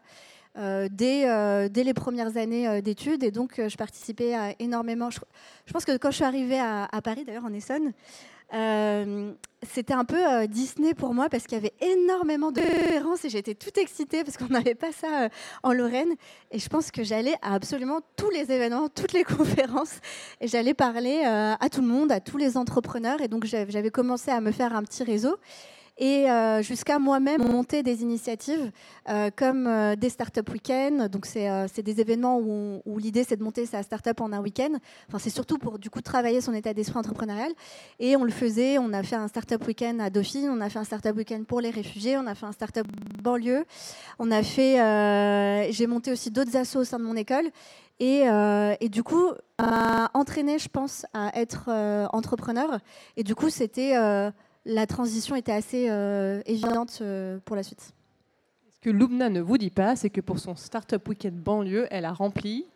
Euh, 0.59 0.89
dès, 0.91 1.29
euh, 1.29 1.69
les 1.73 1.95
premières 1.95 2.37
années 2.37 2.67
euh, 2.69 2.81
d'études. 2.81 3.23
Et 3.23 3.31
donc, 3.31 3.61
je 3.67 3.77
participais 3.77 4.35
à 4.35 4.55
énormément. 4.59 5.11
Je, 5.11 5.21
pense 5.73 5.85
que 5.85 5.97
quand 5.97 6.11
je 6.11 6.17
suis 6.17 6.25
arrivée 6.25 6.59
à, 6.59 6.89
Paris, 7.03 7.25
d'ailleurs 7.25 7.45
en 7.45 7.53
Essonne, 7.53 7.93
c'était 8.53 9.95
un 9.95 10.05
peu 10.05 10.47
Disney 10.49 10.95
pour 10.95 11.15
moi 11.15 11.29
parce 11.29 11.45
qu'il 11.45 11.57
y 11.57 11.61
avait 11.61 11.75
énormément 11.81 12.51
de 12.51 12.61
conférences 12.61 13.25
et 13.25 13.31
j'étais 13.31 13.55
toute 13.55 13.79
excitée 13.79 14.25
parce 14.25 14.37
qu'on 14.37 14.47
n'avait 14.51 14.75
pas 14.75 14.93
ça 14.93 15.29
en 15.63 15.73
Lorraine. 15.73 16.15
Et 16.51 16.59
je 16.59 16.69
pense 16.69 16.91
que 16.91 17.05
j'allais 17.05 17.35
à 17.43 17.55
absolument 17.55 18.01
tous 18.17 18.31
les 18.31 18.51
événements, 18.51 18.89
toutes 18.95 19.13
les 19.13 19.25
conférences 19.25 20.01
et 20.41 20.49
j'allais 20.49 20.75
parler 20.75 21.23
à 21.25 21.69
tout 21.71 21.81
le 21.81 21.87
monde, 21.87 22.11
à 22.11 22.21
tous 22.21 22.39
les 22.39 22.57
entrepreneurs. 22.57 23.21
Et 23.21 23.29
donc 23.29 23.45
j'avais 23.45 23.91
commencé 23.91 24.31
à 24.31 24.41
me 24.41 24.51
faire 24.51 24.75
un 24.75 24.83
petit 24.83 25.05
réseau 25.05 25.37
et 26.01 26.31
euh, 26.31 26.63
jusqu'à 26.63 26.99
moi-même 26.99 27.47
monter 27.47 27.83
des 27.83 28.03
initiatives 28.03 28.73
euh, 29.11 29.31
comme 29.37 29.67
euh, 29.67 29.97
des 29.97 30.09
startup 30.09 30.49
week-ends. 30.51 31.09
Donc, 31.13 31.27
c'est 31.27 31.83
des 31.83 32.01
événements 32.01 32.39
où, 32.39 32.81
où 32.87 32.99
l'idée, 32.99 33.23
c'est 33.23 33.37
de 33.37 33.45
monter 33.45 33.67
sa 33.67 33.83
startup 33.83 34.19
en 34.23 34.33
un 34.33 34.41
week-end. 34.41 34.71
Enfin, 35.09 35.19
c'est 35.19 35.31
surtout 35.31 35.59
pour 35.59 35.79
du 35.79 35.91
coup 35.91 36.01
travailler 36.01 36.41
son 36.41 36.55
état 36.55 36.73
d'esprit 36.73 36.99
entrepreneurial. 36.99 37.53
Et 37.99 38.17
on 38.17 38.25
le 38.25 38.31
faisait. 38.31 38.79
On 38.79 38.95
a 38.95 39.03
fait 39.03 39.17
un 39.17 39.29
startup 39.29 39.65
week-end 39.67 39.99
à 40.01 40.09
Dauphine. 40.09 40.49
On 40.49 40.63
a 40.63 40.71
fait 40.71 40.79
un 40.79 40.85
startup 40.85 41.15
week-end 41.15 41.43
pour 41.47 41.61
les 41.61 41.71
réfugiés. 41.71 42.17
On 42.17 42.27
a 42.27 42.35
fait 42.35 42.47
un 42.47 42.53
startup 42.53 42.87
banlieue. 43.23 43.67
On 44.19 44.31
a 44.31 44.43
fait. 44.43 45.71
J'ai 45.71 45.87
monté 45.87 46.13
aussi 46.13 46.31
d'autres 46.31 46.57
assos 46.57 46.81
au 46.81 46.85
sein 46.85 46.99
de 46.99 47.05
mon 47.05 47.17
école. 47.17 47.51
Et, 47.99 48.23
et, 48.81 48.89
du 48.89 49.03
coup, 49.03 49.27
m'a 49.61 50.11
entraîné, 50.15 50.59
je 50.59 50.69
pense, 50.69 51.05
à 51.13 51.39
être 51.39 51.69
entrepreneur. 52.15 52.79
Et 53.19 53.23
du 53.23 53.35
coup, 53.35 53.51
c'était 53.51 53.95
la 54.71 54.87
transition 54.87 55.37
était 55.37 55.53
assez 55.53 55.91
euh, 55.91 56.43
évidente 56.47 56.99
euh, 57.03 57.39
pour 57.45 57.57
la 57.57 57.63
suite. 57.63 57.93
Ce 58.73 58.81
que 58.81 58.91
Lubna 58.91 59.29
ne 59.29 59.41
vous 59.41 59.59
dit 59.59 59.71
pas, 59.71 59.97
c'est 59.97 60.11
que 60.11 60.21
pour 60.21 60.39
son 60.39 60.55
Startup 60.57 61.07
Weekend 61.07 61.35
banlieue, 61.35 61.87
elle 61.91 62.05
a 62.05 62.13
rempli. 62.13 62.67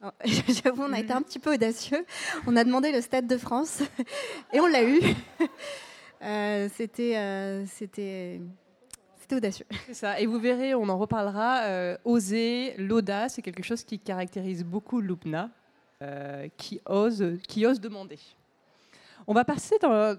J'avoue, 0.24 0.82
on 0.82 0.92
a 0.92 0.98
été 0.98 1.12
un 1.12 1.22
petit 1.22 1.38
peu 1.38 1.54
audacieux. 1.54 2.04
On 2.46 2.56
a 2.56 2.64
demandé 2.64 2.90
le 2.90 3.00
Stade 3.00 3.26
de 3.26 3.36
France 3.36 3.82
et 4.52 4.60
on 4.60 4.66
l'a 4.66 4.84
eu. 4.84 5.00
Euh, 6.24 6.68
c'était, 6.76 7.66
c'était, 7.66 8.40
c'était 9.18 9.34
audacieux. 9.34 9.66
C'est 9.86 9.94
ça. 9.94 10.20
Et 10.20 10.26
vous 10.26 10.38
verrez, 10.38 10.72
on 10.72 10.88
en 10.88 10.96
reparlera. 10.96 11.96
oser, 12.04 12.76
l'audace, 12.78 13.34
c'est 13.34 13.42
quelque 13.42 13.64
chose 13.64 13.82
qui 13.82 13.98
caractérise 13.98 14.62
beaucoup 14.62 15.00
Lubna, 15.00 15.50
qui 16.56 16.80
ose, 16.86 17.38
qui 17.48 17.66
ose 17.66 17.80
demander. 17.80 18.20
On 19.26 19.34
va 19.34 19.44
passer 19.44 19.78
dans, 19.82 20.16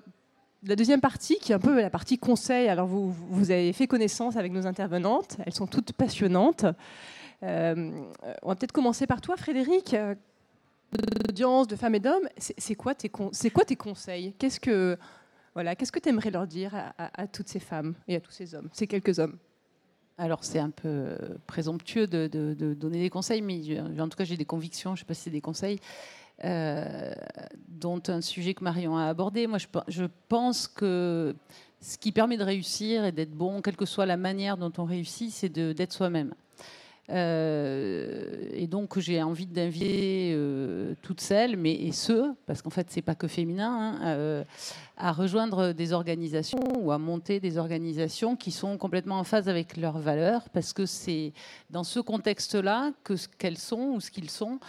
la 0.66 0.76
deuxième 0.76 1.02
partie, 1.02 1.38
qui 1.40 1.52
est 1.52 1.56
un 1.56 1.60
peu 1.60 1.80
la 1.80 1.90
partie 1.90 2.18
conseil. 2.18 2.68
Alors, 2.70 2.88
vous, 2.88 3.12
vous 3.12 3.52
avez 3.52 3.74
fait 3.74 3.88
connaissance 3.88 4.38
avec 4.38 4.52
nos 4.52 4.66
intervenantes. 4.68 5.38
Elles 5.46 5.54
sont 5.54 5.68
toutes 5.68 5.94
passionnantes. 5.94 6.66
Euh, 7.44 7.92
on 8.42 8.50
va 8.50 8.56
peut-être 8.56 8.72
commencer 8.72 9.08
par 9.08 9.22
toi, 9.22 9.36
Frédéric. 9.38 9.96
D'audience, 10.94 11.68
de 11.68 11.76
femmes 11.76 11.96
et 11.96 12.00
d'hommes, 12.00 12.30
c'est 12.38 12.76
quoi, 12.76 12.94
tes 12.94 13.10
conseils? 13.10 14.34
Qu'est-ce 14.38 14.60
que 14.60 14.98
voilà, 15.56 15.76
que 15.76 16.00
tu 16.00 16.10
aimerais 16.10 16.30
leur 16.30 16.46
dire 16.46 16.74
à, 16.98 17.28
toutes 17.28 17.48
ces 17.48 17.60
femmes 17.60 17.96
et 18.08 18.16
à 18.16 18.20
tous 18.20 18.32
ces 18.32 18.54
hommes, 18.54 18.70
ces 18.74 18.86
quelques 18.86 19.18
hommes? 19.18 19.38
Alors 20.20 20.44
c'est 20.44 20.60
un 20.60 20.70
peu 20.70 21.18
présomptueux 21.48 22.06
de, 22.06 22.28
de, 22.28 22.74
donner 22.76 23.00
des 23.00 23.10
conseils, 23.10 23.42
mais 23.42 23.60
en 24.00 24.08
tout 24.08 24.18
cas 24.18 24.24
j'ai 24.24 24.38
des 24.38 24.46
convictions, 24.46 24.92
je 24.92 25.02
ne 25.02 25.04
sais 25.04 25.08
pas 25.08 25.16
si 25.16 25.24
c'est 25.24 25.30
des 25.32 25.42
conseils. 25.42 25.80
Euh, 26.44 27.14
dont 27.70 28.02
un 28.08 28.22
sujet 28.22 28.54
que 28.54 28.64
Marion 28.64 28.98
a 28.98 29.06
abordé. 29.06 29.48
Moi, 29.48 29.58
je, 29.88 30.06
pense 30.30 30.68
que 30.68 31.36
ce 31.82 31.98
qui 31.98 32.12
permet 32.12 32.38
de 32.38 32.44
réussir 32.44 33.04
et 33.04 33.12
d'être 33.12 33.32
bon, 33.32 33.62
quelle 33.62 33.76
que 33.76 33.86
soit 33.86 34.06
la 34.06 34.16
manière 34.16 34.58
dont 34.58 34.72
on 34.78 34.86
réussit, 34.86 35.32
c'est 35.32 35.50
d'être 35.50 35.92
soi-même. 35.92 36.34
Euh, 37.10 38.48
et 38.54 38.66
donc 38.66 38.98
j'ai 39.00 39.22
envie 39.22 39.46
d'inviter 39.46 40.32
euh, 40.34 40.96
toutes 41.02 41.20
celles, 41.20 41.58
mais 41.58 41.74
et 41.74 41.92
ceux, 41.92 42.34
parce 42.46 42.62
qu'en 42.62 42.70
fait 42.70 42.88
c'est 42.90 43.02
pas 43.02 43.16
que 43.16 43.28
féminin, 43.28 43.98
hein, 44.02 44.46
à 44.96 45.12
rejoindre 45.12 45.74
des 45.74 45.92
organisations 45.92 46.60
ou 46.80 46.92
à 46.92 46.98
monter 46.98 47.40
des 47.40 47.58
organisations 47.58 48.36
qui 48.36 48.52
sont 48.52 48.78
complètement 48.78 49.20
en 49.20 49.24
phase 49.24 49.50
avec 49.50 49.76
leurs 49.76 49.98
valeurs, 49.98 50.50
parce 50.50 50.72
que 50.72 50.86
c'est 50.86 51.34
dans 51.70 51.84
ce 51.84 52.00
contexte-là 52.00 52.92
que 53.04 53.16
ce 53.16 53.28
qu'elles 53.28 53.58
sont 53.58 53.94
ou 53.96 54.00
ce 54.00 54.10
qu'ils 54.10 54.30
sont 54.30 54.60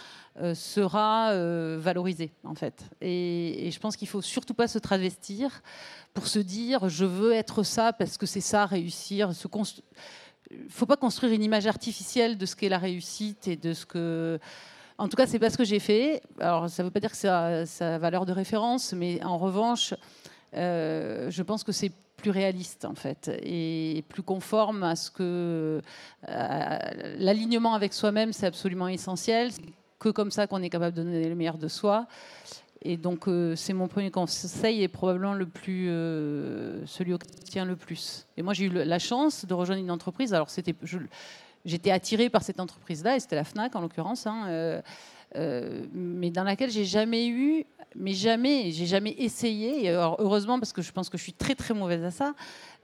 euh, 0.41 0.53
sera 0.53 1.31
euh, 1.31 1.77
valorisé 1.79 2.33
en 2.43 2.55
fait. 2.55 2.83
Et, 2.99 3.69
je 3.71 3.79
pense 3.79 3.95
qu'il 3.95 4.09
faut 4.09 4.21
surtout 4.21 4.53
pas 4.53 4.67
se 4.67 4.77
travestir 4.77 5.61
pour 6.13 6.27
se 6.27 6.39
dire 6.39 6.89
je 6.89 7.05
veux 7.05 7.31
être 7.31 7.63
ça 7.63 7.93
parce 7.93 8.17
que 8.17 8.25
c'est 8.25 8.41
ça 8.41 8.65
réussir. 8.65 9.33
Se 9.33 9.47
ne 9.47 9.63
faut 10.69 10.85
pas 10.85 10.97
construire 10.97 11.33
une 11.33 11.43
image 11.43 11.67
artificielle 11.67 12.37
de 12.37 12.45
ce 12.45 12.55
qu'est 12.55 12.69
la 12.69 12.77
réussite 12.77 13.47
et 13.47 13.55
de 13.55 13.73
ce 13.73 13.85
que. 13.85 14.39
En 14.97 15.09
tout 15.09 15.17
cas, 15.17 15.27
c'est 15.27 15.39
pas 15.39 15.49
ce 15.49 15.57
que 15.57 15.65
j'ai 15.65 15.79
fait. 15.79 16.21
Alors, 16.39 16.69
ça 16.69 16.81
ne 16.81 16.87
veut 16.87 16.91
pas 16.91 17.01
dire 17.01 17.11
que 17.11 17.17
c'est 17.17 17.65
sa 17.65 17.97
valeur 17.97 18.25
de 18.25 18.31
référence, 18.31 18.93
mais 18.93 19.21
en 19.23 19.37
revanche, 19.37 19.93
euh, 20.55 21.29
je 21.29 21.43
pense 21.43 21.63
que 21.63 21.73
c'est 21.73 21.91
plus 22.15 22.31
réaliste 22.31 22.85
en 22.85 22.95
fait 22.95 23.29
et 23.43 24.05
plus 24.07 24.23
conforme 24.23 24.83
à 24.83 24.95
ce 24.95 25.11
que 25.11 25.81
l'alignement 26.25 27.73
avec 27.73 27.93
soi-même, 27.93 28.31
c'est 28.31 28.47
absolument 28.47 28.87
essentiel 28.87 29.51
que 29.99 30.09
comme 30.09 30.31
ça 30.31 30.47
qu'on 30.47 30.61
est 30.61 30.69
capable 30.69 30.95
de 30.95 31.03
donner 31.03 31.27
le 31.27 31.35
meilleur 31.35 31.57
de 31.57 31.67
soi. 31.67 32.07
Et 32.81 32.97
donc, 32.97 33.27
euh, 33.27 33.55
c'est 33.55 33.73
mon 33.73 33.87
premier 33.87 34.11
conseil 34.11 34.83
et 34.83 34.87
probablement 34.87 35.35
euh, 35.67 36.83
celui 36.85 37.13
auquel 37.13 37.31
je 37.39 37.51
tiens 37.51 37.65
le 37.65 37.75
plus. 37.75 38.27
Et 38.37 38.41
moi, 38.41 38.53
j'ai 38.53 38.65
eu 38.65 38.69
la 38.69 38.99
chance 38.99 39.45
de 39.45 39.53
rejoindre 39.53 39.81
une 39.81 39.91
entreprise. 39.91 40.33
Alors, 40.33 40.49
c'était, 40.49 40.75
j'étais 41.63 41.91
attirée 41.91 42.29
par 42.29 42.43
cette 42.43 42.59
entreprise-là, 42.59 43.15
et 43.15 43.19
c'était 43.19 43.37
la 43.37 43.43
Fnac 43.43 43.75
en 43.75 43.81
l'occurrence, 43.81 44.27
hein, 44.27 44.81
euh, 45.35 45.85
mais 45.93 46.29
dans 46.29 46.43
laquelle 46.43 46.69
j'ai 46.69 46.85
jamais 46.85 47.27
eu, 47.27 47.65
mais 47.95 48.13
jamais, 48.13 48.71
j'ai 48.71 48.85
jamais 48.85 49.15
essayé. 49.17 49.89
heureusement, 49.89 50.59
parce 50.59 50.73
que 50.73 50.81
je 50.81 50.91
pense 50.91 51.09
que 51.09 51.17
je 51.17 51.23
suis 51.23 51.33
très 51.33 51.55
très 51.55 51.73
mauvaise 51.73 52.03
à 52.03 52.11
ça, 52.11 52.33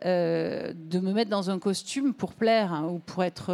de 0.03 0.99
me 0.99 1.11
mettre 1.11 1.29
dans 1.29 1.49
un 1.49 1.59
costume 1.59 2.13
pour 2.13 2.33
plaire 2.33 2.73
hein, 2.73 2.87
ou 2.87 2.99
pour 2.99 3.23
être. 3.23 3.53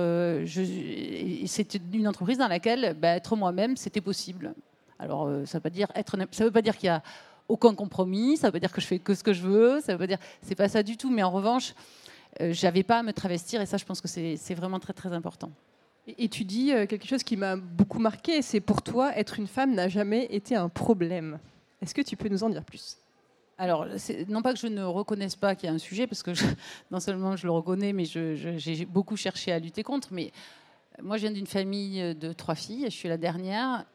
c'était 1.45 1.81
une 1.93 2.07
entreprise 2.07 2.37
dans 2.37 2.47
laquelle 2.47 2.95
bah, 2.99 3.15
être 3.15 3.35
moi-même, 3.35 3.75
c'était 3.75 4.01
possible. 4.01 4.53
Alors, 4.99 5.27
euh, 5.27 5.45
ça 5.45 5.57
ne 5.57 5.59
veut 5.59 5.63
pas 5.63 5.69
dire 5.69 5.87
être, 5.95 6.17
ça 6.31 6.43
veut 6.43 6.51
pas 6.51 6.61
dire 6.61 6.77
qu'il 6.77 6.87
y 6.87 6.89
a 6.89 7.03
aucun 7.47 7.73
compromis, 7.75 8.37
ça 8.37 8.47
veut 8.47 8.53
pas 8.53 8.59
dire 8.59 8.71
que 8.71 8.81
je 8.81 8.87
fais 8.87 8.99
que 8.99 9.13
ce 9.13 9.23
que 9.23 9.33
je 9.33 9.41
veux, 9.41 9.79
ça 9.81 9.93
veut 9.93 9.99
pas 9.99 10.07
dire, 10.07 10.19
c'est 10.41 10.55
pas 10.55 10.69
ça 10.69 10.83
du 10.83 10.97
tout. 10.97 11.09
Mais 11.09 11.23
en 11.23 11.31
revanche, 11.31 11.73
euh, 12.41 12.51
j'avais 12.51 12.83
pas 12.83 12.99
à 12.99 13.03
me 13.03 13.13
travestir 13.13 13.61
et 13.61 13.65
ça, 13.65 13.77
je 13.77 13.85
pense 13.85 14.01
que 14.01 14.07
c'est 14.07 14.55
vraiment 14.55 14.79
très 14.79 14.93
très 14.93 15.13
important. 15.13 15.51
Et 16.17 16.29
tu 16.29 16.45
dis 16.45 16.71
euh, 16.71 16.85
quelque 16.85 17.05
chose 17.05 17.23
qui 17.23 17.35
m'a 17.35 17.57
beaucoup 17.57 17.99
marqué, 17.99 18.41
c'est 18.41 18.61
pour 18.61 18.81
toi, 18.81 19.15
être 19.17 19.39
une 19.39 19.47
femme 19.47 19.75
n'a 19.75 19.89
jamais 19.89 20.25
été 20.29 20.55
un 20.55 20.69
problème. 20.69 21.39
Est-ce 21.81 21.93
que 21.93 22.01
tu 22.01 22.15
peux 22.15 22.29
nous 22.29 22.43
en 22.43 22.49
dire 22.49 22.63
plus? 22.63 22.97
Alors, 23.57 23.87
non 24.27 24.41
pas 24.41 24.53
que 24.53 24.59
je 24.59 24.67
ne 24.67 24.83
reconnaisse 24.83 25.35
pas 25.35 25.55
qu'il 25.55 25.67
y 25.67 25.71
a 25.71 25.75
un 25.75 25.79
sujet, 25.79 26.07
parce 26.07 26.23
que 26.23 26.31
non 26.91 26.99
seulement 26.99 27.35
je 27.35 27.45
le 27.45 27.51
reconnais, 27.51 27.91
mais 27.91 28.05
j'ai 28.05 28.85
beaucoup 28.85 29.17
cherché 29.17 29.51
à 29.51 29.59
lutter 29.59 29.83
contre. 29.83 30.09
Mais 30.11 30.31
moi, 31.01 31.17
je 31.17 31.23
viens 31.23 31.31
d'une 31.31 31.47
famille 31.47 32.15
de 32.15 32.33
trois 32.33 32.55
filles, 32.55 32.85
je 32.85 32.95
suis 32.95 33.09
la 33.09 33.17
dernière, 33.17 33.85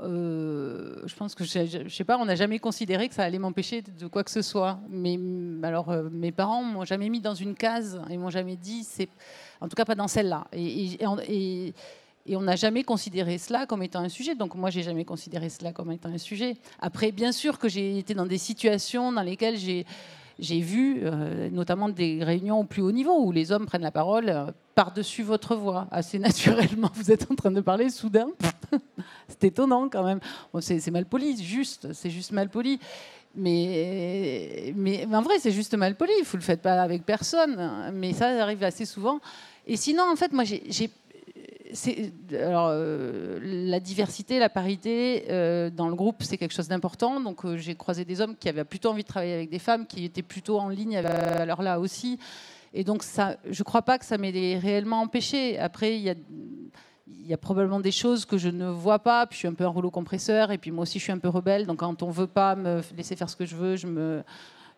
euh, 0.00 1.02
je 1.04 1.14
pense 1.14 1.34
que 1.34 1.44
je, 1.44 1.88
sais 1.88 2.04
pas, 2.04 2.18
on 2.18 2.24
n'a 2.24 2.34
jamais 2.34 2.58
considéré 2.58 3.08
que 3.08 3.14
ça 3.14 3.22
allait 3.22 3.38
m'empêcher 3.38 3.82
de 3.82 4.06
quoi 4.06 4.24
que 4.24 4.30
ce 4.30 4.42
soit. 4.42 4.80
Mais 4.88 5.18
alors, 5.62 5.90
euh, 5.90 6.08
mes 6.10 6.32
parents 6.32 6.62
m'ont 6.62 6.84
jamais 6.84 7.08
mis 7.08 7.20
dans 7.20 7.34
une 7.34 7.54
case 7.54 8.00
et 8.10 8.16
m'ont 8.16 8.30
jamais 8.30 8.56
dit, 8.56 8.84
c'est, 8.84 9.08
en 9.60 9.68
tout 9.68 9.76
cas 9.76 9.84
pas 9.84 9.94
dans 9.94 10.08
celle-là. 10.08 10.46
Et, 10.52 10.94
et, 11.28 11.74
et, 12.26 12.36
on 12.36 12.42
n'a 12.42 12.56
jamais 12.56 12.84
considéré 12.84 13.38
cela 13.38 13.66
comme 13.66 13.82
étant 13.82 14.00
un 14.00 14.08
sujet. 14.08 14.34
Donc 14.34 14.54
moi, 14.54 14.70
j'ai 14.70 14.82
jamais 14.82 15.04
considéré 15.04 15.48
cela 15.48 15.72
comme 15.72 15.92
étant 15.92 16.08
un 16.08 16.18
sujet. 16.18 16.56
Après, 16.80 17.12
bien 17.12 17.32
sûr 17.32 17.58
que 17.58 17.68
j'ai 17.68 17.98
été 17.98 18.14
dans 18.14 18.26
des 18.26 18.38
situations 18.38 19.12
dans 19.12 19.22
lesquelles 19.22 19.56
j'ai 19.56 19.86
j'ai 20.38 20.60
vu 20.60 21.00
euh, 21.02 21.50
notamment 21.50 21.88
des 21.88 22.22
réunions 22.22 22.60
au 22.60 22.64
plus 22.64 22.82
haut 22.82 22.92
niveau 22.92 23.18
où 23.18 23.32
les 23.32 23.52
hommes 23.52 23.66
prennent 23.66 23.82
la 23.82 23.90
parole 23.90 24.52
par-dessus 24.74 25.22
votre 25.22 25.54
voix, 25.54 25.86
assez 25.90 26.18
naturellement. 26.20 26.90
Vous 26.94 27.10
êtes 27.10 27.30
en 27.30 27.34
train 27.34 27.50
de 27.50 27.60
parler 27.60 27.90
soudain. 27.90 28.28
c'est 29.28 29.44
étonnant 29.44 29.88
quand 29.88 30.04
même. 30.04 30.20
c'est 30.60 30.90
mal 30.90 31.06
poli, 31.06 31.42
juste, 31.42 31.92
c'est 31.92 32.10
juste 32.10 32.32
mal 32.32 32.48
poli. 32.48 32.78
Mais, 33.34 34.74
mais, 34.76 35.06
en 35.06 35.22
vrai, 35.22 35.38
c'est 35.38 35.52
juste 35.52 35.74
mal 35.74 35.94
poli. 35.94 36.12
Vous 36.24 36.36
ne 36.36 36.40
le 36.42 36.44
faites 36.44 36.60
pas 36.60 36.82
avec 36.82 37.04
personne. 37.04 37.90
Mais 37.94 38.12
ça 38.12 38.26
arrive 38.42 38.62
assez 38.62 38.84
souvent. 38.84 39.20
Et 39.66 39.76
sinon, 39.76 40.04
en 40.10 40.16
fait, 40.16 40.32
moi, 40.32 40.44
j'ai 40.44 40.90
alors, 42.32 42.68
euh, 42.70 43.38
la 43.42 43.80
diversité, 43.80 44.38
la 44.38 44.48
parité 44.48 45.24
euh, 45.30 45.70
dans 45.70 45.88
le 45.88 45.94
groupe, 45.94 46.22
c'est 46.22 46.36
quelque 46.36 46.54
chose 46.54 46.68
d'important. 46.68 47.20
Donc, 47.20 47.44
euh, 47.44 47.56
j'ai 47.56 47.74
croisé 47.74 48.04
des 48.04 48.20
hommes 48.20 48.36
qui 48.36 48.48
avaient 48.48 48.64
plutôt 48.64 48.90
envie 48.90 49.02
de 49.02 49.08
travailler 49.08 49.34
avec 49.34 49.50
des 49.50 49.58
femmes, 49.58 49.86
qui 49.86 50.04
étaient 50.04 50.22
plutôt 50.22 50.58
en 50.58 50.68
ligne 50.68 51.00
l'heure 51.00 51.62
là 51.62 51.80
aussi. 51.80 52.18
Et 52.74 52.84
donc, 52.84 53.02
ça, 53.02 53.36
je 53.48 53.60
ne 53.60 53.64
crois 53.64 53.82
pas 53.82 53.98
que 53.98 54.04
ça 54.04 54.18
m'ait 54.18 54.58
réellement 54.58 55.00
empêché. 55.00 55.58
Après, 55.58 55.96
il 55.96 56.02
y 56.02 57.32
a, 57.32 57.36
probablement 57.36 57.80
des 57.80 57.90
choses 57.90 58.24
que 58.24 58.38
je 58.38 58.48
ne 58.48 58.66
vois 58.66 58.98
pas. 58.98 59.26
Je 59.30 59.36
suis 59.36 59.48
un 59.48 59.54
peu 59.54 59.64
un 59.64 59.68
rouleau 59.68 59.90
compresseur. 59.90 60.50
Et 60.50 60.58
puis 60.58 60.70
moi 60.70 60.82
aussi, 60.82 60.98
je 60.98 61.04
suis 61.04 61.12
un 61.12 61.18
peu 61.18 61.28
rebelle. 61.28 61.66
Donc, 61.66 61.78
quand 61.78 62.02
on 62.02 62.08
ne 62.08 62.12
veut 62.12 62.26
pas 62.26 62.54
me 62.54 62.80
laisser 62.96 63.16
faire 63.16 63.30
ce 63.30 63.36
que 63.36 63.46
je 63.46 63.56
veux, 63.56 63.76
je 63.76 63.86
me, 63.86 64.22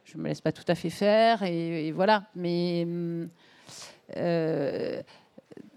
je 0.05 0.17
me 0.19 0.29
laisse 0.29 0.41
pas 0.41 0.53
tout 0.53 0.65
à 0.69 0.75
fait 0.75 0.91
faire. 0.91 1.43
Et, 1.43 1.93
voilà. 1.93 2.25
Mais. 2.35 2.87
Euh, 4.17 5.03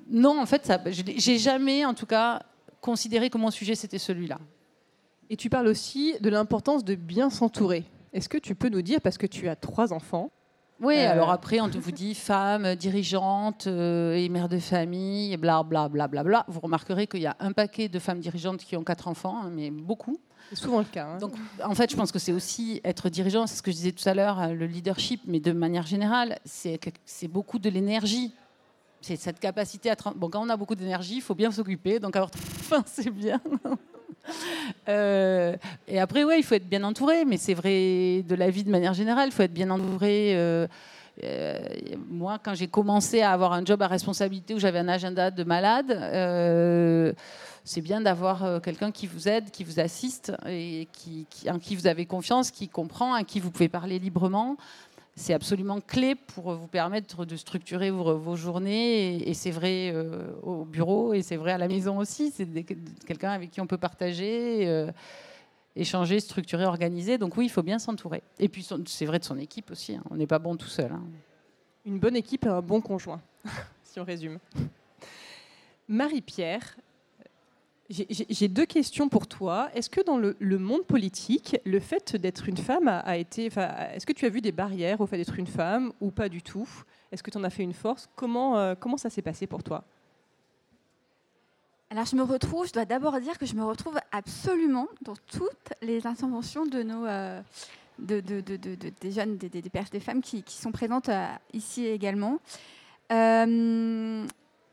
non, 0.10 0.40
en 0.42 0.46
fait, 0.46 0.72
j'ai 1.18 1.38
jamais, 1.38 1.86
en 1.86 1.94
tout 1.94 2.06
cas, 2.06 2.44
considéré 2.82 3.30
que 3.30 3.38
mon 3.38 3.52
sujet 3.52 3.76
c'était 3.76 3.98
celui-là. 3.98 4.40
Et 5.30 5.36
tu 5.36 5.50
parles 5.50 5.68
aussi 5.68 6.16
de 6.22 6.30
l'importance 6.30 6.86
de 6.86 6.96
bien 6.96 7.30
s'entourer. 7.30 7.86
Est-ce 8.14 8.30
que 8.30 8.38
tu 8.38 8.56
peux 8.56 8.70
nous 8.70 8.82
dire, 8.82 9.02
parce 9.02 9.18
que 9.18 9.28
tu 9.28 9.50
as 9.50 9.56
trois 9.56 9.92
enfants, 9.92 10.32
oui, 10.80 10.96
euh, 10.98 11.12
alors 11.12 11.32
après, 11.32 11.60
on 11.60 11.68
vous 11.68 11.92
dit 11.92 12.14
femme, 12.14 12.76
dirigeante 12.76 13.66
euh, 13.66 14.14
et 14.14 14.30
mère 14.30 14.48
de 14.48 14.60
famille, 14.60 15.36
bla 15.38 15.64
bla 15.64 15.90
bla 15.90 16.08
bla 16.08 16.24
bla. 16.24 16.46
Vous 16.48 16.60
remarquerez 16.60 17.08
qu'il 17.08 17.22
y 17.22 17.26
a 17.26 17.36
un 17.40 17.52
paquet 17.52 17.90
de 17.90 17.98
femmes 18.00 18.20
dirigeantes 18.20 18.64
qui 18.64 18.76
ont 18.78 18.84
quatre 18.84 19.08
enfants, 19.08 19.42
hein, 19.44 19.50
mais 19.52 19.72
beaucoup. 19.72 20.20
C'est 20.50 20.58
souvent 20.58 20.80
le 20.80 20.86
cas. 20.86 21.08
Hein. 21.08 21.18
Donc, 21.18 21.34
en 21.64 21.74
fait, 21.74 21.90
je 21.90 21.96
pense 21.96 22.12
que 22.12 22.20
c'est 22.20 22.32
aussi 22.32 22.80
être 22.84 23.10
dirigeant, 23.10 23.48
c'est 23.48 23.56
ce 23.56 23.64
que 23.64 23.72
je 23.72 23.76
disais 23.76 23.92
tout 23.92 24.08
à 24.08 24.14
l'heure, 24.14 24.54
le 24.54 24.66
leadership, 24.68 25.22
mais 25.26 25.40
de 25.40 25.52
manière 25.52 25.86
générale, 25.86 26.38
c'est 26.46 27.28
beaucoup 27.28 27.60
de 27.60 27.70
l'énergie 27.70 28.34
c'est 29.02 29.16
cette 29.16 29.40
capacité 29.40 29.90
à. 29.90 29.96
Bon, 30.16 30.30
quand 30.30 30.46
on 30.46 30.50
a 30.50 30.58
beaucoup 30.58 30.76
d'énergie, 30.76 31.16
il 31.16 31.22
faut 31.22 31.36
bien 31.36 31.52
s'occuper, 31.52 32.00
donc 32.00 32.16
avoir 32.16 32.32
faim, 32.34 32.84
c'est 32.86 33.10
bien. 33.10 33.42
Euh, 34.90 35.56
et 35.88 36.02
après, 36.02 36.26
ouais, 36.26 36.38
il 36.38 36.44
faut 36.44 36.56
être 36.56 36.68
bien 36.68 36.84
entouré, 36.84 37.24
mais 37.24 37.38
c'est 37.38 37.54
vrai 37.54 38.24
de 38.28 38.36
la 38.36 38.50
vie 38.50 38.66
de 38.66 38.70
manière 38.70 38.94
générale, 38.94 39.30
il 39.30 39.32
faut 39.32 39.44
être 39.44 39.54
bien 39.54 39.70
entouré. 39.70 40.34
Euh, 40.36 40.68
euh, 41.24 41.60
moi, 42.10 42.38
quand 42.44 42.54
j'ai 42.54 42.68
commencé 42.68 43.22
à 43.22 43.32
avoir 43.32 43.54
un 43.54 43.64
job 43.64 43.82
à 43.82 43.88
responsabilité 43.88 44.54
où 44.54 44.60
j'avais 44.60 44.80
un 44.80 44.90
agenda 44.90 45.32
de 45.32 45.44
malade, 45.46 45.88
c'est 47.64 47.80
bien 47.80 48.02
d'avoir 48.02 48.62
quelqu'un 48.62 48.92
qui 48.92 49.08
vous 49.08 49.30
aide, 49.30 49.50
qui 49.50 49.64
vous 49.64 49.80
assiste 49.80 50.34
et 50.46 50.90
qui, 50.92 51.26
en 51.50 51.58
qui 51.58 51.78
vous 51.78 51.88
avez 51.88 52.06
confiance, 52.06 52.52
qui 52.52 52.68
comprend, 52.68 53.14
à 53.14 53.24
qui 53.24 53.40
vous 53.40 53.52
pouvez 53.52 53.70
parler 53.70 53.98
librement 53.98 54.58
c'est 55.18 55.34
absolument 55.34 55.82
clé 55.82 56.14
pour 56.14 56.54
vous 56.54 56.68
permettre 56.68 57.26
de 57.26 57.36
structurer 57.36 57.90
vos, 57.90 58.36
journées. 58.36 59.28
Et, 59.28 59.34
c'est 59.34 59.50
vrai 59.50 59.92
euh, 59.92 60.32
au 60.44 60.64
bureau 60.64 61.14
et 61.14 61.24
c'est 61.24 61.38
vrai 61.38 61.52
à 61.54 61.58
la 61.58 61.68
maison 61.68 61.98
aussi. 61.98 62.30
C'est 62.30 62.46
quelqu'un 63.06 63.32
avec 63.32 63.50
qui 63.50 63.60
on 63.60 63.66
peut 63.66 63.80
partager, 63.80 64.68
euh, 64.68 64.92
échanger, 65.76 66.20
structurer, 66.20 66.66
organiser. 66.66 67.18
Donc 67.18 67.36
oui, 67.36 67.46
il 67.46 67.50
faut 67.50 67.64
bien 67.64 67.80
s'entourer. 67.80 68.22
Et 68.38 68.48
puis 68.48 68.66
c'est 68.86 69.06
vrai 69.06 69.18
de 69.18 69.24
son 69.24 69.40
équipe 69.40 69.72
aussi. 69.72 69.96
Hein. 69.96 70.04
On 70.12 70.16
n'est 70.16 70.28
pas 70.28 70.38
bon 70.38 70.56
tout 70.56 70.68
seul. 70.68 70.92
Hein. 70.92 71.04
Une 71.84 71.98
bonne 71.98 72.16
équipe 72.16 72.46
et 72.46 72.50
un 72.50 72.62
bon 72.62 72.80
conjoint, 72.80 73.22
si 73.84 74.00
on 74.00 74.04
résume. 74.04 74.38
Marie-Pierre, 75.88 76.78
j'ai 77.90 78.48
deux 78.50 78.66
questions 78.66 79.08
pour 79.08 79.28
toi. 79.28 79.70
Est-ce 79.74 79.90
que 79.90 80.02
dans 80.02 80.18
le, 80.18 80.36
monde 80.58 80.86
politique, 80.86 81.56
le 81.66 81.80
fait 81.80 82.16
d'être 82.16 82.50
une 82.50 82.58
femme 82.58 82.88
a, 82.88 83.18
été. 83.18 83.46
Est-ce 83.46 84.06
que 84.06 84.14
tu 84.14 84.26
as 84.26 84.30
vu 84.30 84.42
des 84.42 84.52
barrières 84.52 85.00
au 85.00 85.08
fait 85.08 85.18
d'être 85.18 85.40
une 85.40 85.48
femme 85.48 85.94
ou 86.02 86.12
pas 86.12 86.28
du 86.28 86.42
tout? 86.42 86.68
Est-ce 87.12 87.24
que 87.24 87.32
tu 87.32 87.38
en 87.38 87.44
as 87.44 87.50
fait 87.50 87.64
une 87.64 87.74
force? 87.74 88.10
Comment, 88.16 88.58
euh, 88.58 88.76
comment 88.78 88.98
ça 88.98 89.10
s'est 89.10 89.22
passé 89.22 89.48
pour 89.48 89.64
toi? 89.64 89.86
Alors 91.90 92.06
je 92.06 92.18
me 92.18 92.24
retrouve, 92.24 92.68
je 92.68 92.74
dois 92.74 92.84
d'abord 92.84 93.18
dire 93.22 93.38
que 93.38 93.46
je 93.46 93.56
me 93.56 93.64
retrouve 93.64 93.98
absolument 94.12 94.90
dans 95.04 95.16
toutes 95.32 95.72
les 95.82 96.06
interventions 96.06 96.66
de 96.66 96.84
nos, 96.84 97.06
euh, 97.06 97.42
de, 98.00 98.20
de, 98.20 98.42
de, 98.42 98.58
des 99.00 99.12
jeunes, 99.12 99.38
des, 99.38 99.48
des, 99.48 99.62
des, 99.62 100.00
femmes 100.02 100.22
qui, 100.22 100.44
qui 100.44 100.58
sont 100.58 100.74
présentes 100.74 101.08
euh, 101.08 101.26
ici 101.54 101.86
également. 101.86 102.40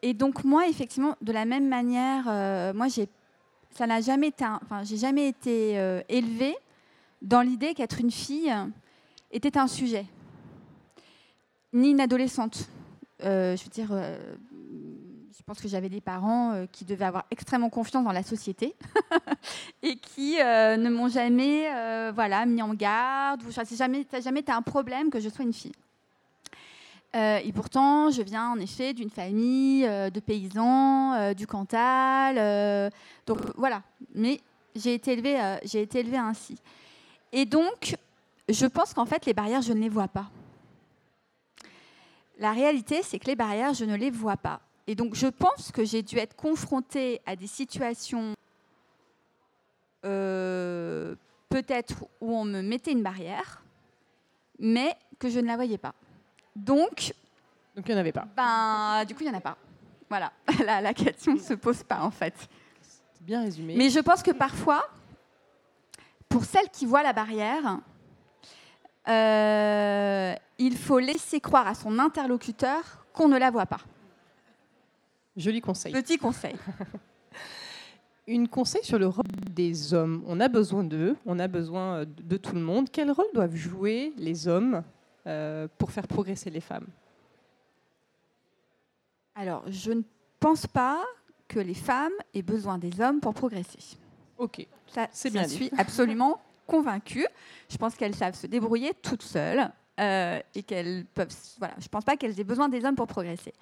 Et 0.07 0.13
donc 0.13 0.45
moi, 0.45 0.69
effectivement, 0.69 1.17
de 1.23 1.33
la 1.33 1.47
même 1.47 1.67
manière, 1.67 2.27
euh, 2.29 2.75
moi, 2.75 2.89
j'ai, 2.89 3.09
ça 3.71 3.87
n'a 3.87 4.03
jamais 4.03 4.29
été, 4.29 4.45
enfin, 4.45 4.85
j'ai 4.85 4.99
jamais 4.99 5.29
été 5.29 5.79
euh, 5.79 6.03
élevée 6.11 6.55
dans 7.23 7.41
l'idée 7.41 7.73
qu'être 7.73 8.01
une 8.01 8.11
fille 8.11 8.53
était 9.31 9.57
un 9.57 9.67
sujet, 9.67 10.05
ni 11.73 11.93
une 11.93 12.03
adolescente. 12.03 12.69
Euh, 13.23 13.57
je 13.57 13.65
veux 13.65 13.71
dire, 13.71 13.89
je 13.95 15.43
pense 15.47 15.59
que 15.59 15.69
j'avais 15.69 15.89
des 15.89 16.03
parents 16.03 16.67
qui 16.71 16.85
devaient 16.85 17.07
avoir 17.07 17.25
extrêmement 17.31 17.71
confiance 17.71 18.05
dans 18.05 18.13
la 18.13 18.23
société 18.23 18.75
et 19.83 19.97
qui 19.97 20.35
ne 20.35 20.91
m'ont 20.91 21.09
jamais, 21.09 22.11
voilà, 22.13 22.45
mis 22.45 22.61
en 22.61 22.75
garde. 22.75 23.41
ça 23.51 23.63
n'a 23.63 23.75
jamais, 23.75 24.07
jamais 24.23 24.41
été 24.41 24.53
un 24.53 24.61
problème 24.61 25.09
que 25.09 25.19
je 25.19 25.31
sois 25.31 25.47
une 25.47 25.55
fille. 25.55 25.73
Euh, 27.15 27.39
et 27.45 27.53
pourtant, 27.53 28.11
je 28.11 28.23
viens 28.23 28.51
en 28.51 28.59
effet 28.59 28.93
d'une 28.93 29.11
famille 29.11 29.87
euh, 29.87 30.11
de 30.11 30.19
paysans 30.19 31.15
euh, 31.15 31.35
du 31.35 31.47
Cantal. 31.47 32.91
donc 33.27 33.39
voilà. 33.57 33.83
Mais 34.15 34.41
j'ai 34.75 34.95
été, 34.95 35.13
élevée, 35.13 35.39
j'ai 35.65 35.83
été 35.83 36.01
élevée 36.01 36.19
ainsi. 36.19 36.57
Et 37.33 37.45
donc, 37.45 37.97
je 38.49 38.67
pense 38.67 38.93
qu'en 38.93 39.07
fait, 39.07 39.25
les 39.27 39.35
barrières, 39.35 39.63
je 39.63 39.73
ne 39.73 39.81
les 39.81 39.89
vois 39.89 40.09
pas. 40.09 40.29
La 42.39 42.53
réalité, 42.53 43.03
c'est 43.03 43.21
que 43.21 43.27
les 43.27 43.37
barrières, 43.37 43.75
je 43.75 43.85
ne 43.85 43.95
les 43.95 44.11
vois 44.11 44.37
pas. 44.37 44.61
Et 44.89 44.97
donc, 44.97 45.15
je 45.15 45.29
pense 45.29 45.71
que 45.71 45.85
j'ai 45.85 46.03
dû 46.03 46.19
être 46.19 46.35
confrontée 46.35 47.21
à 47.27 47.37
des 47.37 47.47
situations 47.47 48.35
peut-être 50.03 52.05
où 52.21 52.37
on 52.37 52.45
me 52.45 52.61
mettait 52.61 52.93
une 52.93 53.03
barrière, 53.03 53.63
mais 54.59 54.95
que 55.19 55.31
je 55.31 55.41
ne 55.41 55.47
la 55.47 55.55
voyais 55.55 55.79
pas. 55.79 55.95
Donc. 56.55 57.13
Donc 57.75 57.89
il 57.89 57.91
n'y 57.91 57.97
en 57.97 58.01
avait 58.01 58.13
pas. 58.13 58.27
Ben, 58.37 59.05
du 59.05 59.15
coup, 59.15 59.23
il 59.23 59.29
n'y 59.29 59.35
en 59.35 59.39
a 59.39 59.41
pas. 59.41 59.57
Voilà. 60.09 60.33
La, 60.65 60.81
la 60.81 60.95
question 60.95 61.35
ne 61.35 61.41
se 61.41 61.55
pose 61.55 61.83
pas, 61.83 62.01
en 62.03 62.11
fait. 62.11 62.35
C'est 62.81 63.25
bien 63.25 63.43
résumé. 63.43 63.75
Mais 63.77 63.91
je 63.91 64.01
pense 64.01 64.23
que 64.23 64.31
parfois, 64.31 64.89
pour 66.29 66.45
celles 66.45 66.69
qui 66.71 66.87
voient 66.87 67.03
la 67.03 67.13
barrière, 67.13 67.81
euh, 69.09 70.35
il 70.59 70.77
faut 70.77 70.99
laisser 70.99 71.41
croire 71.41 71.67
à 71.67 71.75
son 71.75 71.99
interlocuteur 71.99 73.07
qu'on 73.13 73.29
ne 73.29 73.39
la 73.39 73.51
voit 73.51 73.67
pas. 73.67 73.81
Joli 75.37 75.61
conseil. 75.61 75.93
Petit 75.93 76.17
conseil. 76.17 76.55
Une 78.27 78.49
conseil 78.49 78.83
sur 78.83 78.99
le 78.99 79.07
rôle 79.07 79.25
des 79.51 79.93
hommes. 79.93 80.23
On 80.27 80.41
a 80.41 80.49
besoin 80.49 80.83
d'eux, 80.83 81.17
on 81.27 81.39
a 81.39 81.47
besoin 81.49 82.05
de 82.07 82.37
tout 82.39 82.55
le 82.55 82.63
monde. 82.63 82.89
Quel 82.91 83.11
rôle 83.11 83.27
doivent 83.35 83.55
jouer 83.55 84.15
les 84.17 84.49
hommes 84.49 84.83
pour 85.79 85.91
faire 85.91 86.07
progresser 86.07 86.51
les 86.51 86.61
femmes 86.61 86.87
Alors, 89.35 89.65
je 89.69 89.93
ne 89.93 90.03
pense 90.41 90.67
pas 90.67 91.03
que 91.49 91.59
les 91.61 91.75
femmes 91.75 92.13
aient 92.35 92.43
besoin 92.43 92.79
des 92.79 93.01
hommes 93.01 93.21
pour 93.21 93.35
progresser. 93.35 93.79
Ok, 94.39 94.67
Ça, 94.87 95.09
C'est 95.13 95.31
bien 95.31 95.43
dit. 95.43 95.55
suis 95.55 95.71
absolument 95.79 96.41
convaincue. 96.67 97.27
Je 97.71 97.77
pense 97.77 97.95
qu'elles 97.95 98.15
savent 98.15 98.35
se 98.35 98.47
débrouiller 98.47 98.93
toutes 99.03 99.23
seules 99.23 99.71
euh, 100.01 100.41
et 100.55 100.63
qu'elles 100.63 101.05
peuvent. 101.15 101.35
Voilà, 101.59 101.75
je 101.79 101.85
ne 101.85 101.89
pense 101.89 102.05
pas 102.05 102.17
qu'elles 102.17 102.39
aient 102.41 102.45
besoin 102.45 102.69
des 102.69 102.85
hommes 102.85 102.97
pour 102.97 103.07
progresser. 103.07 103.53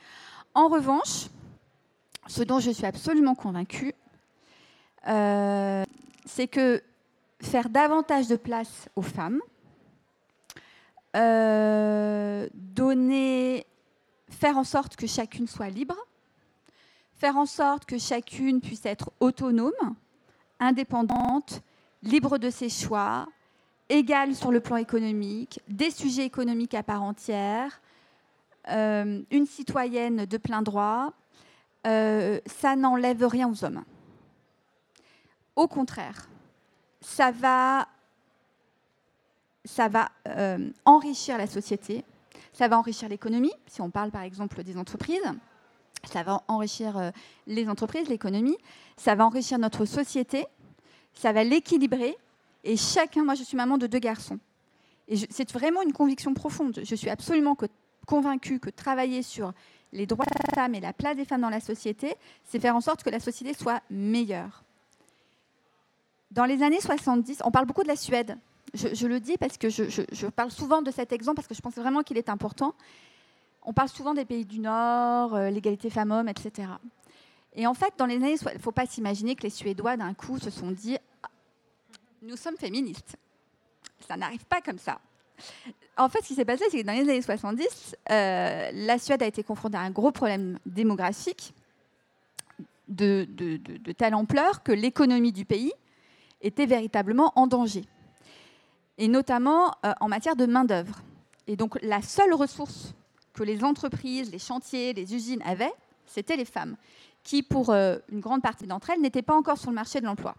En 0.54 0.68
revanche, 0.68 1.28
ce 2.26 2.42
dont 2.42 2.60
je 2.60 2.70
suis 2.70 2.86
absolument 2.86 3.34
convaincue, 3.34 3.94
euh, 5.08 5.84
c'est 6.24 6.46
que 6.46 6.82
faire 7.40 7.68
davantage 7.68 8.28
de 8.28 8.36
place 8.36 8.88
aux 8.94 9.02
femmes, 9.02 9.40
euh, 11.16 12.48
donner, 12.54 13.66
faire 14.28 14.56
en 14.56 14.64
sorte 14.64 14.96
que 14.96 15.06
chacune 15.06 15.46
soit 15.46 15.68
libre, 15.68 15.96
faire 17.14 17.36
en 17.36 17.46
sorte 17.46 17.84
que 17.84 17.98
chacune 17.98 18.60
puisse 18.60 18.86
être 18.86 19.12
autonome, 19.20 19.94
indépendante, 20.58 21.62
libre 22.02 22.38
de 22.38 22.50
ses 22.50 22.68
choix, 22.68 23.26
égale 23.88 24.34
sur 24.34 24.50
le 24.50 24.60
plan 24.60 24.76
économique, 24.76 25.60
des 25.68 25.90
sujets 25.90 26.24
économiques 26.24 26.74
à 26.74 26.82
part 26.82 27.02
entière, 27.02 27.80
euh, 28.68 29.22
une 29.30 29.46
citoyenne 29.46 30.24
de 30.24 30.36
plein 30.36 30.62
droit, 30.62 31.12
euh, 31.86 32.40
ça 32.46 32.76
n'enlève 32.76 33.26
rien 33.26 33.50
aux 33.50 33.64
hommes. 33.64 33.84
Au 35.56 35.66
contraire, 35.66 36.28
ça 37.00 37.30
va, 37.30 37.88
ça 39.64 39.88
va 39.88 40.10
euh, 40.28 40.70
enrichir 40.84 41.38
la 41.38 41.46
société, 41.46 42.04
ça 42.52 42.68
va 42.68 42.78
enrichir 42.78 43.08
l'économie, 43.08 43.52
si 43.66 43.80
on 43.80 43.90
parle 43.90 44.10
par 44.10 44.22
exemple 44.22 44.62
des 44.62 44.76
entreprises, 44.76 45.22
ça 46.04 46.22
va 46.22 46.42
enrichir 46.48 46.96
euh, 46.96 47.10
les 47.46 47.68
entreprises, 47.68 48.08
l'économie, 48.08 48.56
ça 48.96 49.14
va 49.14 49.24
enrichir 49.24 49.58
notre 49.58 49.84
société, 49.84 50.46
ça 51.14 51.32
va 51.32 51.44
l'équilibrer. 51.44 52.16
Et 52.64 52.76
chacun, 52.76 53.24
moi 53.24 53.34
je 53.34 53.42
suis 53.42 53.56
maman 53.56 53.78
de 53.78 53.86
deux 53.86 53.98
garçons. 53.98 54.38
Et 55.08 55.16
c'est 55.30 55.50
vraiment 55.52 55.82
une 55.82 55.92
conviction 55.92 56.32
profonde. 56.32 56.80
Je 56.82 56.94
suis 56.94 57.10
absolument 57.10 57.56
convaincue 58.06 58.60
que 58.60 58.70
travailler 58.70 59.22
sur 59.22 59.52
les 59.92 60.06
droits 60.06 60.24
des 60.24 60.54
femmes 60.54 60.74
et 60.74 60.80
la 60.80 60.92
place 60.92 61.16
des 61.16 61.24
femmes 61.24 61.42
dans 61.42 61.50
la 61.50 61.60
société, 61.60 62.14
c'est 62.44 62.58
faire 62.58 62.76
en 62.76 62.80
sorte 62.80 63.02
que 63.02 63.10
la 63.10 63.20
société 63.20 63.52
soit 63.54 63.82
meilleure. 63.90 64.64
Dans 66.30 66.46
les 66.46 66.62
années 66.62 66.80
70, 66.80 67.42
on 67.44 67.50
parle 67.50 67.66
beaucoup 67.66 67.82
de 67.82 67.88
la 67.88 67.96
Suède. 67.96 68.38
Je, 68.74 69.06
le 69.06 69.20
dis 69.20 69.36
parce 69.36 69.58
que 69.58 69.68
je, 69.68 70.26
parle 70.28 70.50
souvent 70.50 70.80
de 70.80 70.90
cet 70.90 71.12
exemple 71.12 71.36
parce 71.36 71.48
que 71.48 71.54
je 71.54 71.60
pense 71.60 71.74
vraiment 71.74 72.02
qu'il 72.02 72.16
est 72.16 72.30
important. 72.30 72.74
On 73.64 73.74
parle 73.74 73.90
souvent 73.90 74.14
des 74.14 74.24
pays 74.24 74.46
du 74.46 74.60
Nord, 74.60 75.34
euh, 75.34 75.50
l'égalité 75.50 75.90
femmes-hommes, 75.90 76.28
etc. 76.28 76.68
Et 77.54 77.66
en 77.66 77.74
fait, 77.74 77.92
dans 77.98 78.06
les 78.06 78.16
années, 78.16 78.34
il 78.40 78.54
ne 78.54 78.58
faut 78.58 78.72
pas 78.72 78.86
s'imaginer 78.86 79.36
que 79.36 79.42
les 79.42 79.50
Suédois, 79.50 79.96
d'un 79.96 80.14
coup, 80.14 80.38
se 80.38 80.50
sont 80.50 80.70
dit 80.70 80.96
Ah, 81.22 81.28
Nous 82.22 82.36
sommes 82.36 82.56
féministes. 82.56 83.16
Ça 84.08 84.16
n'arrive 84.16 84.44
pas 84.46 84.62
comme 84.62 84.78
ça. 84.78 85.00
En 85.98 86.08
fait, 86.08 86.22
ce 86.22 86.28
qui 86.28 86.34
s'est 86.34 86.46
passé, 86.46 86.64
c'est 86.70 86.80
que 86.80 86.86
dans 86.86 86.94
les 86.94 87.02
années 87.02 87.22
70, 87.22 87.96
euh, 88.10 88.70
la 88.72 88.98
Suède 88.98 89.22
a 89.22 89.26
été 89.26 89.42
confrontée 89.42 89.76
à 89.76 89.82
un 89.82 89.90
gros 89.90 90.12
problème 90.12 90.58
démographique 90.64 91.54
de 92.88 93.26
telle 93.92 94.14
ampleur 94.14 94.62
que 94.62 94.72
l'économie 94.72 95.32
du 95.32 95.44
pays 95.44 95.72
était 96.40 96.66
véritablement 96.66 97.32
en 97.36 97.46
danger. 97.46 97.84
Et 98.98 99.08
notamment 99.08 99.72
euh, 99.84 99.92
en 100.00 100.08
matière 100.08 100.36
de 100.36 100.46
main-d'œuvre. 100.46 101.00
Et 101.46 101.56
donc, 101.56 101.78
la 101.82 102.02
seule 102.02 102.34
ressource 102.34 102.94
que 103.32 103.42
les 103.42 103.64
entreprises, 103.64 104.30
les 104.30 104.38
chantiers, 104.38 104.92
les 104.92 105.14
usines 105.14 105.42
avaient, 105.44 105.72
c'était 106.06 106.36
les 106.36 106.44
femmes, 106.44 106.76
qui, 107.22 107.42
pour 107.42 107.70
euh, 107.70 107.98
une 108.10 108.20
grande 108.20 108.42
partie 108.42 108.66
d'entre 108.66 108.90
elles, 108.90 109.00
n'étaient 109.00 109.22
pas 109.22 109.34
encore 109.34 109.58
sur 109.58 109.70
le 109.70 109.74
marché 109.74 110.00
de 110.00 110.06
l'emploi. 110.06 110.34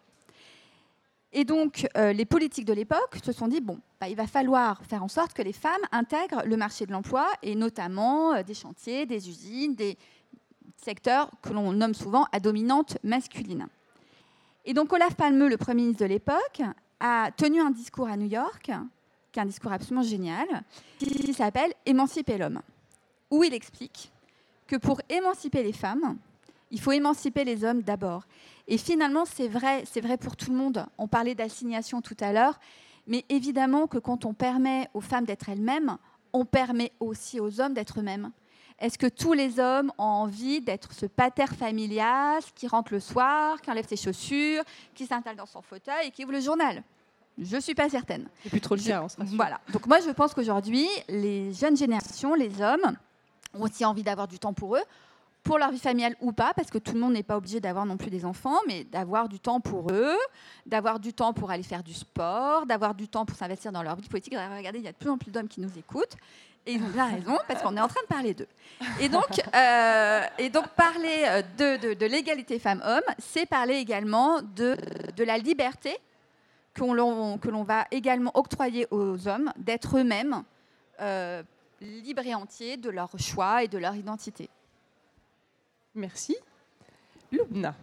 Et 1.32 1.45
donc, 1.45 1.88
euh, 1.97 2.14
les 2.14 2.26
politiques 2.26 2.66
de 2.66 2.74
l'époque 2.74 3.18
se 3.24 3.32
sont 3.32 3.47
dit, 3.47 3.60
bon, 3.60 3.80
bah, 3.99 4.08
il 4.08 4.16
va 4.16 4.28
falloir 4.28 4.84
faire 4.86 5.04
en 5.04 5.08
sorte 5.08 5.34
que 5.34 5.41
les 5.41 5.54
femmes 5.54 5.82
intègrent 5.91 6.43
le 6.45 6.56
marché 6.56 6.86
de 6.86 6.91
l'emploi, 6.91 7.28
et 7.41 7.56
notamment 7.56 8.41
des 8.43 8.54
chantiers, 8.54 9.08
des 9.08 9.28
usines, 9.30 9.74
des 9.74 9.97
secteurs 10.78 11.32
que 11.41 11.49
l'on 11.49 11.72
nomme 11.74 11.95
souvent 11.95 12.28
à 12.32 12.39
dominante 12.39 12.97
masculine. 13.04 13.68
Et 14.66 14.74
donc, 14.74 14.93
Olaf 14.93 15.16
Palme, 15.16 15.47
le 15.47 15.58
Premier 15.58 15.82
ministre 15.82 16.04
de 16.04 16.10
l'époque, 16.10 16.62
a 17.04 17.32
tenu 17.36 17.60
un 17.60 17.70
discours 17.70 18.08
à 18.08 18.16
New 18.16 18.30
York, 18.30 18.72
qui 19.32 19.39
est 19.39 19.41
un 19.41 19.45
discours 19.45 19.74
absolument 19.74 20.04
génial, 20.04 20.47
qui 20.99 21.34
s'appelle 21.34 21.74
Émanciper 21.86 22.38
l'homme, 22.38 22.62
où 23.30 23.43
il 23.43 23.54
explique 23.54 24.10
que 24.68 24.78
pour 24.78 25.01
émanciper 25.10 25.64
les 25.64 25.74
femmes, 25.74 26.18
il 26.72 26.80
faut 26.80 26.93
émanciper 26.93 27.43
les 27.43 27.66
hommes 27.66 27.82
d'abord. 27.82 28.24
Et 28.70 28.78
finalement, 28.78 29.26
c'est 29.26 29.49
vrai, 29.49 29.84
c'est 29.86 29.99
vrai 29.99 30.18
pour 30.18 30.38
tout 30.38 30.49
le 30.49 30.58
monde. 30.58 30.86
On 30.97 31.10
parlait 31.10 31.36
d'assignation 31.36 32.01
tout 32.01 32.16
à 32.22 32.32
l'heure, 32.32 32.58
mais 33.06 33.26
évidemment 33.28 33.88
que 33.88 33.97
quand 33.97 34.24
on 34.24 34.34
permet 34.34 34.89
aux 34.93 35.01
femmes 35.01 35.26
d'être 35.26 35.49
elles-mêmes, 35.49 35.97
on 36.32 36.45
permet 36.45 36.93
aussi 37.01 37.41
aux 37.41 37.60
hommes 37.60 37.74
d'être 37.74 37.99
eux-mêmes. 37.99 38.32
Est-ce 38.80 38.97
que 38.97 39.07
tous 39.07 39.34
les 39.34 39.59
hommes 39.59 39.91
ont 39.97 40.03
envie 40.03 40.61
d'être 40.61 40.91
ce 40.93 41.05
pater 41.05 41.47
familias 41.47 42.51
qui 42.55 42.67
rentre 42.67 42.93
le 42.93 42.99
soir, 42.99 43.61
qui 43.61 43.71
enlève 43.71 43.88
ses 43.88 43.95
chaussures, 43.95 44.63
qui 44.93 45.05
s'installe 45.05 45.36
dans 45.36 45.45
son 45.45 45.61
fauteuil 45.61 46.07
et 46.07 46.11
qui 46.11 46.24
ouvre 46.24 46.34
le 46.34 46.41
journal? 46.41 46.84
Je 47.38 47.55
ne 47.55 47.61
suis 47.61 47.74
pas 47.74 47.89
certaine. 47.89 48.28
C'est 48.43 48.49
plus 48.49 48.61
trop 48.61 48.76
le 48.76 48.82
cas. 48.82 49.07
Voilà. 49.17 49.59
Donc 49.71 49.88
moi, 49.88 49.99
je 49.99 50.11
pense 50.11 50.34
qu'aujourd'hui, 50.34 50.88
les 51.07 51.51
jeunes 51.53 51.76
générations, 51.76 52.36
les 52.36 52.61
hommes, 52.61 52.95
ont 53.53 53.63
aussi 53.63 53.86
envie 53.86 54.03
d'avoir 54.03 54.28
du 54.28 54.38
temps 54.39 54.53
pour 54.53 54.76
eux, 54.76 54.84
pour 55.43 55.57
leur 55.57 55.71
vie 55.71 55.80
familiale 55.80 56.15
ou 56.21 56.32
pas, 56.32 56.53
parce 56.53 56.69
que 56.69 56.78
tout 56.78 56.93
le 56.93 56.99
monde 56.99 57.13
n'est 57.13 57.24
pas 57.24 57.38
obligé 57.38 57.59
d'avoir 57.59 57.86
non 57.86 57.97
plus 57.97 58.09
des 58.09 58.24
enfants, 58.24 58.59
mais 58.67 58.84
d'avoir 58.86 59.28
du 59.28 59.39
temps 59.39 59.59
pour 59.59 59.91
eux, 59.91 60.17
d'avoir 60.65 60.99
du 60.99 61.13
temps 61.13 61.34
pour 61.34 61.51
aller 61.51 61.63
faire 61.63 61.84
du 61.84 61.93
sport, 61.93 62.65
d'avoir 62.65 62.95
du 62.95 63.07
temps 63.07 63.26
pour 63.26 63.36
s'investir 63.36 63.71
dans 63.71 63.84
leur 63.84 63.95
vie 63.95 64.07
politique. 64.07 64.34
Regardez, 64.34 64.80
il 64.80 64.86
y 64.86 64.88
a 64.88 64.91
de 64.91 64.97
plus 64.97 65.09
en 65.09 65.17
plus 65.17 65.32
d'hommes 65.32 65.49
qui 65.49 65.59
nous 65.59 65.78
écoutent. 65.78 66.15
Et 66.66 66.74
ils 66.74 66.84
ont 66.84 66.89
bien 66.89 67.07
raison, 67.07 67.38
parce 67.47 67.61
qu'on 67.61 67.76
est 67.76 67.82
en 67.82 67.88
train 67.88 68.01
de 68.01 68.07
parler 68.07 68.34
d'eux. 68.34 68.47
Et 69.01 69.09
donc, 69.09 69.41
euh, 69.53 70.22
parler 70.78 71.26
euh, 71.26 71.41
de, 71.57 72.05
l'égalité 72.05 72.57
femmes-hommes, 72.57 73.01
c'est 73.20 73.45
parler 73.45 73.76
également 73.76 74.41
de, 74.41 74.78
la 75.18 75.38
liberté 75.38 75.97
que 76.74 76.84
l'on 76.84 77.64
va 77.64 77.86
également 77.91 78.32
octroyer 78.34 78.88
aux 78.91 79.28
hommes 79.28 79.51
d'être 79.57 79.97
eux-mêmes 79.97 80.43
euh, 81.01 81.43
libres 81.82 82.26
et 82.26 82.34
entiers 82.34 82.78
de 82.78 82.89
leurs 82.89 83.20
choix 83.20 83.64
et 83.64 83.68
de 83.68 83.78
leur 83.78 83.95
identité. 83.95 84.49
Merci. 85.95 86.36
Loubna. 87.32 87.76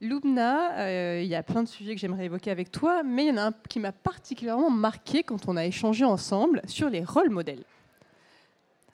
Loubna, 0.00 0.78
euh, 0.80 1.20
il 1.22 1.28
y 1.28 1.34
a 1.34 1.42
plein 1.42 1.62
de 1.62 1.68
sujets 1.68 1.94
que 1.94 2.00
j'aimerais 2.00 2.26
évoquer 2.26 2.50
avec 2.50 2.70
toi, 2.70 3.02
mais 3.02 3.26
il 3.26 3.28
y 3.28 3.30
en 3.32 3.36
a 3.36 3.42
un 3.46 3.52
qui 3.68 3.78
m'a 3.78 3.92
particulièrement 3.92 4.70
marqué 4.70 5.22
quand 5.22 5.48
on 5.48 5.56
a 5.56 5.64
échangé 5.64 6.04
ensemble 6.04 6.60
sur 6.66 6.90
les 6.90 7.04
rôles 7.04 7.30
modèles. 7.30 7.64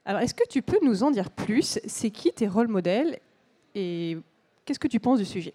Alors, 0.04 0.20
est-ce 0.20 0.34
que 0.34 0.46
tu 0.48 0.62
peux 0.62 0.78
nous 0.82 1.02
en 1.02 1.10
dire 1.10 1.30
plus? 1.30 1.78
C'est 1.86 2.10
qui 2.10 2.32
tes 2.32 2.48
rôles 2.48 2.68
modèles? 2.68 3.18
Et 3.74 4.18
qu'est-ce 4.64 4.78
que 4.78 4.88
tu 4.88 5.00
penses 5.00 5.18
du 5.18 5.24
sujet? 5.24 5.54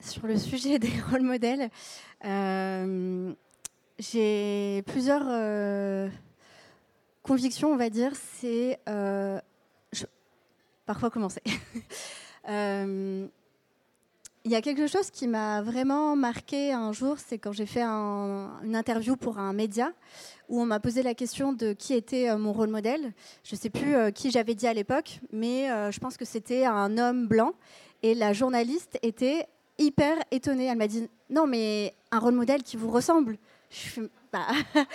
Sur 0.00 0.26
le 0.26 0.36
sujet 0.36 0.78
des 0.78 0.92
rôles 1.10 1.22
modèles, 1.22 1.70
euh, 2.24 3.32
j'ai 3.98 4.82
plusieurs 4.86 5.26
euh, 5.26 6.08
convictions, 7.22 7.72
on 7.72 7.76
va 7.76 7.88
dire. 7.88 8.12
C'est 8.14 8.78
parfois 10.84 11.10
commencer. 11.10 11.42
Il 14.46 14.52
y 14.52 14.54
a 14.54 14.62
quelque 14.62 14.86
chose 14.86 15.10
qui 15.10 15.26
m'a 15.26 15.60
vraiment 15.60 16.14
marqué 16.14 16.72
un 16.72 16.92
jour, 16.92 17.16
c'est 17.18 17.36
quand 17.36 17.50
j'ai 17.50 17.66
fait 17.66 17.82
un- 17.82 18.52
une 18.62 18.76
interview 18.76 19.16
pour 19.16 19.38
un 19.40 19.52
média 19.52 19.90
où 20.48 20.60
on 20.60 20.66
m'a 20.66 20.78
posé 20.78 21.02
la 21.02 21.14
question 21.14 21.52
de 21.52 21.72
qui 21.72 21.94
était 21.94 22.28
euh, 22.30 22.38
mon 22.38 22.52
rôle 22.52 22.68
modèle. 22.68 23.12
Je 23.42 23.56
ne 23.56 23.60
sais 23.60 23.70
plus 23.70 23.96
euh, 23.96 24.12
qui 24.12 24.30
j'avais 24.30 24.54
dit 24.54 24.68
à 24.68 24.72
l'époque, 24.72 25.18
mais 25.32 25.68
euh, 25.72 25.90
je 25.90 25.98
pense 25.98 26.16
que 26.16 26.24
c'était 26.24 26.64
un 26.64 26.96
homme 26.96 27.26
blanc. 27.26 27.54
Et 28.04 28.14
la 28.14 28.32
journaliste 28.32 29.00
était 29.02 29.48
hyper 29.78 30.16
étonnée. 30.30 30.66
Elle 30.66 30.78
m'a 30.78 30.86
dit 30.86 31.10
Non, 31.28 31.48
mais 31.48 31.92
un 32.12 32.20
rôle 32.20 32.34
modèle 32.34 32.62
qui 32.62 32.76
vous 32.76 32.90
ressemble. 32.92 33.38
Je 33.70 33.76
fais, 33.88 34.02
Bah, 34.32 34.46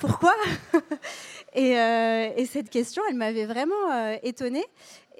Pourquoi? 0.00 0.34
Et, 1.54 1.72
et 1.72 2.46
cette 2.46 2.68
question, 2.70 3.02
elle 3.08 3.16
m'avait 3.16 3.46
vraiment 3.46 4.12
étonnée. 4.22 4.64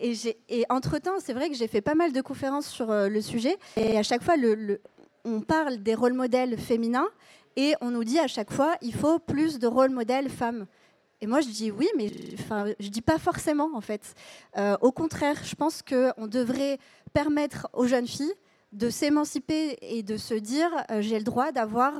Et, 0.00 0.14
et 0.48 0.64
entre-temps, 0.68 1.18
c'est 1.20 1.32
vrai 1.32 1.50
que 1.50 1.56
j'ai 1.56 1.68
fait 1.68 1.80
pas 1.80 1.94
mal 1.94 2.12
de 2.12 2.20
conférences 2.20 2.66
sur 2.66 2.92
le 2.92 3.20
sujet. 3.20 3.56
Et 3.76 3.98
à 3.98 4.02
chaque 4.02 4.22
fois, 4.22 4.34
on 5.24 5.40
parle 5.40 5.78
des 5.78 5.94
rôles 5.94 6.14
modèles 6.14 6.56
féminins 6.58 7.08
et 7.56 7.74
on 7.80 7.90
nous 7.90 8.04
dit 8.04 8.18
à 8.18 8.28
chaque 8.28 8.52
fois, 8.52 8.76
il 8.82 8.94
faut 8.94 9.18
plus 9.18 9.58
de 9.58 9.66
rôles 9.66 9.90
modèles 9.90 10.28
femmes. 10.28 10.66
Et 11.20 11.26
moi, 11.26 11.40
je 11.40 11.48
dis 11.48 11.70
oui, 11.70 11.88
mais 11.96 12.10
enfin, 12.34 12.66
je 12.78 12.88
dis 12.88 13.02
pas 13.02 13.18
forcément, 13.18 13.70
en 13.74 13.80
fait. 13.80 14.14
Euh, 14.56 14.76
au 14.80 14.92
contraire, 14.92 15.36
je 15.42 15.56
pense 15.56 15.82
qu'on 15.82 16.26
devrait 16.28 16.78
permettre 17.12 17.68
aux 17.72 17.86
jeunes 17.86 18.06
filles 18.06 18.32
de 18.72 18.90
s'émanciper 18.90 19.76
et 19.82 20.02
de 20.02 20.16
se 20.16 20.34
dire 20.34 20.70
euh, 20.90 21.00
j'ai 21.00 21.18
le 21.18 21.24
droit 21.24 21.50
d'avoir 21.52 21.94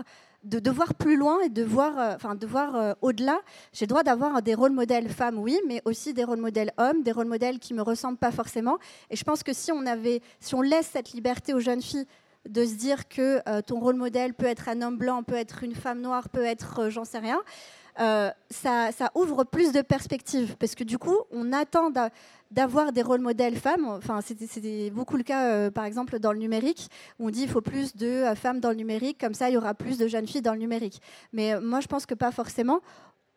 de, 0.48 0.58
de, 0.58 0.70
voir 0.70 0.94
plus 0.94 1.16
loin 1.16 1.40
et 1.40 1.48
de 1.48 1.62
voir, 1.62 1.98
euh, 1.98 2.14
enfin, 2.14 2.34
de 2.34 2.46
voir 2.46 2.96
au-delà. 3.02 3.40
J'ai 3.72 3.84
le 3.84 3.88
droit 3.88 4.02
d'avoir 4.02 4.42
des 4.42 4.54
rôles 4.54 4.72
modèles 4.72 5.08
femmes, 5.08 5.38
oui, 5.38 5.58
mais 5.66 5.82
aussi 5.84 6.14
des 6.14 6.24
rôles 6.24 6.40
modèles 6.40 6.72
hommes, 6.78 7.02
des 7.02 7.12
rôles 7.12 7.26
modèles 7.26 7.58
qui 7.58 7.74
me 7.74 7.82
ressemblent 7.82 8.18
pas 8.18 8.32
forcément. 8.32 8.78
Et 9.10 9.16
je 9.16 9.24
pense 9.24 9.42
que 9.42 9.52
si 9.52 9.72
on 9.72 9.86
avait, 9.86 10.20
si 10.40 10.54
on 10.54 10.62
laisse 10.62 10.90
cette 10.92 11.12
liberté 11.12 11.54
aux 11.54 11.60
jeunes 11.60 11.82
filles 11.82 12.06
de 12.48 12.64
se 12.64 12.74
dire 12.74 13.08
que 13.08 13.60
ton 13.62 13.78
rôle 13.78 13.96
modèle 13.96 14.32
peut 14.32 14.46
être 14.46 14.68
un 14.68 14.80
homme 14.80 14.96
blanc, 14.96 15.22
peut 15.22 15.34
être 15.34 15.64
une 15.64 15.74
femme 15.74 16.00
noire, 16.00 16.28
peut 16.28 16.44
être, 16.44 16.88
j'en 16.88 17.04
sais 17.04 17.18
rien, 17.18 17.42
euh, 18.00 18.30
ça, 18.50 18.90
ouvre 19.14 19.44
plus 19.44 19.72
de 19.72 19.82
perspectives 19.82 20.56
parce 20.56 20.74
que 20.74 20.84
du 20.84 20.98
coup, 20.98 21.16
on 21.32 21.52
attend 21.52 21.90
d'avoir 22.50 22.92
des 22.92 23.02
rôles 23.02 23.20
modèles 23.20 23.56
femmes. 23.56 23.86
Enfin, 23.86 24.20
beaucoup 24.92 25.16
le 25.16 25.22
cas, 25.22 25.50
euh, 25.50 25.70
par 25.70 25.84
exemple, 25.84 26.18
dans 26.18 26.32
le 26.32 26.38
numérique, 26.38 26.88
on 27.18 27.30
dit 27.30 27.42
il 27.42 27.48
faut 27.48 27.60
plus 27.60 27.96
de 27.96 28.06
euh, 28.06 28.34
femmes 28.34 28.60
dans 28.60 28.70
le 28.70 28.76
numérique, 28.76 29.18
comme 29.20 29.34
ça, 29.34 29.50
il 29.50 29.54
y 29.54 29.56
aura 29.56 29.74
plus 29.74 29.98
de 29.98 30.06
jeunes 30.06 30.26
filles 30.26 30.42
dans 30.42 30.52
le 30.54 30.60
numérique. 30.60 31.00
Mais 31.32 31.58
moi, 31.60 31.80
je 31.80 31.86
pense 31.86 32.06
que 32.06 32.14
pas 32.14 32.30
forcément. 32.30 32.80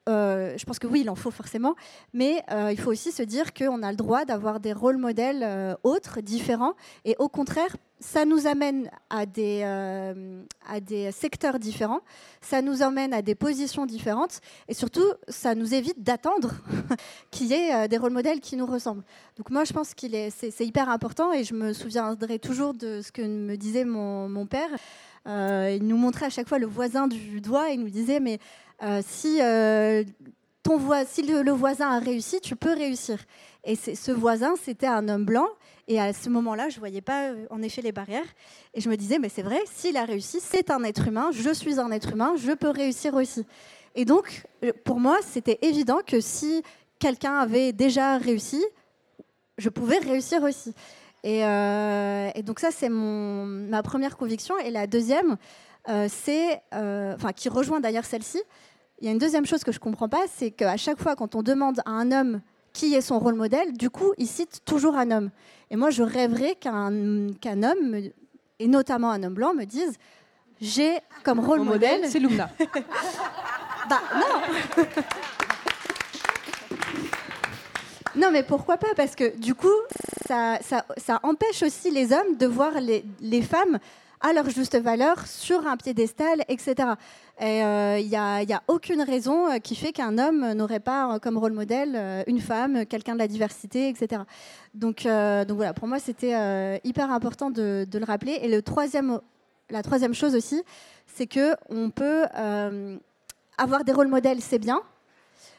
Je 0.08 0.64
pense 0.66 0.80
que 0.80 0.88
oui, 0.88 1.02
il 1.02 1.10
en 1.10 1.16
faut 1.16 1.32
forcément, 1.32 1.76
mais 2.14 2.44
il 2.70 2.80
faut 2.80 2.92
aussi 2.92 3.12
se 3.12 3.24
dire 3.24 3.54
qu'on 3.54 3.84
a 3.84 3.92
le 3.92 3.98
droit 3.98 4.26
d'avoir 4.26 4.60
des 4.60 4.74
rôles 4.74 4.98
modèles 4.98 5.78
autres, 5.84 6.22
différents, 6.22 6.74
et 7.06 7.16
au 7.20 7.30
contraire, 7.30 7.76
ça 8.02 8.26
nous 8.26 8.48
amène 8.48 8.90
à 9.10 9.26
des, 9.26 9.62
euh, 9.64 10.42
secteurs 11.12 11.60
différents, 11.60 12.02
ça 12.42 12.62
nous 12.62 12.82
emmène 12.82 13.14
à 13.14 13.22
des 13.22 13.36
positions 13.36 13.86
différentes, 13.86 14.42
et 14.68 14.74
surtout, 14.74 15.06
ça 15.28 15.56
nous 15.56 15.74
évite 15.74 16.02
d'attendre 16.02 16.52
qu'il 17.32 17.48
y 17.48 17.54
ait 17.54 17.74
euh, 17.74 17.88
des 17.88 17.98
rôles 17.98 18.12
modèles 18.12 18.40
qui 18.40 18.58
nous 18.58 18.66
ressemblent. 18.66 19.04
Donc 19.38 19.52
moi, 19.52 19.64
je 19.64 19.74
pense 19.74 19.94
qu'il 19.94 20.16
est, 20.16 20.32
c'est, 20.32 20.66
hyper 20.66 20.90
important, 20.90 21.32
et 21.32 21.44
je 21.44 21.54
me 21.54 21.74
souviendrai 21.74 22.40
toujours 22.40 22.74
de 22.74 23.02
ce 23.02 23.12
que 23.12 23.22
me 23.22 23.56
disait 23.56 23.86
mon, 23.86 24.46
père. 24.48 24.70
Euh, 25.28 25.78
il 25.80 25.86
nous 25.86 25.98
montrait 25.98 26.26
à 26.26 26.32
chaque 26.32 26.48
fois 26.48 26.58
le 26.58 26.66
voisin 26.66 27.08
du 27.08 27.40
doigt, 27.40 27.70
et 27.70 27.76
il 27.76 27.82
nous 27.82 27.90
disait, 27.90 28.20
mais 28.20 28.40
si, 29.02 29.40
ton 30.64 30.80
si 31.08 31.22
le, 31.24 31.52
voisin 31.52 31.90
a 31.90 32.00
réussi, 32.00 32.40
tu 32.42 32.56
peux 32.56 32.74
réussir. 32.74 33.18
Et 33.64 33.76
ce 33.76 34.12
voisin, 34.12 34.56
c'était 34.62 34.88
un 34.88 35.08
homme 35.08 35.26
blanc, 35.26 35.48
et 35.88 36.00
à 36.00 36.14
ce 36.14 36.30
moment-là, 36.30 36.70
je 36.70 36.76
ne 36.76 36.80
voyais 36.80 37.02
pas 37.02 37.32
euh, 37.32 37.46
en 37.50 37.62
effet 37.62 37.82
les 37.82 37.92
barrières. 37.92 38.26
Et 38.74 38.82
je 38.82 38.90
me 38.90 38.96
disais, 38.96 39.20
mais 39.20 39.30
c'est 39.30 39.42
vrai, 39.42 39.60
s'il 39.66 39.98
a 39.98 40.06
réussi, 40.06 40.40
c'est 40.40 40.72
un 40.72 40.84
être 40.84 41.08
humain, 41.08 41.32
je 41.34 41.54
suis 41.54 41.80
un 41.80 41.92
être 41.92 42.14
humain, 42.14 42.34
je 42.38 42.54
peux 42.54 42.70
réussir 42.70 43.14
aussi. 43.14 43.46
Et 43.96 44.06
donc, 44.06 44.44
euh, 44.64 44.72
pour 44.86 45.00
moi, 45.00 45.18
c'était 45.22 45.60
évident 45.62 46.00
que 46.06 46.22
si 46.22 46.64
quelqu'un 46.98 47.40
avait 47.40 47.74
déjà 47.74 48.18
réussi, 48.18 48.64
je 49.58 49.70
pouvais 49.70 49.98
réussir 49.98 50.44
aussi. 50.44 50.74
Et, 51.24 51.46
euh, 51.46 52.32
donc 52.44 52.60
ça, 52.60 52.72
c'est 52.72 52.90
ma 52.90 53.84
première 53.84 54.18
conviction. 54.18 54.58
Et 54.60 54.72
la 54.72 54.88
deuxième, 54.88 55.38
c'est, 56.08 56.62
enfin, 56.72 57.34
qui 57.36 57.50
rejoint 57.50 57.80
d'ailleurs 57.80 58.06
celle-ci. 58.06 58.42
Il 59.02 59.06
y 59.06 59.10
a 59.10 59.12
une 59.12 59.18
deuxième 59.18 59.48
chose 59.48 59.64
que 59.64 59.72
je 59.72 59.80
ne 59.80 59.84
comprends 59.84 60.08
pas, 60.10 60.26
c'est 60.32 60.52
qu'à 60.52 60.78
chaque 60.78 61.02
fois, 61.02 61.16
quand 61.16 61.34
on 61.34 61.42
demande 61.42 61.80
à 61.86 61.90
un 61.90 62.12
homme 62.12 62.42
qui 62.72 62.94
est 62.94 63.02
son 63.02 63.18
rôle 63.18 63.34
modèle, 63.34 63.74
du 63.74 63.90
coup, 63.90 64.14
il 64.20 64.28
cite 64.28 64.62
toujours 64.64 64.96
un 64.96 65.10
homme. 65.10 65.32
Et 65.72 65.76
moi, 65.76 65.90
je 65.90 66.04
rêverais 66.04 66.54
qu'un 66.54 67.34
qu'un 67.42 67.64
homme, 67.64 67.96
et 68.60 68.68
notamment 68.68 69.10
un 69.10 69.24
homme 69.24 69.34
blanc, 69.34 69.56
me 69.56 69.66
dise 69.66 69.98
j'ai 70.62 71.00
comme 71.24 71.40
rôle 71.40 71.62
modèle. 71.62 72.08
c'est 72.08 72.20
Lumna. 72.20 72.52
bah 73.90 74.02
non 74.16 74.84
Non, 78.16 78.30
mais 78.32 78.44
pourquoi 78.44 78.78
pas 78.78 78.94
Parce 78.96 79.16
que 79.16 79.36
du 79.38 79.56
coup, 79.56 79.68
ça, 80.28 80.60
ça, 80.62 80.86
ça, 80.98 81.20
empêche 81.24 81.64
aussi 81.64 81.90
les 81.90 82.14
hommes 82.14 82.36
de 82.38 82.46
voir 82.46 82.80
les, 82.80 83.04
les 83.22 83.42
femmes 83.42 83.80
à 84.22 84.34
leur 84.34 84.50
juste 84.50 84.78
valeur 84.78 85.26
sur 85.26 85.68
un 85.68 85.78
piédestal, 85.78 86.44
etc. 86.48 86.76
Et 87.40 87.58
il 87.58 87.64
euh, 87.64 88.02
n'y 88.02 88.16
a, 88.16 88.38
a, 88.38 88.62
aucune 88.68 89.02
raison 89.02 89.52
euh, 89.52 89.58
qui 89.58 89.76
fait 89.76 89.92
qu'un 89.92 90.18
homme 90.20 90.54
n'aurait 90.54 90.80
pas 90.80 91.16
euh, 91.16 91.20
comme 91.20 91.38
rôle 91.38 91.54
modèle 91.54 92.24
une 92.28 92.40
femme, 92.40 92.86
quelqu'un 92.86 93.14
de 93.14 93.20
la 93.20 93.28
diversité, 93.28 93.90
etc. 93.90 94.22
Donc, 94.74 95.04
donc 95.04 95.58
voilà, 95.58 95.74
pour 95.74 95.88
moi, 95.88 96.00
c'était 96.00 96.80
hyper 96.84 97.12
important 97.12 97.50
de, 97.50 97.88
le 97.92 98.06
rappeler. 98.06 98.40
Et 98.42 98.48
le 98.48 98.62
troisième, 98.62 99.20
la 99.70 99.82
troisième 99.82 100.14
chose 100.14 100.36
aussi, 100.36 100.62
c'est 101.08 101.28
que 101.28 101.56
on 101.70 101.90
peut 101.90 102.26
avoir 103.58 103.84
des 103.84 103.92
rôles 103.92 104.08
modèles, 104.08 104.42
c'est 104.42 104.60
bien, 104.60 104.82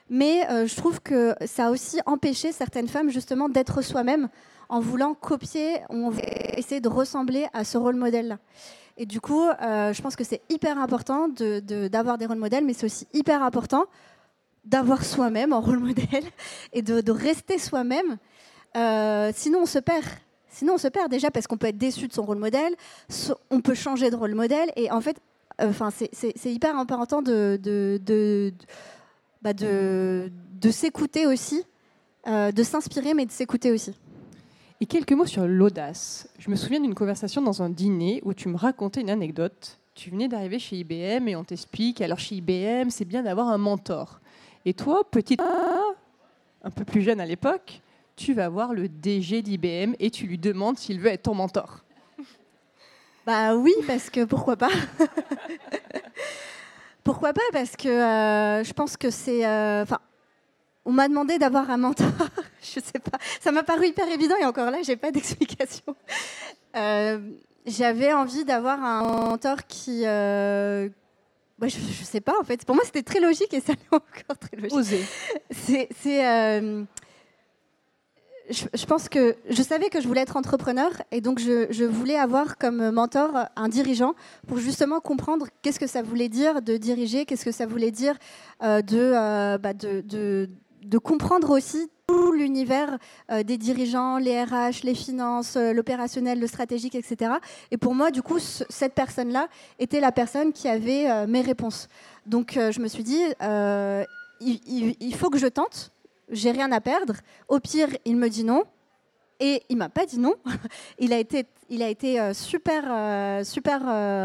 mais 0.09 0.67
je 0.67 0.77
trouve 0.77 1.01
que 1.01 1.35
ça 1.47 1.67
a 1.67 1.71
aussi 1.71 1.99
empêché 2.07 2.53
certaines 2.53 2.89
femmes 2.89 3.11
justement 3.11 3.49
d'être 3.49 3.83
soi-même 3.83 4.29
en 4.69 4.81
voulant 4.81 5.15
copier, 5.15 5.81
on 5.91 6.11
va 6.11 6.23
essayer 6.57 6.81
de 6.81 6.89
ressembler 6.89 7.47
à 7.53 7.65
ce 7.65 7.79
rôle 7.79 7.97
modèle-là. 7.97 8.39
Et 8.97 9.07
du 9.07 9.21
coup, 9.21 9.49
euh, 9.49 9.93
je 9.93 10.03
pense 10.03 10.17
que 10.17 10.25
c'est 10.25 10.43
hyper 10.51 10.79
important 10.79 11.29
d'avoir 11.29 12.19
des 12.19 12.27
rôles 12.27 12.39
modèles, 12.39 12.65
mais 12.65 12.75
c'est 12.75 12.87
aussi 12.87 13.07
hyper 13.13 13.43
important 13.43 13.85
d'avoir 14.65 15.05
soi-même 15.05 15.53
en 15.53 15.61
rôle 15.61 15.79
modèle 15.91 16.25
et 16.73 16.83
de, 16.83 17.11
rester 17.11 17.59
soi-même. 17.59 18.19
Euh, 18.77 19.31
sinon, 19.35 19.61
on 19.63 19.67
se 19.67 19.79
perd. 19.79 20.05
Sinon, 20.49 20.75
on 20.75 20.79
se 20.79 20.89
perd 20.89 21.11
déjà 21.11 21.31
parce 21.31 21.47
qu'on 21.47 21.57
peut 21.57 21.69
être 21.69 21.79
déçu 21.79 22.09
de 22.09 22.13
son 22.13 22.23
rôle 22.23 22.39
modèle, 22.39 22.75
on 23.51 23.61
peut 23.61 23.75
changer 23.75 24.11
de 24.11 24.17
rôle 24.17 24.35
modèle. 24.35 24.71
Et 24.77 24.91
en 24.91 25.01
fait, 25.01 25.17
euh, 25.61 25.73
c'est 26.13 26.53
hyper 26.53 26.77
important 26.77 27.23
de, 27.23 28.53
bah, 29.41 29.55
de 29.55 30.31
s'écouter 30.71 31.27
aussi, 31.27 31.65
de 32.27 32.63
s'inspirer, 32.63 33.15
mais 33.15 33.25
de 33.25 33.33
s'écouter 33.33 33.73
aussi. 33.73 33.95
Et 34.83 34.87
quelques 34.87 35.13
mots 35.13 35.27
sur 35.27 35.47
l'audace. 35.47 36.29
Je 36.41 36.51
me 36.51 36.57
souviens 36.57 36.81
d'une 36.81 36.97
conversation 36.97 37.41
dans 37.41 37.63
un 37.63 37.71
dîner 37.71 38.21
où 38.25 38.35
tu 38.35 38.49
me 38.49 38.57
racontais 38.57 39.01
une 39.01 39.11
anecdote. 39.11 39.79
Tu 39.95 40.11
venais 40.11 40.27
d'arriver 40.27 40.59
chez 40.59 40.75
IBM 40.75 41.29
et 41.29 41.37
on 41.37 41.45
t'explique, 41.45 42.01
alors 42.01 42.19
chez 42.19 42.35
IBM, 42.35 42.91
c'est 42.91 43.05
bien 43.05 43.23
d'avoir 43.23 43.47
un 43.47 43.59
mentor. 43.59 44.21
Et 44.65 44.75
toi, 44.75 45.09
petit, 45.09 45.37
un 46.65 46.71
peu 46.73 46.85
plus 46.85 47.01
jeune 47.01 47.21
à 47.21 47.27
l'époque, 47.27 47.81
tu 48.17 48.35
vas 48.35 48.49
voir 48.49 48.75
le 48.75 48.89
DG 48.89 49.43
d'IBM 49.43 49.95
et 50.01 50.11
tu 50.11 50.27
lui 50.27 50.37
demandes 50.37 50.77
s'il 50.77 50.99
veut 50.99 51.11
être 51.11 51.23
ton 51.23 51.37
mentor. 51.37 51.85
Bah 53.25 53.55
oui, 53.55 53.73
parce 53.87 54.11
que 54.11 54.25
pourquoi 54.25 54.57
pas? 54.57 54.73
Pourquoi 57.05 57.33
pas? 57.33 57.41
Parce 57.53 57.77
que 57.77 57.89
euh, 57.89 58.65
je 58.65 58.73
pense 58.73 58.97
que 58.97 59.11
c'est... 59.11 59.47
Euh, 59.47 59.85
on 60.85 60.93
m'a 60.93 61.09
demandé 61.09 61.39
d'avoir 61.39 61.71
un 61.71 61.77
mentor. 61.77 62.11
je 62.61 62.81
sais 62.81 62.99
pas. 62.99 63.19
Ça 63.41 63.53
m'a 63.53 63.63
paru 63.63 63.87
hyper 63.87 64.09
évident 64.09 64.35
et 64.41 64.45
encore 64.45 64.71
là, 64.71 64.79
j'ai 64.83 64.97
pas 64.97 65.11
d'explication. 65.11 65.97
Euh, 66.77 67.19
j'avais 67.67 68.13
envie 68.13 68.45
d'avoir 68.45 68.83
un 68.83 69.03
mentor 69.03 69.67
qui. 69.67 70.07
Euh, 70.07 70.89
je, 71.61 71.79
ne 71.79 72.05
sais 72.05 72.21
pas 72.21 72.35
en 72.41 72.45
fait. 72.45 72.65
Pour 72.65 72.75
moi, 72.75 72.85
c'était 72.85 73.03
très 73.03 73.21
logique 73.21 73.55
et 73.55 73.61
ça 73.61 73.73
l'est 73.73 73.89
encore 73.93 74.39
très 74.39 74.57
logique. 74.57 74.73
Oser. 74.73 75.05
C'est. 75.51 76.27
Euh, 76.27 76.83
je, 78.51 78.85
pense 78.87 79.09
que 79.09 79.37
je 79.49 79.63
savais 79.63 79.89
que 79.89 80.01
je 80.01 80.09
voulais 80.09 80.23
être 80.23 80.37
entrepreneur 80.37 80.91
et 81.13 81.21
donc 81.21 81.39
je, 81.39 81.85
voulais 81.85 82.17
avoir 82.17 82.59
comme 82.59 82.91
mentor 82.91 83.47
un 83.55 83.69
dirigeant 83.69 84.15
pour 84.49 84.59
justement 84.59 85.01
comprendre 85.01 85.47
qu'est-ce 85.63 85.79
que 85.79 85.87
ça 85.87 86.03
voulait 86.03 86.29
dire 86.29 86.61
de 86.61 86.77
diriger, 86.77 87.25
qu'est-ce 87.25 87.45
que 87.45 87.53
ça 87.53 87.67
voulait 87.67 87.93
dire 87.93 88.19
de, 88.61 89.57
bah, 89.59 89.73
de, 89.73 90.01
de 90.01 90.51
comprendre 90.99 91.51
aussi 91.51 91.91
tout 92.07 92.33
l'univers 92.33 92.99
euh, 93.31 93.43
des 93.43 93.59
dirigeants, 93.59 94.19
les 94.19 94.43
RH, 94.43 94.83
les 94.85 94.95
finances, 94.95 95.57
euh, 95.57 95.73
l'opérationnel, 95.73 96.41
le 96.41 96.47
stratégique, 96.47 96.95
etc. 96.95 97.33
Et 97.71 97.77
pour 97.77 97.95
moi, 97.95 98.11
du 98.11 98.23
coup, 98.23 98.39
cette 98.39 98.95
personne-là 98.95 99.49
était 99.79 100.01
la 100.01 100.13
personne 100.13 100.53
qui 100.53 100.69
avait 100.69 101.11
euh, 101.11 101.27
mes 101.27 101.41
réponses. 101.41 101.89
Donc 102.27 102.53
je 102.55 102.81
me 102.81 102.87
suis 102.87 103.03
dit, 103.03 103.21
il, 104.41 105.15
faut 105.17 105.29
que 105.29 105.39
je 105.39 105.49
tente, 105.49 105.91
j'ai 106.31 106.53
rien 106.53 106.71
à 106.71 106.81
perdre. 106.81 107.15
Au 107.49 107.59
pire, 107.59 107.89
il 108.05 108.17
me 108.17 108.29
dit 108.29 108.45
non. 108.45 108.63
Et 109.41 109.65
il 109.69 109.77
m'a 109.77 109.89
pas 109.89 110.07
dit 110.07 110.21
non. 110.21 110.35
il 111.01 111.13
a 111.13 111.19
été, 111.19 111.47
il 111.69 111.83
a 111.83 111.89
été 111.89 112.33
super, 112.33 113.45
super 113.45 113.83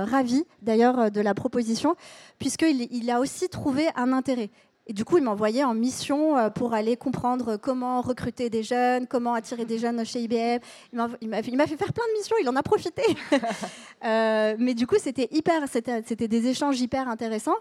ravi 0.08 0.44
d'ailleurs 0.62 1.10
de 1.10 1.22
la 1.22 1.34
proposition, 1.34 1.96
puisqu'il 2.38 2.88
il 2.92 3.10
a 3.10 3.20
aussi 3.20 3.50
trouvé 3.50 3.88
un 3.96 4.14
intérêt. 4.14 4.52
Et 4.90 4.94
du 4.94 5.04
coup, 5.04 5.18
il 5.18 5.24
m'envoyait 5.24 5.66
en 5.66 5.74
mission 5.74 6.38
euh, 6.38 6.50
pour 6.50 6.74
aller 6.74 6.96
comprendre 6.96 7.58
comment 7.58 8.02
recruter 8.02 8.50
des 8.50 8.64
jeunes, 8.64 9.06
comment 9.06 9.34
attirer 9.34 9.66
des 9.66 9.80
jeunes 9.80 10.06
chez 10.06 10.22
IBM. 10.22 10.60
Il 11.22 11.30
m'a 11.30 11.42
fait 11.42 11.76
faire 11.76 11.92
plein 11.92 12.06
de 12.08 12.18
missions, 12.18 12.38
il 12.42 12.48
en 12.50 12.56
a 12.56 12.64
profité. 12.64 13.04
Euh, 14.06 14.56
mais 14.60 14.76
du 14.76 14.86
coup, 14.86 14.98
c'était 15.00 15.28
hyper, 15.32 15.64
c'était 15.68 16.28
des 16.28 16.48
échanges 16.48 16.80
hyper 16.80 17.10
intéressants. 17.10 17.56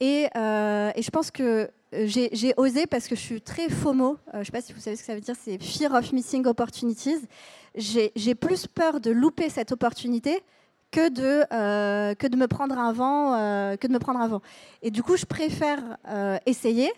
Et, 0.00 0.26
euh, 0.36 0.90
et 0.94 1.00
je 1.00 1.10
pense 1.10 1.30
que 1.30 1.70
j'ai 1.92 2.52
osé 2.58 2.86
parce 2.86 3.08
que 3.08 3.16
je 3.16 3.20
suis 3.20 3.40
très 3.40 3.70
FOMO. 3.70 4.18
je 4.34 4.38
ne 4.38 4.44
sais 4.44 4.52
pas 4.52 4.60
si 4.60 4.74
vous 4.74 4.80
savez 4.80 4.96
ce 4.96 5.00
que 5.00 5.06
ça 5.06 5.14
veut 5.14 5.22
dire, 5.22 5.34
c'est 5.42 5.58
Fear 5.62 5.94
of 5.94 6.12
Missing 6.12 6.46
Opportunities. 6.46 7.26
J'ai 7.74 8.34
plus 8.34 8.66
peur 8.66 9.00
de 9.00 9.10
louper 9.10 9.48
cette 9.48 9.72
opportunité 9.72 10.42
que 10.90 11.08
de, 11.08 11.44
euh, 11.52 12.14
que 12.14 12.26
de 12.26 12.36
me 12.36 12.46
prendre 12.46 12.78
un 12.78 12.92
vent, 12.92 13.34
euh, 13.34 13.76
que 13.76 13.86
de 13.86 13.92
me 13.92 13.98
prendre 13.98 14.20
un 14.20 14.28
vent. 14.28 14.42
Et 14.82 14.90
du 14.90 15.02
coup, 15.02 15.16
je 15.16 15.26
préfère 15.26 15.80
euh, 16.08 16.38
essayer 16.46 16.92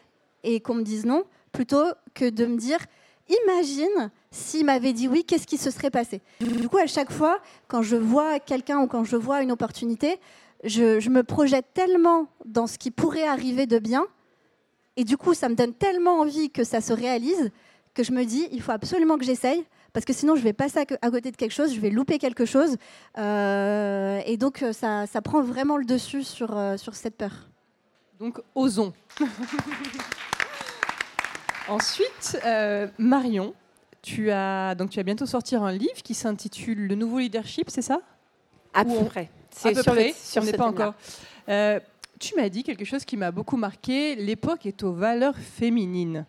et 0.44 0.60
qu'on 0.60 0.74
me 0.74 0.82
dise 0.82 1.04
non, 1.04 1.24
plutôt 1.52 1.84
que 2.14 2.28
de 2.28 2.46
me 2.46 2.56
dire, 2.56 2.78
imagine 3.28 4.10
s'il 4.30 4.64
m'avait 4.64 4.92
dit 4.92 5.08
oui, 5.08 5.24
qu'est-ce 5.24 5.46
qui 5.46 5.56
se 5.56 5.70
serait 5.70 5.90
passé? 5.90 6.20
Du 6.40 6.68
coup, 6.68 6.78
à 6.78 6.86
chaque 6.86 7.10
fois, 7.10 7.40
quand 7.68 7.82
je 7.82 7.96
vois 7.96 8.38
quelqu'un 8.38 8.78
ou 8.80 8.86
quand 8.86 9.04
je 9.04 9.16
vois 9.16 9.42
une 9.42 9.52
opportunité, 9.52 10.20
je, 10.62 11.00
je, 11.00 11.10
me 11.10 11.22
projette 11.22 11.66
tellement 11.74 12.26
dans 12.44 12.66
ce 12.66 12.78
qui 12.78 12.90
pourrait 12.90 13.26
arriver 13.26 13.66
de 13.66 13.78
bien, 13.78 14.06
et 14.96 15.04
du 15.04 15.16
coup, 15.16 15.34
ça 15.34 15.48
me 15.48 15.54
donne 15.54 15.72
tellement 15.72 16.20
envie 16.20 16.50
que 16.50 16.64
ça 16.64 16.80
se 16.80 16.92
réalise, 16.92 17.50
que 17.94 18.04
je 18.04 18.12
me 18.12 18.24
dis, 18.24 18.46
il 18.52 18.60
faut 18.60 18.72
absolument 18.72 19.18
que 19.18 19.24
j'essaye, 19.24 19.64
parce 19.92 20.04
que 20.04 20.12
sinon 20.12 20.36
je 20.36 20.42
vais 20.42 20.52
passer 20.52 20.78
à 20.80 21.10
côté 21.10 21.30
de 21.30 21.36
quelque 21.36 21.52
chose, 21.52 21.74
je 21.74 21.80
vais 21.80 21.90
louper 21.90 22.18
quelque 22.18 22.44
chose. 22.44 22.76
Euh, 23.18 24.20
et 24.26 24.36
donc 24.36 24.62
euh, 24.62 24.72
ça, 24.72 25.06
ça, 25.06 25.22
prend 25.22 25.42
vraiment 25.42 25.76
le 25.76 25.84
dessus 25.84 26.22
sur, 26.24 26.56
euh, 26.56 26.76
sur 26.76 26.94
cette 26.94 27.16
peur. 27.16 27.50
Donc 28.18 28.40
osons. 28.54 28.92
Ensuite, 31.68 32.38
Marion, 32.98 33.54
tu 34.02 34.32
as, 34.32 34.74
donc, 34.74 34.90
tu 34.90 34.96
vas 34.96 35.04
bientôt 35.04 35.26
sortir 35.26 35.62
un 35.62 35.70
livre 35.70 36.02
qui 36.02 36.14
s'intitule 36.14 36.88
Le 36.88 36.96
nouveau 36.96 37.20
leadership, 37.20 37.70
c'est 37.70 37.82
ça? 37.82 38.00
À 38.74 38.84
peu 38.84 39.04
près. 39.04 39.30
C'est 39.50 39.74
sur 39.74 39.92
près, 39.92 40.12
on 40.36 40.40
n'est 40.42 40.52
pas 40.52 40.66
encore. 40.66 40.94
tu 42.18 42.34
m'as 42.34 42.48
dit 42.48 42.64
quelque 42.64 42.84
chose 42.84 43.04
qui 43.04 43.16
m'a 43.16 43.30
beaucoup 43.30 43.56
marqué, 43.56 44.16
l'époque 44.16 44.66
est 44.66 44.82
aux 44.82 44.92
valeurs 44.92 45.36
féminines. 45.36 46.26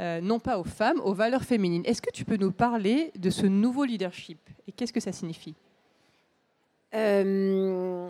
Euh, 0.00 0.20
non 0.20 0.40
pas 0.40 0.58
aux 0.58 0.64
femmes, 0.64 1.00
aux 1.04 1.14
valeurs 1.14 1.44
féminines. 1.44 1.82
Est-ce 1.84 2.02
que 2.02 2.10
tu 2.10 2.24
peux 2.24 2.36
nous 2.36 2.50
parler 2.50 3.12
de 3.16 3.30
ce 3.30 3.46
nouveau 3.46 3.84
leadership 3.84 4.38
et 4.66 4.72
qu'est-ce 4.72 4.92
que 4.92 5.00
ça 5.00 5.12
signifie? 5.12 5.54
Euh, 6.94 8.08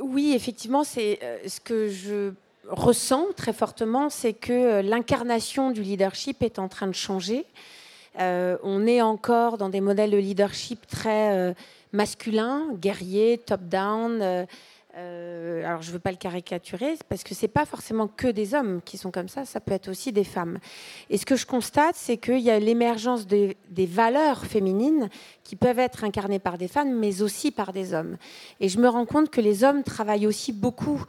Oui, 0.00 0.32
effectivement, 0.34 0.82
c'est 0.82 1.20
euh, 1.22 1.38
ce 1.46 1.60
que 1.60 1.88
je 1.88 2.32
ressens 2.68 3.26
très 3.36 3.52
fortement, 3.52 4.10
c'est 4.10 4.32
que 4.32 4.80
l'incarnation 4.82 5.70
du 5.70 5.82
leadership 5.82 6.42
est 6.42 6.58
en 6.58 6.68
train 6.68 6.88
de 6.88 6.92
changer. 6.92 7.46
on 8.18 8.86
est 8.86 9.00
encore 9.00 9.56
dans 9.56 9.68
des 9.68 9.80
modèles 9.80 10.10
de 10.10 10.18
leadership 10.18 10.86
très 10.88 11.54
masculins, 11.92 12.66
guerriers, 12.74 13.38
top-down 13.38 14.46
euh, 14.98 15.64
alors 15.64 15.82
je 15.82 15.88
ne 15.88 15.92
veux 15.92 15.98
pas 16.00 16.10
le 16.10 16.16
caricaturer, 16.16 16.94
parce 17.08 17.22
que 17.22 17.34
ce 17.34 17.42
n'est 17.42 17.52
pas 17.52 17.64
forcément 17.64 18.08
que 18.08 18.26
des 18.26 18.54
hommes 18.54 18.80
qui 18.84 18.98
sont 18.98 19.10
comme 19.10 19.28
ça, 19.28 19.44
ça 19.44 19.60
peut 19.60 19.72
être 19.72 19.88
aussi 19.88 20.12
des 20.12 20.24
femmes. 20.24 20.58
Et 21.08 21.18
ce 21.18 21.26
que 21.26 21.36
je 21.36 21.46
constate, 21.46 21.94
c'est 21.94 22.16
qu'il 22.16 22.40
y 22.40 22.50
a 22.50 22.58
l'émergence 22.58 23.26
des 23.26 23.56
valeurs 23.86 24.44
féminines 24.44 25.08
qui 25.44 25.54
peuvent 25.54 25.78
être 25.78 26.04
incarnées 26.04 26.40
par 26.40 26.58
des 26.58 26.68
femmes, 26.68 26.98
mais 26.98 27.22
aussi 27.22 27.50
par 27.52 27.72
des 27.72 27.94
hommes. 27.94 28.16
Et 28.60 28.68
je 28.68 28.78
me 28.78 28.88
rends 28.88 29.06
compte 29.06 29.30
que 29.30 29.40
les 29.40 29.62
hommes 29.62 29.84
travaillent 29.84 30.26
aussi 30.26 30.52
beaucoup 30.52 31.04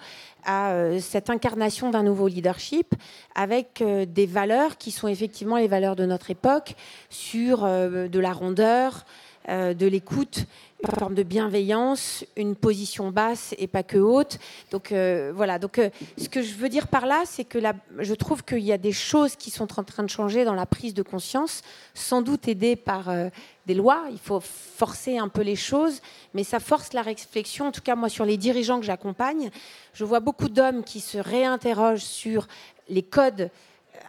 à 0.46 0.72
euh, 0.72 1.00
cette 1.00 1.30
incarnation 1.30 1.90
d'un 1.90 2.04
nouveau 2.04 2.28
leadership 2.28 2.94
avec 3.34 3.82
euh, 3.82 4.06
des 4.06 4.28
valeurs 4.28 4.78
qui 4.78 4.92
sont 4.92 5.08
effectivement 5.08 5.58
les 5.58 5.68
valeurs 5.68 5.96
de 5.96 6.06
notre 6.06 6.30
époque, 6.30 6.76
sur 7.10 7.64
de 7.64 8.20
la 8.20 8.34
rondeur, 8.34 9.06
de 9.48 9.88
l'écoute 9.88 10.46
une 10.82 10.98
forme 10.98 11.14
de 11.14 11.24
bienveillance, 11.24 12.24
une 12.38 12.56
position 12.56 13.12
basse 13.12 13.54
et 13.58 13.68
pas 13.68 13.84
que 13.84 13.98
haute. 13.98 14.40
Donc 14.72 14.92
euh, 14.92 15.32
voilà. 15.36 15.60
Donc 15.60 15.78
euh, 15.78 15.90
ce 16.18 16.30
que 16.30 16.42
je 16.42 16.54
veux 16.56 16.70
dire 16.70 16.88
par 16.88 17.06
là, 17.06 17.24
c'est 17.26 17.44
que 17.44 17.60
je 17.98 18.14
trouve 18.14 18.44
qu'il 18.44 18.60
y 18.60 18.72
a 18.72 18.78
des 18.78 18.94
choses 18.94 19.36
qui 19.36 19.52
sont 19.52 19.80
en 19.80 19.84
train 19.84 20.04
de 20.04 20.10
changer 20.10 20.46
dans 20.46 20.56
la 20.56 20.66
prise 20.66 20.94
de 20.94 21.04
conscience, 21.04 21.64
sans 21.94 22.22
doute 22.22 22.48
aidées 22.48 22.78
par 22.78 23.10
euh, 23.10 23.30
des 23.66 23.74
lois. 23.74 24.06
Il 24.12 24.20
faut 24.20 24.40
forcer 24.40 25.18
un 25.18 25.28
peu 25.28 25.42
les 25.42 25.58
choses, 25.58 26.02
mais 26.34 26.46
ça 26.46 26.62
force 26.62 26.94
la 26.94 27.02
réflexion. 27.02 27.68
En 27.68 27.72
tout 27.72 27.82
cas, 27.82 27.96
moi, 27.96 28.08
sur 28.08 28.24
les 28.24 28.38
dirigeants 28.38 28.80
que 28.80 28.86
j'accompagne, 28.86 29.50
je 29.94 30.06
vois 30.06 30.22
beaucoup 30.22 30.48
d'hommes 30.48 30.84
qui 30.84 31.02
se 31.02 31.18
réinterrogent 31.18 32.04
sur 32.04 32.48
les 32.88 33.04
codes 33.04 33.50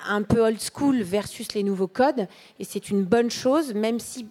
un 0.09 0.23
peu 0.23 0.41
old 0.41 0.59
school 0.61 1.03
versus 1.03 1.53
les 1.53 1.63
nouveaux 1.63 1.89
codes, 1.89 2.27
et 2.59 2.65
c'est 2.65 2.91
une 2.91 3.03
bonne 3.03 3.31
chose, 3.31 3.75
même 3.75 3.99
si 3.99 4.27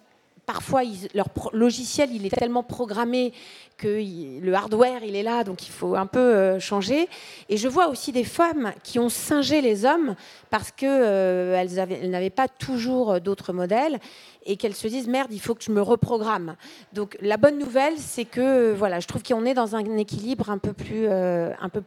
parfois, 0.49 0.81
leur 1.13 1.27
logiciel, 1.53 2.09
il 2.11 2.25
est 2.25 2.35
tellement 2.35 2.63
programmé 2.63 3.33
que 3.77 4.01
le 4.41 4.51
hardware, 4.55 5.03
il 5.03 5.15
est 5.15 5.21
là, 5.21 5.43
donc 5.43 5.67
il 5.67 5.71
faut 5.71 5.93
un 5.93 6.07
peu 6.07 6.17
euh, 6.19 6.59
changer. 6.59 7.07
Et 7.49 7.57
je 7.57 7.67
vois 7.67 7.87
aussi 7.87 8.11
des 8.11 8.23
femmes 8.23 8.73
qui 8.81 8.97
ont 8.97 9.09
singé 9.09 9.61
les 9.61 9.85
hommes 9.85 10.15
parce 10.49 10.71
qu'elles 10.71 10.89
euh, 10.91 12.07
n'avaient 12.07 12.31
pas 12.31 12.47
toujours 12.47 13.11
euh, 13.11 13.19
d'autres 13.19 13.53
modèles 13.53 13.99
et 14.43 14.57
qu'elles 14.57 14.73
se 14.73 14.87
disent 14.87 15.07
merde, 15.07 15.31
il 15.31 15.39
faut 15.39 15.53
que 15.53 15.63
je 15.63 15.71
me 15.71 15.83
reprogramme. 15.83 16.55
Donc 16.93 17.15
la 17.21 17.37
bonne 17.37 17.59
nouvelle, 17.59 17.99
c'est 17.99 18.25
que 18.25 18.73
voilà, 18.73 18.99
je 18.99 19.05
trouve 19.05 19.21
qu'on 19.21 19.45
est 19.45 19.53
dans 19.53 19.75
un 19.75 19.97
équilibre 19.97 20.49
un 20.49 20.57
peu 20.57 20.73
plus, 20.73 21.05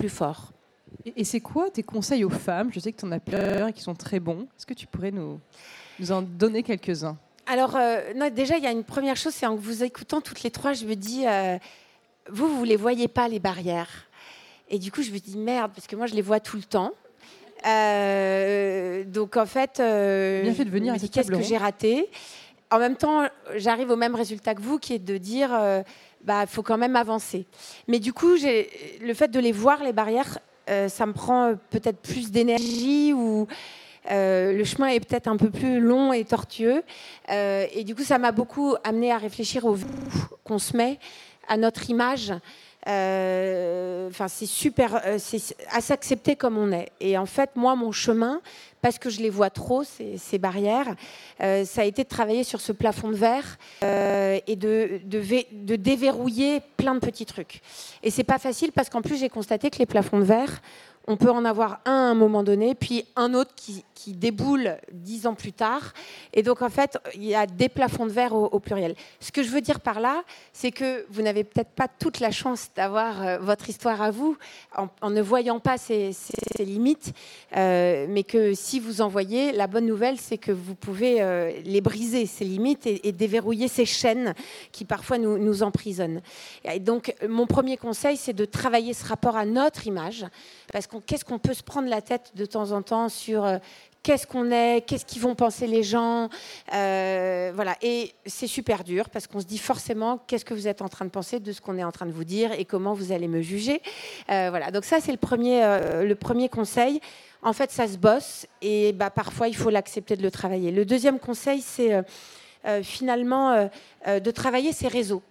fort. 0.08 0.52
Et, 1.16 1.24
c'est 1.24 1.40
quoi 1.40 1.68
tes 1.68 1.82
conseils 1.82 2.22
aux 2.22 2.30
femmes? 2.30 2.70
Je 2.72 2.78
sais 2.78 2.92
que 2.92 3.00
tu 3.00 3.06
en 3.06 3.10
as 3.10 3.18
plein 3.18 3.72
qui 3.72 3.82
sont 3.82 3.96
très 3.96 4.20
bons. 4.20 4.46
Est-ce 4.56 4.66
que 4.66 4.74
tu 4.74 4.86
pourrais 4.86 5.10
nous 5.10 5.40
en 6.10 6.22
donner 6.22 6.62
quelques-uns? 6.62 7.18
Alors, 7.46 7.76
euh, 7.76 8.30
déjà, 8.30 8.56
il 8.56 8.64
y 8.64 8.66
a 8.66 8.70
une 8.70 8.84
première 8.84 9.16
chose, 9.16 9.34
c'est 9.34 9.46
en 9.46 9.56
vous 9.56 9.82
écoutant 9.82 10.20
toutes 10.20 10.42
les 10.42 10.50
trois, 10.50 10.72
je 10.72 10.84
me 10.84 10.94
dis, 10.94 11.26
euh, 11.26 11.58
vous, 12.30 12.48
vous 12.48 12.62
ne 12.62 12.68
les 12.68 12.76
voyez 12.76 13.08
pas, 13.08 13.28
les 13.28 13.40
barrières. 13.40 14.06
Et 14.70 14.78
du 14.78 14.92
coup, 14.92 15.02
je 15.02 15.10
me 15.10 15.18
dis, 15.18 15.36
merde, 15.36 15.72
parce 15.74 15.86
que 15.86 15.96
moi, 15.96 16.06
je 16.06 16.14
les 16.14 16.22
vois 16.22 16.40
tout 16.40 16.56
le 16.56 16.62
temps. 16.62 16.92
Euh, 17.66 19.04
donc, 19.04 19.36
en 19.36 19.46
fait, 19.46 19.78
Bien 19.78 20.54
fait 20.54 20.64
de 20.64 20.70
venir 20.70 20.94
qu'est-ce 21.12 21.30
que 21.30 21.42
j'ai 21.42 21.56
raté? 21.56 22.08
En 22.70 22.78
même 22.78 22.96
temps, 22.96 23.26
j'arrive 23.56 23.90
au 23.90 23.96
même 23.96 24.14
résultat 24.14 24.54
que 24.54 24.62
vous, 24.62 24.78
qui 24.78 24.94
est 24.94 24.98
de 24.98 25.18
dire, 25.18 25.50
bah, 26.24 26.46
faut 26.46 26.62
quand 26.62 26.78
même 26.78 26.96
avancer. 26.96 27.46
Mais 27.86 27.98
du 27.98 28.12
coup, 28.12 28.34
le 28.34 29.14
fait 29.14 29.28
de 29.28 29.40
les 29.40 29.52
voir, 29.52 29.82
les 29.82 29.92
barrières, 29.92 30.38
ça 30.66 31.06
me 31.06 31.12
prend 31.12 31.54
peut-être 31.70 31.98
plus 31.98 32.30
d'énergie 32.30 33.12
ou 33.12 33.46
euh, 34.10 34.52
le 34.52 34.64
chemin 34.64 34.88
est 34.88 35.00
peut-être 35.00 35.28
un 35.28 35.36
peu 35.36 35.50
plus 35.50 35.80
long 35.80 36.12
et 36.12 36.24
tortueux. 36.24 36.82
Euh, 37.30 37.66
et 37.72 37.84
du 37.84 37.94
coup, 37.94 38.04
ça 38.04 38.18
m'a 38.18 38.32
beaucoup 38.32 38.74
amené 38.84 39.12
à 39.12 39.18
réfléchir 39.18 39.64
au 39.64 39.76
qu'on 40.44 40.58
se 40.58 40.76
met 40.76 40.98
à 41.48 41.56
notre 41.56 41.88
image. 41.90 42.32
Euh, 42.88 44.08
enfin, 44.08 44.26
c'est 44.26 44.46
super, 44.46 45.00
c'est 45.18 45.56
à 45.70 45.80
s'accepter 45.80 46.34
comme 46.34 46.58
on 46.58 46.72
est. 46.72 46.88
Et 47.00 47.16
en 47.16 47.26
fait, 47.26 47.50
moi, 47.54 47.76
mon 47.76 47.92
chemin, 47.92 48.40
parce 48.80 48.98
que 48.98 49.08
je 49.08 49.20
les 49.20 49.30
vois 49.30 49.50
trop, 49.50 49.84
ces, 49.84 50.38
barrières, 50.38 50.96
ça 51.38 51.82
a 51.82 51.84
été 51.84 52.02
de 52.02 52.08
travailler 52.08 52.42
sur 52.42 52.60
ce 52.60 52.72
plafond 52.72 53.10
de 53.10 53.14
verre 53.14 53.56
et 53.82 54.56
de, 54.56 55.00
de, 55.04 55.76
déverrouiller 55.76 56.60
plein 56.76 56.96
de 56.96 56.98
petits 56.98 57.26
trucs. 57.26 57.60
Et 58.02 58.10
c'est 58.10 58.24
pas 58.24 58.38
facile 58.38 58.72
parce 58.72 58.88
qu'en 58.88 59.02
plus, 59.02 59.16
j'ai 59.16 59.28
constaté 59.28 59.70
que 59.70 59.78
les 59.78 59.86
plafonds 59.86 60.18
de 60.18 60.24
verre, 60.24 60.60
on 61.06 61.16
peut 61.16 61.30
en 61.30 61.44
avoir 61.44 61.80
un 61.84 61.92
à 61.92 62.10
un 62.10 62.14
moment 62.14 62.42
donné, 62.42 62.74
puis 62.74 63.04
un 63.16 63.34
autre 63.34 63.52
qui, 63.54 63.84
déboule 64.04 64.78
dix 64.92 65.28
ans 65.28 65.34
plus 65.34 65.52
tard. 65.52 65.92
Et 66.34 66.42
donc, 66.42 66.60
en 66.60 66.68
fait, 66.68 66.98
il 67.14 67.22
y 67.22 67.36
a 67.36 67.46
des 67.46 67.68
plafonds 67.68 68.04
de 68.04 68.10
verre 68.10 68.34
au, 68.34 68.58
pluriel. 68.58 68.96
Ce 69.20 69.30
que 69.30 69.44
je 69.44 69.48
veux 69.48 69.60
dire 69.60 69.78
par 69.78 70.00
là, 70.00 70.24
c'est 70.52 70.72
que 70.72 71.06
vous 71.08 71.22
n'avez 71.22 71.44
peut-être 71.44 71.70
pas 71.70 71.86
toute 71.86 72.18
la 72.18 72.32
chance 72.32 72.70
d'avoir 72.74 73.22
euh, 73.22 73.38
votre 73.38 73.68
histoire 73.68 74.02
à 74.02 74.10
vous 74.10 74.36
en, 74.76 75.10
ne 75.10 75.22
voyant 75.22 75.60
pas 75.60 75.78
ses, 75.78 76.10
limites, 76.58 77.12
euh, 77.56 78.06
mais 78.08 78.24
que 78.24 78.54
si 78.54 78.80
vous 78.80 79.02
en 79.02 79.08
voyez, 79.08 79.52
la 79.52 79.68
bonne 79.68 79.86
nouvelle, 79.86 80.18
c'est 80.18 80.38
que 80.38 80.50
vous 80.50 80.74
pouvez 80.74 81.22
euh, 81.22 81.52
les 81.64 81.80
briser, 81.80 82.26
ces 82.26 82.44
limites, 82.44 82.88
et, 82.88 83.12
déverrouiller 83.12 83.68
ces 83.68 83.86
chaînes 83.86 84.34
qui 84.72 84.84
parfois 84.84 85.18
nous, 85.18 85.38
nous 85.38 85.62
emprisonnent. 85.62 86.22
Et 86.64 86.80
donc, 86.80 87.14
mon 87.28 87.46
premier 87.46 87.76
conseil, 87.76 88.16
c'est 88.16 88.32
de 88.32 88.44
travailler 88.44 88.94
ce 88.94 89.06
rapport 89.06 89.36
à 89.36 89.46
notre 89.46 89.86
image, 89.86 90.26
parce 90.72 90.88
que 90.88 90.91
qu'est-ce 91.00 91.24
qu'on 91.24 91.38
peut 91.38 91.54
se 91.54 91.62
prendre 91.62 91.88
la 91.88 92.02
tête 92.02 92.32
de 92.34 92.44
temps 92.46 92.72
en 92.72 92.82
temps 92.82 93.08
sur 93.08 93.44
euh, 93.44 93.58
qu'est-ce 94.02 94.26
qu'on 94.26 94.50
est, 94.50 94.84
qu'est-ce 94.86 95.04
qu'ils 95.04 95.22
vont 95.22 95.34
penser 95.34 95.66
les 95.66 95.82
gens. 95.82 96.28
Euh, 96.74 97.52
voilà. 97.54 97.76
Et 97.82 98.12
c'est 98.26 98.46
super 98.46 98.84
dur 98.84 99.10
parce 99.10 99.26
qu'on 99.26 99.40
se 99.40 99.46
dit 99.46 99.58
forcément 99.58 100.18
qu'est-ce 100.26 100.44
que 100.44 100.54
vous 100.54 100.68
êtes 100.68 100.82
en 100.82 100.88
train 100.88 101.04
de 101.04 101.10
penser 101.10 101.40
de 101.40 101.52
ce 101.52 101.60
qu'on 101.60 101.78
est 101.78 101.84
en 101.84 101.92
train 101.92 102.06
de 102.06 102.12
vous 102.12 102.24
dire 102.24 102.52
et 102.52 102.64
comment 102.64 102.94
vous 102.94 103.12
allez 103.12 103.28
me 103.28 103.42
juger. 103.42 103.80
Euh, 104.30 104.48
voilà. 104.50 104.70
Donc 104.70 104.84
ça, 104.84 104.98
c'est 105.00 105.12
le 105.12 105.18
premier, 105.18 105.62
le 106.04 106.14
premier 106.14 106.48
conseil. 106.48 107.00
En 107.42 107.52
fait, 107.52 107.70
ça 107.70 107.88
se 107.88 107.96
bosse 107.96 108.46
et 108.60 108.92
bah, 108.92 109.10
parfois, 109.10 109.48
il 109.48 109.56
faut 109.56 109.70
l'accepter 109.70 110.16
de 110.16 110.22
le 110.22 110.30
travailler. 110.30 110.70
Le 110.70 110.84
deuxième 110.84 111.18
conseil, 111.18 111.60
c'est 111.60 112.02
finalement 112.82 113.68
de 114.06 114.30
travailler 114.30 114.72
ses 114.72 114.86
réseaux. 114.86 115.22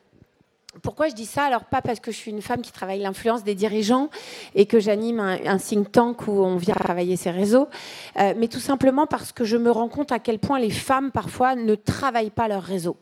Pourquoi 0.81 1.09
je 1.09 1.13
dis 1.13 1.25
ça? 1.25 1.43
Alors 1.43 1.65
pas 1.65 1.81
parce 1.81 1.99
que 1.99 2.11
je 2.11 2.17
suis 2.17 2.31
une 2.31 2.41
femme 2.41 2.61
qui 2.61 2.71
travaille 2.71 2.99
l'influence 2.99 3.43
des 3.43 3.55
dirigeants 3.55 4.09
et 4.55 4.65
que 4.65 4.79
j'anime 4.79 5.19
un, 5.19 5.57
think 5.57 5.91
tank 5.91 6.27
où 6.27 6.31
on 6.31 6.55
vient 6.55 6.75
travailler 6.75 7.17
ces 7.17 7.31
réseaux, 7.31 7.67
euh, 8.19 8.33
mais 8.37 8.47
tout 8.47 8.59
simplement 8.59 9.05
parce 9.05 9.31
que 9.33 9.43
je 9.43 9.57
me 9.57 9.69
rends 9.69 9.89
compte 9.89 10.11
à 10.11 10.19
quel 10.19 10.39
point 10.39 10.59
les 10.59 10.69
femmes 10.69 11.11
parfois 11.11 11.55
ne 11.55 11.75
travaillent 11.75 12.29
pas 12.29 12.47
leur 12.47 12.63
réseau. 12.63 12.95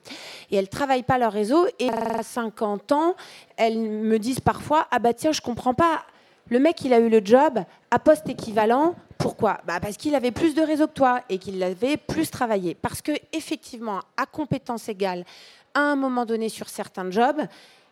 Et 0.49 0.55
elles 0.55 0.69
travaillent 0.69 1.03
pas 1.03 1.19
leur 1.19 1.31
réseau 1.31 1.67
et 1.77 1.89
à 1.89 2.23
50 2.23 2.91
ans, 2.91 3.15
elles 3.55 3.77
me 3.79 4.17
disent 4.17 4.39
parfois 4.39 4.87
ah 4.89 4.99
bah 4.99 5.13
tiens 5.13 5.31
je 5.31 5.41
comprends 5.41 5.75
pas. 5.75 6.03
Le 6.49 6.57
mec, 6.57 6.81
il 6.83 6.93
a 6.93 6.99
eu 6.99 7.09
le 7.09 7.21
job 7.23 7.59
à 7.91 7.99
poste 7.99 8.27
équivalent. 8.27 8.95
Pourquoi? 9.19 9.59
Bah 9.67 9.79
Parce 9.79 9.97
qu'il 9.97 10.15
avait 10.15 10.31
plus 10.31 10.55
de 10.55 10.61
réseau 10.61 10.87
que 10.87 10.93
toi 10.93 11.21
et 11.29 11.37
qu'il 11.37 11.59
l'avait 11.59 11.97
plus 11.97 12.31
travaillé. 12.31 12.73
Parce 12.73 13.03
que 13.03 13.11
effectivement, 13.33 13.99
à 14.17 14.25
compétence 14.25 14.89
égale, 14.89 15.25
à 15.73 15.81
un 15.81 15.95
moment 15.95 16.25
donné 16.25 16.49
sur 16.49 16.69
certains 16.69 17.09
jobs, 17.11 17.41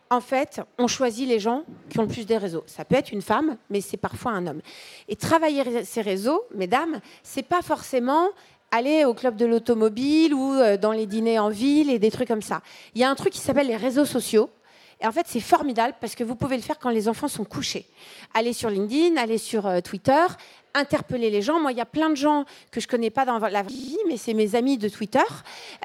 en 0.09 0.21
fait, 0.21 0.61
on 0.77 0.87
choisit 0.87 1.27
les 1.27 1.39
gens 1.39 1.63
qui 1.89 1.99
ont 1.99 2.03
le 2.03 2.07
plus 2.07 2.25
des 2.25 2.37
réseaux. 2.37 2.63
Ça 2.65 2.85
peut 2.85 2.95
être 2.95 3.11
une 3.11 3.21
femme, 3.21 3.57
mais 3.69 3.81
c'est 3.81 3.97
parfois 3.97 4.31
un 4.31 4.47
homme. 4.47 4.61
Et 5.09 5.15
travailler 5.15 5.83
ces 5.83 6.01
réseaux, 6.01 6.45
mesdames, 6.55 7.01
c'est 7.23 7.43
pas 7.43 7.61
forcément 7.61 8.29
aller 8.71 9.05
au 9.05 9.13
club 9.13 9.35
de 9.35 9.45
l'automobile 9.45 10.33
ou 10.33 10.53
euh, 10.53 10.77
dans 10.77 10.91
les 10.91 11.05
dîners 11.05 11.39
en 11.39 11.49
ville 11.49 11.89
et 11.89 11.99
des 11.99 12.11
trucs 12.11 12.27
comme 12.27 12.41
ça. 12.41 12.61
Il 12.95 13.01
y 13.01 13.03
a 13.03 13.09
un 13.09 13.15
truc 13.15 13.33
qui 13.33 13.39
s'appelle 13.39 13.67
les 13.67 13.77
réseaux 13.77 14.05
sociaux. 14.05 14.49
Et 14.99 15.05
en 15.05 15.11
fait, 15.11 15.25
c'est 15.27 15.39
formidable 15.39 15.93
parce 16.01 16.15
que 16.15 16.23
vous 16.23 16.35
pouvez 16.35 16.57
le 16.57 16.63
faire 16.63 16.79
quand 16.79 16.89
les 16.89 17.07
enfants 17.07 17.27
sont 17.27 17.45
couchés. 17.45 17.85
Aller 18.33 18.51
sur 18.51 18.69
LinkedIn, 18.69 19.15
aller 19.17 19.37
sur 19.37 19.67
euh, 19.67 19.79
Twitter, 19.79 20.25
interpeller 20.77 21.29
les 21.29 21.41
gens. 21.41 21.59
Moi, 21.59 21.71
il 21.71 21.77
y 21.77 21.81
a 21.81 21.85
plein 21.85 22.09
de 22.09 22.15
gens 22.15 22.45
que 22.71 22.79
je 22.79 22.87
connais 22.87 23.09
pas 23.09 23.25
dans 23.25 23.39
la 23.39 23.63
vie, 23.63 23.97
mais 24.07 24.17
c'est 24.17 24.33
mes 24.33 24.55
amis 24.55 24.77
de 24.77 24.89
Twitter. 24.89 25.19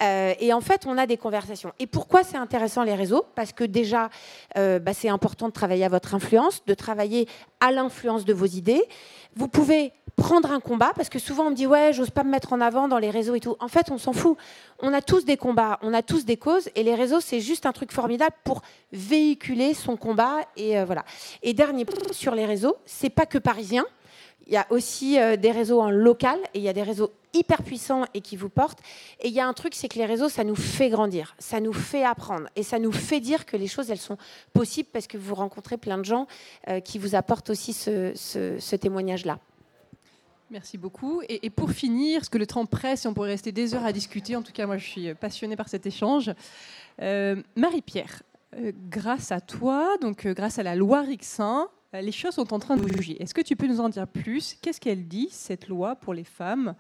Euh, 0.02 0.34
et 0.38 0.52
en 0.52 0.60
fait, 0.60 0.86
on 0.86 0.98
a 0.98 1.06
des 1.06 1.16
conversations. 1.16 1.72
Et 1.78 1.86
pourquoi 1.86 2.22
c'est 2.22 2.36
intéressant 2.36 2.82
les 2.82 2.94
réseaux? 2.94 3.24
Parce 3.34 3.52
que 3.52 3.64
déjà, 3.64 4.10
euh, 4.56 4.78
bah, 4.78 4.94
c'est 4.94 5.08
important 5.08 5.48
de 5.48 5.52
travailler 5.52 5.84
à 5.84 5.88
votre 5.88 6.14
influence, 6.14 6.64
de 6.64 6.74
travailler 6.74 7.28
à 7.60 7.72
l'influence 7.72 8.24
de 8.24 8.32
vos 8.32 8.46
idées. 8.46 8.82
Vous 9.34 9.48
pouvez 9.48 9.92
prendre 10.16 10.50
un 10.52 10.60
combat, 10.60 10.92
parce 10.94 11.08
que 11.08 11.18
souvent 11.18 11.46
on 11.46 11.50
me 11.50 11.54
dit 11.54 11.66
ouais, 11.66 11.92
j'ose 11.92 12.10
pas 12.10 12.22
me 12.22 12.30
mettre 12.30 12.52
en 12.52 12.60
avant 12.60 12.86
dans 12.86 12.98
les 12.98 13.10
réseaux 13.10 13.34
et 13.34 13.40
tout. 13.40 13.56
En 13.60 13.68
fait, 13.68 13.90
on 13.90 13.98
s'en 13.98 14.12
fout. 14.12 14.36
On 14.80 14.92
a 14.92 15.00
tous 15.00 15.24
des 15.24 15.36
combats, 15.36 15.78
on 15.82 15.94
a 15.94 16.02
tous 16.02 16.24
des 16.24 16.36
causes, 16.36 16.68
et 16.74 16.82
les 16.82 16.94
réseaux 16.94 17.20
c'est 17.20 17.40
juste 17.40 17.66
un 17.66 17.72
truc 17.72 17.92
formidable 17.92 18.34
pour 18.44 18.62
véhiculer 18.92 19.74
son 19.74 19.96
combat 19.96 20.40
et 20.56 20.78
euh, 20.78 20.84
voilà. 20.84 21.04
Et 21.42 21.54
dernier 21.54 21.86
sur 22.10 22.34
les 22.34 22.44
réseaux, 22.44 22.76
c'est 22.84 23.10
pas 23.10 23.26
que 23.26 23.38
parisien. 23.38 23.84
Il 24.46 24.52
y 24.52 24.56
a 24.56 24.66
aussi 24.70 25.18
euh, 25.18 25.36
des 25.36 25.50
réseaux 25.50 25.80
en 25.80 25.90
local 25.90 26.38
et 26.54 26.58
il 26.58 26.62
y 26.62 26.68
a 26.68 26.72
des 26.72 26.82
réseaux 26.82 27.10
hyper 27.34 27.62
puissants 27.62 28.04
et 28.14 28.20
qui 28.20 28.36
vous 28.36 28.48
portent. 28.48 28.80
Et 29.20 29.28
il 29.28 29.34
y 29.34 29.40
a 29.40 29.46
un 29.46 29.52
truc, 29.52 29.74
c'est 29.74 29.88
que 29.88 29.98
les 29.98 30.06
réseaux, 30.06 30.28
ça 30.28 30.44
nous 30.44 30.54
fait 30.54 30.90
grandir, 30.90 31.34
ça 31.38 31.60
nous 31.60 31.72
fait 31.72 32.04
apprendre 32.04 32.48
et 32.56 32.62
ça 32.62 32.78
nous 32.78 32.92
fait 32.92 33.20
dire 33.20 33.46
que 33.46 33.56
les 33.56 33.68
choses, 33.68 33.90
elles 33.90 33.98
sont 33.98 34.18
possibles 34.52 34.88
parce 34.92 35.06
que 35.06 35.16
vous 35.16 35.34
rencontrez 35.34 35.76
plein 35.76 35.98
de 35.98 36.04
gens 36.04 36.26
euh, 36.68 36.80
qui 36.80 36.98
vous 36.98 37.14
apportent 37.14 37.50
aussi 37.50 37.72
ce, 37.72 38.76
témoignage-là. 38.76 39.38
Merci 40.50 40.76
beaucoup. 40.76 41.22
Et, 41.28 41.48
pour 41.48 41.70
finir, 41.70 42.20
parce 42.20 42.28
que 42.28 42.36
le 42.36 42.46
temps 42.46 42.66
presse 42.66 43.06
et 43.06 43.08
on 43.08 43.14
pourrait 43.14 43.30
rester 43.30 43.52
des 43.52 43.74
heures 43.74 43.86
à 43.86 43.92
discuter, 43.92 44.36
en 44.36 44.42
tout 44.42 44.52
cas 44.52 44.66
moi 44.66 44.76
je 44.76 44.86
suis 44.86 45.14
passionnée 45.14 45.56
par 45.56 45.68
cet 45.68 45.86
échange. 45.86 46.30
Euh, 47.00 47.36
Marie-Pierre, 47.56 48.22
grâce 48.90 49.32
à 49.32 49.40
toi, 49.40 49.96
donc 50.02 50.26
grâce 50.26 50.58
à 50.58 50.62
la 50.62 50.74
loi 50.74 51.04
euh, 51.04 51.66
les 52.00 52.12
choses 52.12 52.34
sont 52.34 52.54
en 52.54 52.58
train 52.58 52.76
de 52.76 52.82
bouger. 52.82 53.22
Est-ce 53.22 53.34
que 53.34 53.40
tu 53.40 53.56
peux 53.56 53.66
nous 53.66 53.80
en 53.80 53.88
dire 53.88 54.06
plus? 54.06 54.56
Qu'est-ce 54.62 54.80
qu'elle 54.80 55.06
dit, 55.06 55.28
cette 55.30 55.68
loi 55.68 55.96
pour 55.96 56.14
les 56.14 56.24
femmes, 56.24 56.74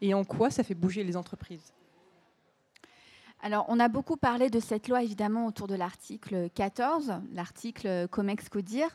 et 0.00 0.14
en 0.14 0.24
quoi 0.24 0.50
ça 0.50 0.62
fait 0.62 0.74
bouger 0.74 1.04
les 1.04 1.16
entreprises? 1.16 1.72
Alors, 3.42 3.66
on 3.68 3.78
a 3.78 3.88
beaucoup 3.88 4.16
parlé 4.16 4.48
de 4.48 4.58
cette 4.58 4.88
loi, 4.88 5.02
évidemment, 5.02 5.46
autour 5.46 5.66
de 5.66 5.74
l'article 5.74 6.48
14, 6.54 7.12
l'article 7.34 8.08
Comex-Codir. 8.10 8.88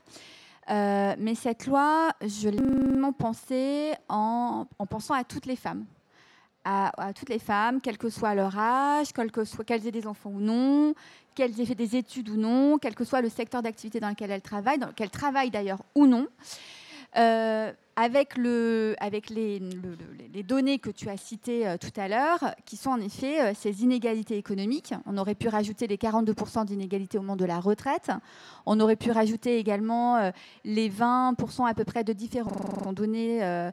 Euh, 0.72 1.15
mais 1.20 1.36
cette 1.36 1.67
loi, 1.67 2.11
je 2.22 2.49
l'ai 2.49 2.57
vraiment 2.57 3.13
pensée 3.13 3.93
en, 4.07 4.65
pensant 4.89 5.13
à 5.13 5.24
toutes 5.24 5.45
les 5.45 5.55
femmes. 5.55 5.86
À, 6.66 7.14
toutes 7.16 7.30
les 7.30 7.39
femmes, 7.39 7.80
quel 7.82 7.97
que 7.97 8.10
soit 8.10 8.36
leur 8.36 8.55
âge, 8.57 9.07
qu'elles 9.14 9.88
aient 9.88 9.91
des 9.91 10.05
enfants 10.05 10.30
ou 10.30 10.39
non, 10.39 10.93
qu'elles 11.34 11.60
aient 11.60 11.66
fait 11.66 11.74
des 11.74 11.95
études 11.95 12.30
ou 12.30 12.36
non, 12.36 12.78
quel 12.78 12.93
que 12.93 13.03
soit 13.03 13.22
le 13.22 13.30
secteur 13.30 13.64
d'activité 13.64 13.99
dans 13.99 14.10
lequel 14.10 14.30
elles 14.30 14.41
travaillent, 14.41 14.78
dans 14.78 14.88
lequel 14.88 15.10
travaillent 15.10 15.49
d'ailleurs 15.49 15.82
ou 15.95 16.05
non. 16.05 16.28
Euh, 17.18 17.72
avec, 17.99 18.37
le, 18.37 18.95
avec 18.99 19.29
les, 19.29 19.59
données 20.47 20.79
que 20.79 20.89
tu 20.89 21.09
as 21.09 21.17
citées 21.17 21.67
euh, 21.67 21.75
tout 21.77 21.91
à 21.99 22.07
l'heure, 22.07 22.55
qui 22.65 22.77
sont 22.77 22.91
en 22.91 23.01
effet 23.01 23.41
euh, 23.41 23.53
ces 23.53 23.83
inégalités 23.83 24.37
économiques. 24.37 24.93
On 25.05 25.17
aurait 25.17 25.35
pu 25.35 25.49
rajouter 25.49 25.85
les 25.85 25.97
42% 25.97 26.63
d'inégalités 26.65 27.17
au 27.17 27.21
moment 27.21 27.35
de 27.35 27.43
la 27.43 27.59
retraite. 27.59 28.09
On 28.65 28.79
aurait 28.79 28.95
pu 28.95 29.11
rajouter 29.11 29.57
également 29.57 30.31
les 30.63 30.89
20% 30.89 31.67
à 31.67 31.73
peu 31.73 31.83
près 31.83 32.05
de 32.05 32.13
différents 32.13 32.93
données 32.93 33.69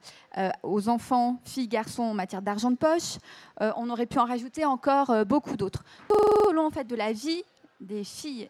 aux 0.62 0.88
enfants, 0.88 1.40
filles, 1.44 1.68
garçons 1.68 2.02
en 2.02 2.14
matière 2.14 2.42
d'argent 2.42 2.70
de 2.70 2.76
poche. 2.76 3.18
on 3.60 3.90
aurait 3.90 4.06
pu 4.06 4.18
en 4.18 4.24
rajouter 4.24 4.64
encore 4.64 5.24
beaucoup 5.26 5.56
d'autres. 5.56 5.84
Tout 6.08 6.48
au 6.48 6.52
long 6.52 6.70
de 6.70 6.96
la 6.96 7.12
vie 7.12 7.42
des 7.80 8.04
filles, 8.04 8.48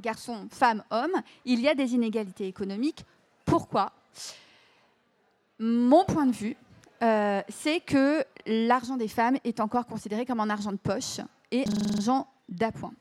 garçons, 0.00 0.48
femmes, 0.50 0.82
hommes, 0.90 1.20
il 1.44 1.60
y 1.60 1.68
a 1.68 1.74
des 1.74 1.94
inégalités 1.94 2.46
économiques. 2.46 3.04
Pourquoi? 3.44 3.92
Mon 5.58 6.04
point 6.04 6.26
de 6.26 6.32
vue, 6.32 6.56
euh, 7.02 7.40
c'est 7.48 7.80
que 7.80 8.24
l'argent 8.46 8.96
des 8.96 9.08
femmes 9.08 9.36
est 9.44 9.60
encore 9.60 9.86
considéré 9.86 10.26
comme 10.26 10.40
un 10.40 10.50
argent 10.50 10.72
de 10.72 10.76
poche 10.76 11.20
et 11.50 11.64
un 11.68 11.94
argent 11.94 12.28
d'appoint. 12.48 12.94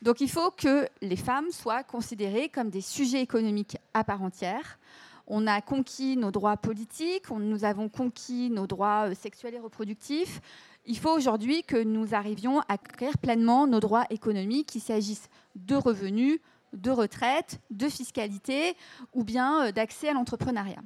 Donc 0.00 0.20
il 0.20 0.30
faut 0.30 0.50
que 0.50 0.88
les 1.00 1.16
femmes 1.16 1.50
soient 1.50 1.84
considérées 1.84 2.48
comme 2.48 2.70
des 2.70 2.80
sujets 2.80 3.20
économiques 3.20 3.76
à 3.94 4.04
part 4.04 4.22
entière. 4.22 4.78
On 5.26 5.46
a 5.46 5.60
conquis 5.60 6.16
nos 6.16 6.30
droits 6.30 6.56
politiques, 6.56 7.30
nous 7.30 7.64
avons 7.64 7.88
conquis 7.88 8.50
nos 8.50 8.66
droits 8.66 9.10
euh, 9.10 9.14
sexuels 9.14 9.54
et 9.54 9.60
reproductifs, 9.60 10.40
il 10.84 10.98
faut 10.98 11.10
aujourd'hui 11.10 11.62
que 11.62 11.80
nous 11.80 12.14
arrivions 12.14 12.60
à 12.68 12.76
créer 12.76 13.12
pleinement 13.20 13.68
nos 13.68 13.78
droits 13.78 14.04
économiques, 14.10 14.70
qu'il 14.70 14.80
s'agisse 14.80 15.28
de 15.54 15.76
revenus, 15.76 16.40
de 16.72 16.90
retraite, 16.90 17.60
de 17.70 17.88
fiscalité 17.88 18.76
ou 19.12 19.22
bien 19.22 19.66
euh, 19.66 19.72
d'accès 19.72 20.08
à 20.08 20.12
l'entrepreneuriat. 20.12 20.82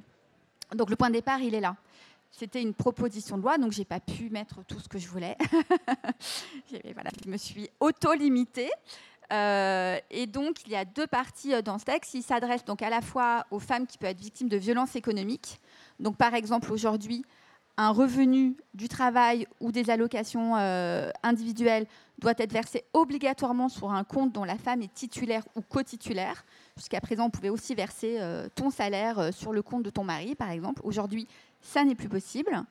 Donc 0.75 0.89
le 0.89 0.95
point 0.95 1.09
de 1.09 1.15
départ, 1.15 1.39
il 1.39 1.55
est 1.55 1.59
là. 1.59 1.75
C'était 2.31 2.61
une 2.61 2.73
proposition 2.73 3.37
de 3.37 3.41
loi, 3.41 3.57
donc 3.57 3.71
je 3.71 3.79
n'ai 3.79 3.85
pas 3.85 3.99
pu 3.99 4.29
mettre 4.29 4.63
tout 4.65 4.79
ce 4.79 4.87
que 4.89 4.99
je 4.99 5.07
voulais. 5.07 5.37
je 6.71 7.29
me 7.29 7.37
suis 7.37 7.69
auto-limitée. 7.79 8.69
Euh, 9.33 9.97
et 10.09 10.25
donc, 10.25 10.65
il 10.65 10.71
y 10.71 10.75
a 10.75 10.85
deux 10.85 11.07
parties 11.07 11.53
euh, 11.53 11.61
dans 11.61 11.77
ce 11.77 11.85
texte. 11.85 12.13
Il 12.13 12.23
s'adresse 12.23 12.63
donc 12.63 12.81
à 12.81 12.89
la 12.89 13.01
fois 13.01 13.45
aux 13.51 13.59
femmes 13.59 13.85
qui 13.85 13.97
peuvent 13.97 14.11
être 14.11 14.21
victimes 14.21 14.47
de 14.47 14.57
violences 14.57 14.95
économiques. 14.95 15.59
Donc, 15.99 16.15
par 16.15 16.33
exemple, 16.33 16.71
aujourd'hui, 16.71 17.25
un 17.77 17.91
revenu 17.91 18.55
du 18.73 18.87
travail 18.87 19.45
ou 19.59 19.71
des 19.71 19.89
allocations 19.89 20.55
euh, 20.57 21.09
individuelles 21.23 21.85
doit 22.19 22.33
être 22.37 22.53
versé 22.53 22.85
obligatoirement 22.93 23.69
sur 23.69 23.91
un 23.91 24.03
compte 24.03 24.31
dont 24.31 24.43
la 24.43 24.57
femme 24.57 24.81
est 24.81 24.93
titulaire 24.93 25.43
ou 25.55 25.61
co-titulaire. 25.61 26.45
Jusqu'à 26.77 27.01
présent, 27.01 27.25
on 27.25 27.29
pouvait 27.29 27.49
aussi 27.49 27.75
verser 27.75 28.17
euh, 28.19 28.47
ton 28.55 28.69
salaire 28.69 29.19
euh, 29.19 29.31
sur 29.31 29.51
le 29.51 29.61
compte 29.61 29.83
de 29.83 29.89
ton 29.89 30.03
mari, 30.03 30.35
par 30.35 30.49
exemple. 30.51 30.81
Aujourd'hui, 30.85 31.27
ça 31.61 31.83
n'est 31.83 31.95
plus 31.95 32.07
possible. 32.09 32.63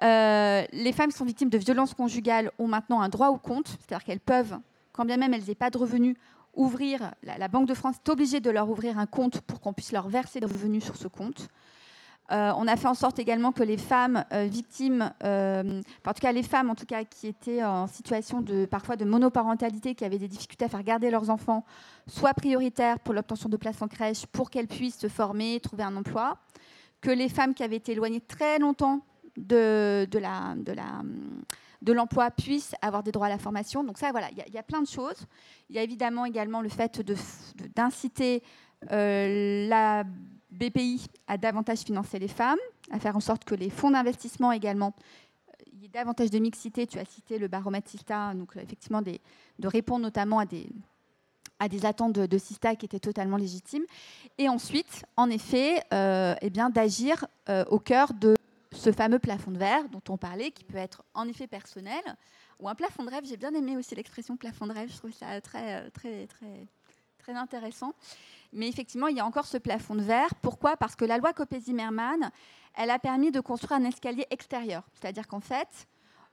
les 0.00 0.92
femmes 0.92 1.10
qui 1.10 1.16
sont 1.16 1.24
victimes 1.24 1.50
de 1.50 1.58
violences 1.58 1.94
conjugales 1.94 2.52
ont 2.58 2.68
maintenant 2.68 3.00
un 3.00 3.08
droit 3.08 3.28
au 3.28 3.38
compte, 3.38 3.68
c'est-à-dire 3.68 4.04
qu'elles 4.04 4.20
peuvent, 4.20 4.58
quand 4.92 5.04
bien 5.04 5.16
même 5.16 5.34
elles 5.34 5.44
n'aient 5.44 5.54
pas 5.54 5.70
de 5.70 5.78
revenus, 5.78 6.16
ouvrir, 6.54 7.12
la 7.22 7.48
Banque 7.48 7.68
de 7.68 7.74
France 7.74 7.96
est 8.04 8.08
obligée 8.10 8.40
de 8.40 8.50
leur 8.50 8.68
ouvrir 8.68 8.98
un 8.98 9.06
compte 9.06 9.40
pour 9.40 9.60
qu'on 9.60 9.72
puisse 9.72 9.92
leur 9.92 10.08
verser 10.08 10.40
des 10.40 10.46
revenus 10.46 10.84
sur 10.84 10.96
ce 10.96 11.08
compte. 11.08 11.48
Euh, 12.30 12.52
on 12.56 12.68
a 12.68 12.76
fait 12.76 12.86
en 12.86 12.94
sorte 12.94 13.18
également 13.18 13.50
que 13.50 13.64
les 13.64 13.76
femmes 13.76 14.24
euh, 14.32 14.44
victimes, 14.44 15.12
euh, 15.24 15.82
en 16.06 16.12
tout 16.12 16.20
cas 16.20 16.30
les 16.30 16.44
femmes 16.44 16.70
en 16.70 16.76
tout 16.76 16.86
cas 16.86 17.02
qui 17.02 17.26
étaient 17.26 17.64
en 17.64 17.88
situation 17.88 18.40
de 18.40 18.66
parfois 18.66 18.94
de 18.96 19.04
monoparentalité, 19.04 19.96
qui 19.96 20.04
avaient 20.04 20.18
des 20.18 20.28
difficultés 20.28 20.64
à 20.64 20.68
faire 20.68 20.84
garder 20.84 21.10
leurs 21.10 21.28
enfants, 21.28 21.64
soient 22.06 22.34
prioritaires 22.34 23.00
pour 23.00 23.14
l'obtention 23.14 23.48
de 23.48 23.56
places 23.56 23.82
en 23.82 23.88
crèche 23.88 24.26
pour 24.26 24.50
qu'elles 24.50 24.68
puissent 24.68 24.98
se 24.98 25.08
former, 25.08 25.58
trouver 25.58 25.82
un 25.82 25.96
emploi. 25.96 26.38
Que 27.00 27.10
les 27.10 27.28
femmes 27.28 27.54
qui 27.54 27.62
avaient 27.62 27.76
été 27.76 27.92
éloignées 27.92 28.20
très 28.20 28.58
longtemps 28.58 29.00
de, 29.36 30.06
l'emploi 31.86 32.30
puissent 32.30 32.74
avoir 32.82 33.02
des 33.02 33.10
droits 33.10 33.26
à 33.26 33.30
la 33.30 33.38
formation. 33.38 33.82
Donc 33.82 33.96
ça, 33.96 34.10
voilà, 34.10 34.28
il 34.30 34.54
y, 34.54 34.58
a 34.58 34.62
plein 34.62 34.82
de 34.82 34.86
choses. 34.86 35.26
Il 35.70 35.76
y 35.76 35.78
a 35.78 35.82
évidemment 35.82 36.26
également 36.26 36.60
le 36.60 36.68
fait 36.68 37.00
d'inciter 37.74 38.42
la 38.90 40.04
BPI 40.50 41.06
a 41.26 41.38
davantage 41.38 41.80
financé 41.80 42.18
les 42.18 42.28
femmes, 42.28 42.58
à 42.90 42.98
faire 42.98 43.16
en 43.16 43.20
sorte 43.20 43.44
que 43.44 43.54
les 43.54 43.70
fonds 43.70 43.90
d'investissement 43.90 44.52
également, 44.52 44.94
euh, 45.48 45.64
il 45.72 45.82
y 45.82 45.84
ait 45.84 45.88
davantage 45.88 46.30
de 46.30 46.38
mixité. 46.38 46.86
Tu 46.86 46.98
as 46.98 47.04
cité 47.04 47.38
le 47.38 47.48
baromètre 47.48 47.88
Sista, 47.88 48.34
donc 48.34 48.56
euh, 48.56 48.60
effectivement 48.60 49.02
de 49.02 49.68
répondre 49.68 50.02
notamment 50.02 50.38
à 50.38 50.46
des, 50.46 50.68
à 51.58 51.68
des 51.68 51.86
attentes 51.86 52.14
de, 52.14 52.38
Sista 52.38 52.74
qui 52.74 52.86
étaient 52.86 53.00
totalement 53.00 53.36
légitimes. 53.36 53.84
Et 54.38 54.48
ensuite, 54.48 55.04
en 55.16 55.30
effet, 55.30 55.82
euh, 55.92 56.34
eh 56.40 56.50
bien, 56.50 56.70
d'agir 56.70 57.26
au 57.68 57.80
cœur 57.80 58.14
de 58.14 58.36
ce 58.72 58.92
fameux 58.92 59.18
plafond 59.18 59.50
de 59.50 59.58
verre 59.58 59.88
dont 59.88 60.02
on 60.08 60.16
parlait, 60.16 60.52
qui 60.52 60.62
peut 60.62 60.78
être 60.78 61.02
en 61.14 61.26
effet 61.26 61.48
personnel, 61.48 62.00
ou 62.60 62.68
un 62.68 62.74
plafond 62.76 63.04
de 63.04 63.10
rêve. 63.10 63.24
J'ai 63.24 63.36
bien 63.36 63.52
aimé 63.54 63.76
aussi 63.76 63.94
l'expression 63.96 64.36
plafond 64.36 64.66
de 64.66 64.72
rêve, 64.72 64.90
je 64.90 64.96
trouve 64.96 65.12
ça 65.12 65.40
très, 65.40 65.90
très, 65.90 66.28
très 66.28 66.68
très 67.20 67.34
intéressant. 67.34 67.92
Mais 68.52 68.68
effectivement, 68.68 69.06
il 69.06 69.16
y 69.16 69.20
a 69.20 69.26
encore 69.26 69.46
ce 69.46 69.58
plafond 69.58 69.94
de 69.94 70.02
verre. 70.02 70.34
Pourquoi? 70.42 70.76
Parce 70.76 70.96
que 70.96 71.04
la 71.04 71.18
loi 71.18 71.32
Copé-Zimmermann, 71.32 72.30
elle 72.74 72.90
a 72.90 72.98
permis 72.98 73.30
de 73.30 73.40
construire 73.40 73.80
un 73.80 73.84
escalier 73.84 74.26
extérieur. 74.30 74.82
C'est-à-dire 74.94 75.28
qu'en 75.28 75.40
fait, 75.40 75.86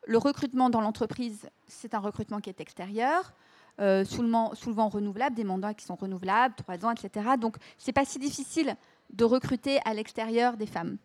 le 0.05 0.17
recrutement 0.17 0.69
dans 0.69 0.81
l'entreprise, 0.81 1.49
c'est 1.67 1.93
un 1.93 1.99
recrutement 1.99 2.39
qui 2.39 2.49
est 2.49 2.61
extérieur, 2.61 3.33
euh, 3.79 4.03
souvent, 4.05 4.55
souvent, 4.55 4.89
renouvelable, 4.89 5.35
des 5.35 5.43
mandats 5.43 5.73
qui 5.73 5.85
sont 5.85 5.95
renouvelables, 5.95 6.55
trois 6.55 6.83
ans, 6.85 6.91
etc. 6.91 7.31
Donc, 7.39 7.57
ce 7.77 7.87
n'est 7.87 7.93
pas 7.93 8.05
si 8.05 8.17
difficile 8.17 8.75
de 9.11 9.23
recruter 9.23 9.79
à 9.85 9.93
l'extérieur 9.93 10.57
des 10.57 10.65
femmes. 10.65 10.97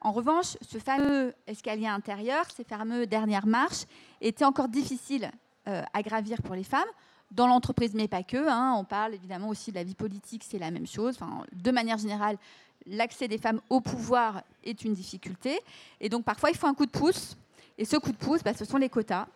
En 0.00 0.12
revanche, 0.12 0.56
ce 0.60 0.78
fameux 0.78 1.34
escalier 1.46 1.86
intérieur, 1.86 2.44
ces 2.54 2.64
fameux 2.64 3.06
dernières 3.06 3.46
marches, 3.46 3.84
étaient 4.20 4.44
encore 4.44 4.68
difficiles 4.68 5.30
euh, 5.66 5.82
à 5.92 6.02
gravir 6.02 6.42
pour 6.42 6.54
les 6.54 6.64
femmes. 6.64 6.88
Dans 7.30 7.46
l'entreprise, 7.46 7.94
mais 7.94 8.08
pas 8.08 8.22
que. 8.22 8.48
Hein. 8.48 8.74
on 8.78 8.84
parle 8.84 9.14
évidemment 9.14 9.48
aussi 9.48 9.70
de 9.70 9.76
la 9.76 9.84
vie 9.84 9.94
politique, 9.94 10.44
c'est 10.48 10.58
la 10.58 10.70
même 10.70 10.86
chose. 10.86 11.18
de 11.52 11.70
manière 11.70 11.98
générale, 11.98 12.38
l'accès 12.86 13.28
des 13.28 13.38
femmes 13.38 13.60
au 13.68 13.80
pouvoir 13.80 14.42
est 14.64 14.84
une 14.84 14.94
difficulté. 14.94 15.60
Et 16.00 16.08
donc 16.08 16.24
parfois, 16.24 16.50
il 16.50 16.56
faut 16.56 16.66
un 16.66 16.74
coup 16.74 16.86
de 16.86 16.90
pouce. 16.90 17.36
Et 17.76 17.84
ce 17.84 17.96
coup 17.96 18.12
de 18.12 18.16
pouce, 18.16 18.42
bah, 18.42 18.54
ce 18.54 18.64
sont 18.64 18.78
les 18.78 18.88
quotas. 18.88 19.26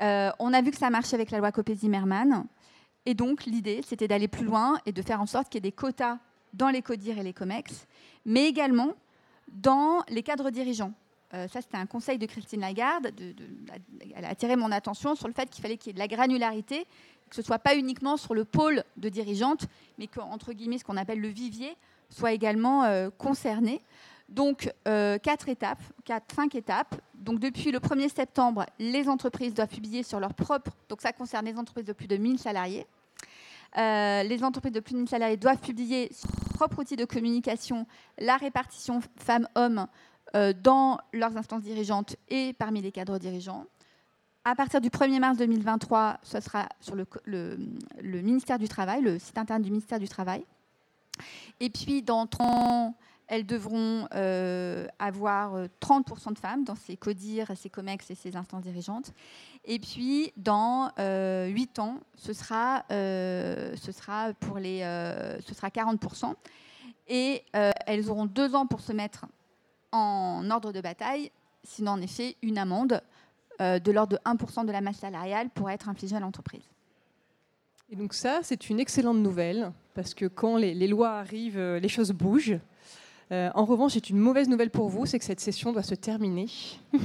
Euh, 0.00 0.30
on 0.38 0.52
a 0.52 0.62
vu 0.62 0.70
que 0.70 0.76
ça 0.76 0.90
marchait 0.90 1.14
avec 1.14 1.30
la 1.30 1.38
loi 1.38 1.52
Copé-Zimmermann. 1.52 2.46
Et 3.06 3.14
donc 3.14 3.44
l'idée, 3.44 3.80
c'était 3.86 4.08
d'aller 4.08 4.28
plus 4.28 4.44
loin 4.44 4.78
et 4.86 4.92
de 4.92 5.02
faire 5.02 5.20
en 5.20 5.26
sorte 5.26 5.48
qu'il 5.48 5.56
y 5.56 5.58
ait 5.58 5.70
des 5.70 5.72
quotas 5.72 6.18
dans 6.54 6.68
les 6.68 6.82
CODIR 6.82 7.18
et 7.18 7.22
les 7.22 7.32
COMEX, 7.32 7.86
mais 8.24 8.46
également 8.46 8.92
dans 9.48 10.02
les 10.08 10.22
cadres 10.22 10.50
dirigeants. 10.50 10.92
Euh, 11.32 11.48
ça, 11.48 11.60
c'était 11.60 11.76
un 11.76 11.86
conseil 11.86 12.18
de 12.18 12.26
Christine 12.26 12.60
Lagarde. 12.60 13.12
elle 14.14 14.24
a 14.24 14.28
attiré 14.28 14.56
mon 14.56 14.70
attention 14.70 15.14
sur 15.14 15.26
le 15.26 15.34
fait 15.34 15.48
qu'il 15.50 15.62
fallait 15.62 15.76
qu'il 15.76 15.88
y 15.88 15.90
ait 15.90 15.94
de 15.94 15.98
la 15.98 16.08
granularité, 16.08 16.86
que 17.28 17.36
ce 17.36 17.42
soit 17.42 17.58
pas 17.58 17.76
uniquement 17.76 18.16
sur 18.16 18.34
le 18.34 18.44
pôle 18.44 18.84
de 18.96 19.08
dirigeante, 19.08 19.66
mais 19.98 20.06
qu'entre 20.06 20.52
guillemets, 20.52 20.78
ce 20.78 20.84
qu'on 20.84 20.96
appelle 20.96 21.20
le 21.20 21.28
vivier 21.28 21.76
soit 22.10 22.32
également 22.32 22.84
euh, 22.84 23.10
concerné. 23.16 23.80
Donc, 24.28 24.72
euh, 24.86 25.18
quatre 25.18 25.48
étapes, 25.48 25.82
quatre, 26.04 26.34
cinq 26.34 26.54
étapes. 26.54 26.94
Donc, 27.14 27.40
depuis 27.40 27.72
le 27.72 27.78
1er 27.78 28.08
septembre, 28.08 28.66
les 28.78 29.08
entreprises 29.08 29.54
doivent 29.54 29.68
publier 29.68 30.02
sur 30.02 30.20
leur 30.20 30.34
propre. 30.34 30.70
Donc, 30.88 31.00
ça 31.00 31.12
concerne 31.12 31.46
les 31.46 31.58
entreprises 31.58 31.86
de 31.86 31.92
plus 31.92 32.06
de 32.06 32.16
1000 32.16 32.38
salariés. 32.38 32.86
les 33.76 34.44
entreprises 34.44 34.72
de 34.72 34.80
plus 34.80 34.92
de 34.92 34.98
1000 34.98 35.08
salariés 35.08 35.36
doivent 35.36 35.58
publier 35.60 36.12
sur 36.12 36.28
leur 36.28 36.54
propre 36.54 36.78
outil 36.78 36.96
de 36.96 37.04
communication 37.04 37.86
la 38.18 38.36
répartition 38.36 39.00
femmes-hommes 39.16 39.88
dans 40.34 40.98
leurs 41.12 41.36
instances 41.36 41.62
dirigeantes 41.62 42.16
et 42.28 42.54
parmi 42.54 42.82
les 42.82 42.90
cadres 42.90 43.18
dirigeants. 43.18 43.66
À 44.46 44.54
partir 44.54 44.82
du 44.82 44.90
1er 44.90 45.20
mars 45.20 45.38
2023, 45.38 46.18
ce 46.22 46.38
sera 46.38 46.68
sur 46.78 46.94
le, 46.94 47.56
ministère 48.02 48.58
du 48.58 48.68
Travail, 48.68 49.00
le 49.00 49.18
site 49.18 49.38
internet 49.38 49.64
du 49.64 49.70
ministère 49.70 49.98
du 49.98 50.06
Travail. 50.06 50.44
Et 51.60 51.70
puis, 51.70 52.02
dans 52.02 52.26
30 52.26 52.50
ans, 52.50 52.94
elles 53.26 53.46
devront 53.46 54.06
euh, 54.14 54.86
avoir 54.98 55.64
30% 55.80 56.34
de 56.34 56.38
femmes 56.38 56.62
dans 56.64 56.74
ces 56.74 56.98
CODIR, 56.98 57.52
ces 57.56 57.70
COMEX 57.70 58.10
et 58.10 58.14
ces 58.14 58.36
instances 58.36 58.64
dirigeantes. 58.64 59.14
Et 59.64 59.78
puis, 59.78 60.30
dans 60.36 60.88
8 60.88 60.98
euh, 60.98 61.64
ans, 61.78 62.00
ce 62.14 62.34
sera, 62.34 62.84
pour 64.40 64.58
les, 64.58 64.80
ce 65.46 65.54
sera 65.54 65.68
40%. 65.68 66.34
Et 67.08 67.42
elles 67.52 68.10
auront 68.10 68.26
deux 68.26 68.54
ans 68.54 68.66
pour 68.66 68.80
se 68.80 68.92
mettre 68.92 69.24
en 69.94 70.50
ordre 70.50 70.72
de 70.72 70.80
bataille, 70.80 71.30
sinon 71.62 71.92
en 71.92 72.02
effet 72.02 72.36
une 72.42 72.58
amende 72.58 73.00
euh, 73.60 73.78
de 73.78 73.92
l'ordre 73.92 74.18
de 74.18 74.22
1% 74.28 74.66
de 74.66 74.72
la 74.72 74.80
masse 74.80 74.98
salariale 74.98 75.48
pourrait 75.48 75.74
être 75.74 75.88
infligée 75.88 76.16
à 76.16 76.20
l'entreprise. 76.20 76.64
Et 77.90 77.96
donc 77.96 78.12
ça, 78.12 78.40
c'est 78.42 78.68
une 78.68 78.80
excellente 78.80 79.18
nouvelle, 79.18 79.72
parce 79.94 80.12
que 80.14 80.26
quand 80.26 80.56
les, 80.56 80.88
lois 80.88 81.12
arrivent, 81.12 81.58
euh, 81.58 81.78
les 81.78 81.88
choses 81.88 82.10
bougent. 82.10 82.58
Euh, 83.30 83.50
en 83.54 83.64
revanche, 83.64 83.92
c'est 83.92 84.10
une 84.10 84.18
mauvaise 84.18 84.48
nouvelle 84.48 84.70
pour 84.70 84.88
vous, 84.88 85.06
c'est 85.06 85.20
que 85.20 85.24
cette 85.24 85.40
session 85.40 85.72
doit 85.72 85.84
se 85.84 85.94
terminer. 85.94 86.48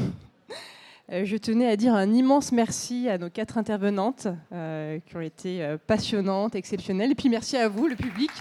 je 1.10 1.38
tenais 1.38 1.68
à 1.68 1.76
dire 1.76 1.94
un 1.94 2.12
immense 2.12 2.52
merci 2.52 3.08
à 3.08 3.20
nos 3.20 3.30
quatre 3.30 3.58
intervenantes, 3.58 4.28
qui 4.52 5.16
ont 5.16 5.22
été 5.22 5.76
passionnantes, 5.88 6.56
exceptionnelles, 6.56 7.12
et 7.12 7.16
puis 7.16 7.30
merci 7.30 7.58
à 7.58 7.68
vous, 7.68 7.88
le 7.88 7.96
public. 7.96 8.32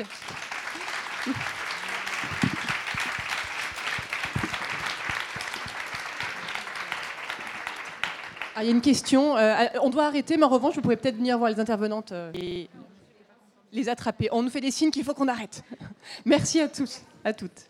Ah, 8.58 8.64
il 8.64 8.66
y 8.66 8.70
a 8.70 8.74
une 8.74 8.80
question. 8.80 9.36
Euh, 9.36 9.54
ah, 9.56 9.68
on 9.84 9.88
doit 9.88 10.06
arrêter, 10.06 10.36
mais 10.36 10.42
en 10.42 10.48
revanche, 10.48 10.74
vous 10.74 10.80
pouvez 10.80 10.96
peut-être 10.96 11.14
venir 11.14 11.38
voir 11.38 11.48
les 11.48 11.60
intervenantes 11.60 12.10
euh, 12.10 12.32
et 12.34 12.68
les 13.70 13.88
attraper. 13.88 14.28
On 14.32 14.42
nous 14.42 14.50
fait 14.50 14.60
des 14.60 14.72
signes 14.72 14.90
qu'il 14.90 15.04
faut 15.04 15.14
qu'on 15.14 15.28
arrête. 15.28 15.62
Merci 16.24 16.60
à 16.60 16.66
tous, 16.66 17.02
à 17.24 17.32
toutes. 17.32 17.68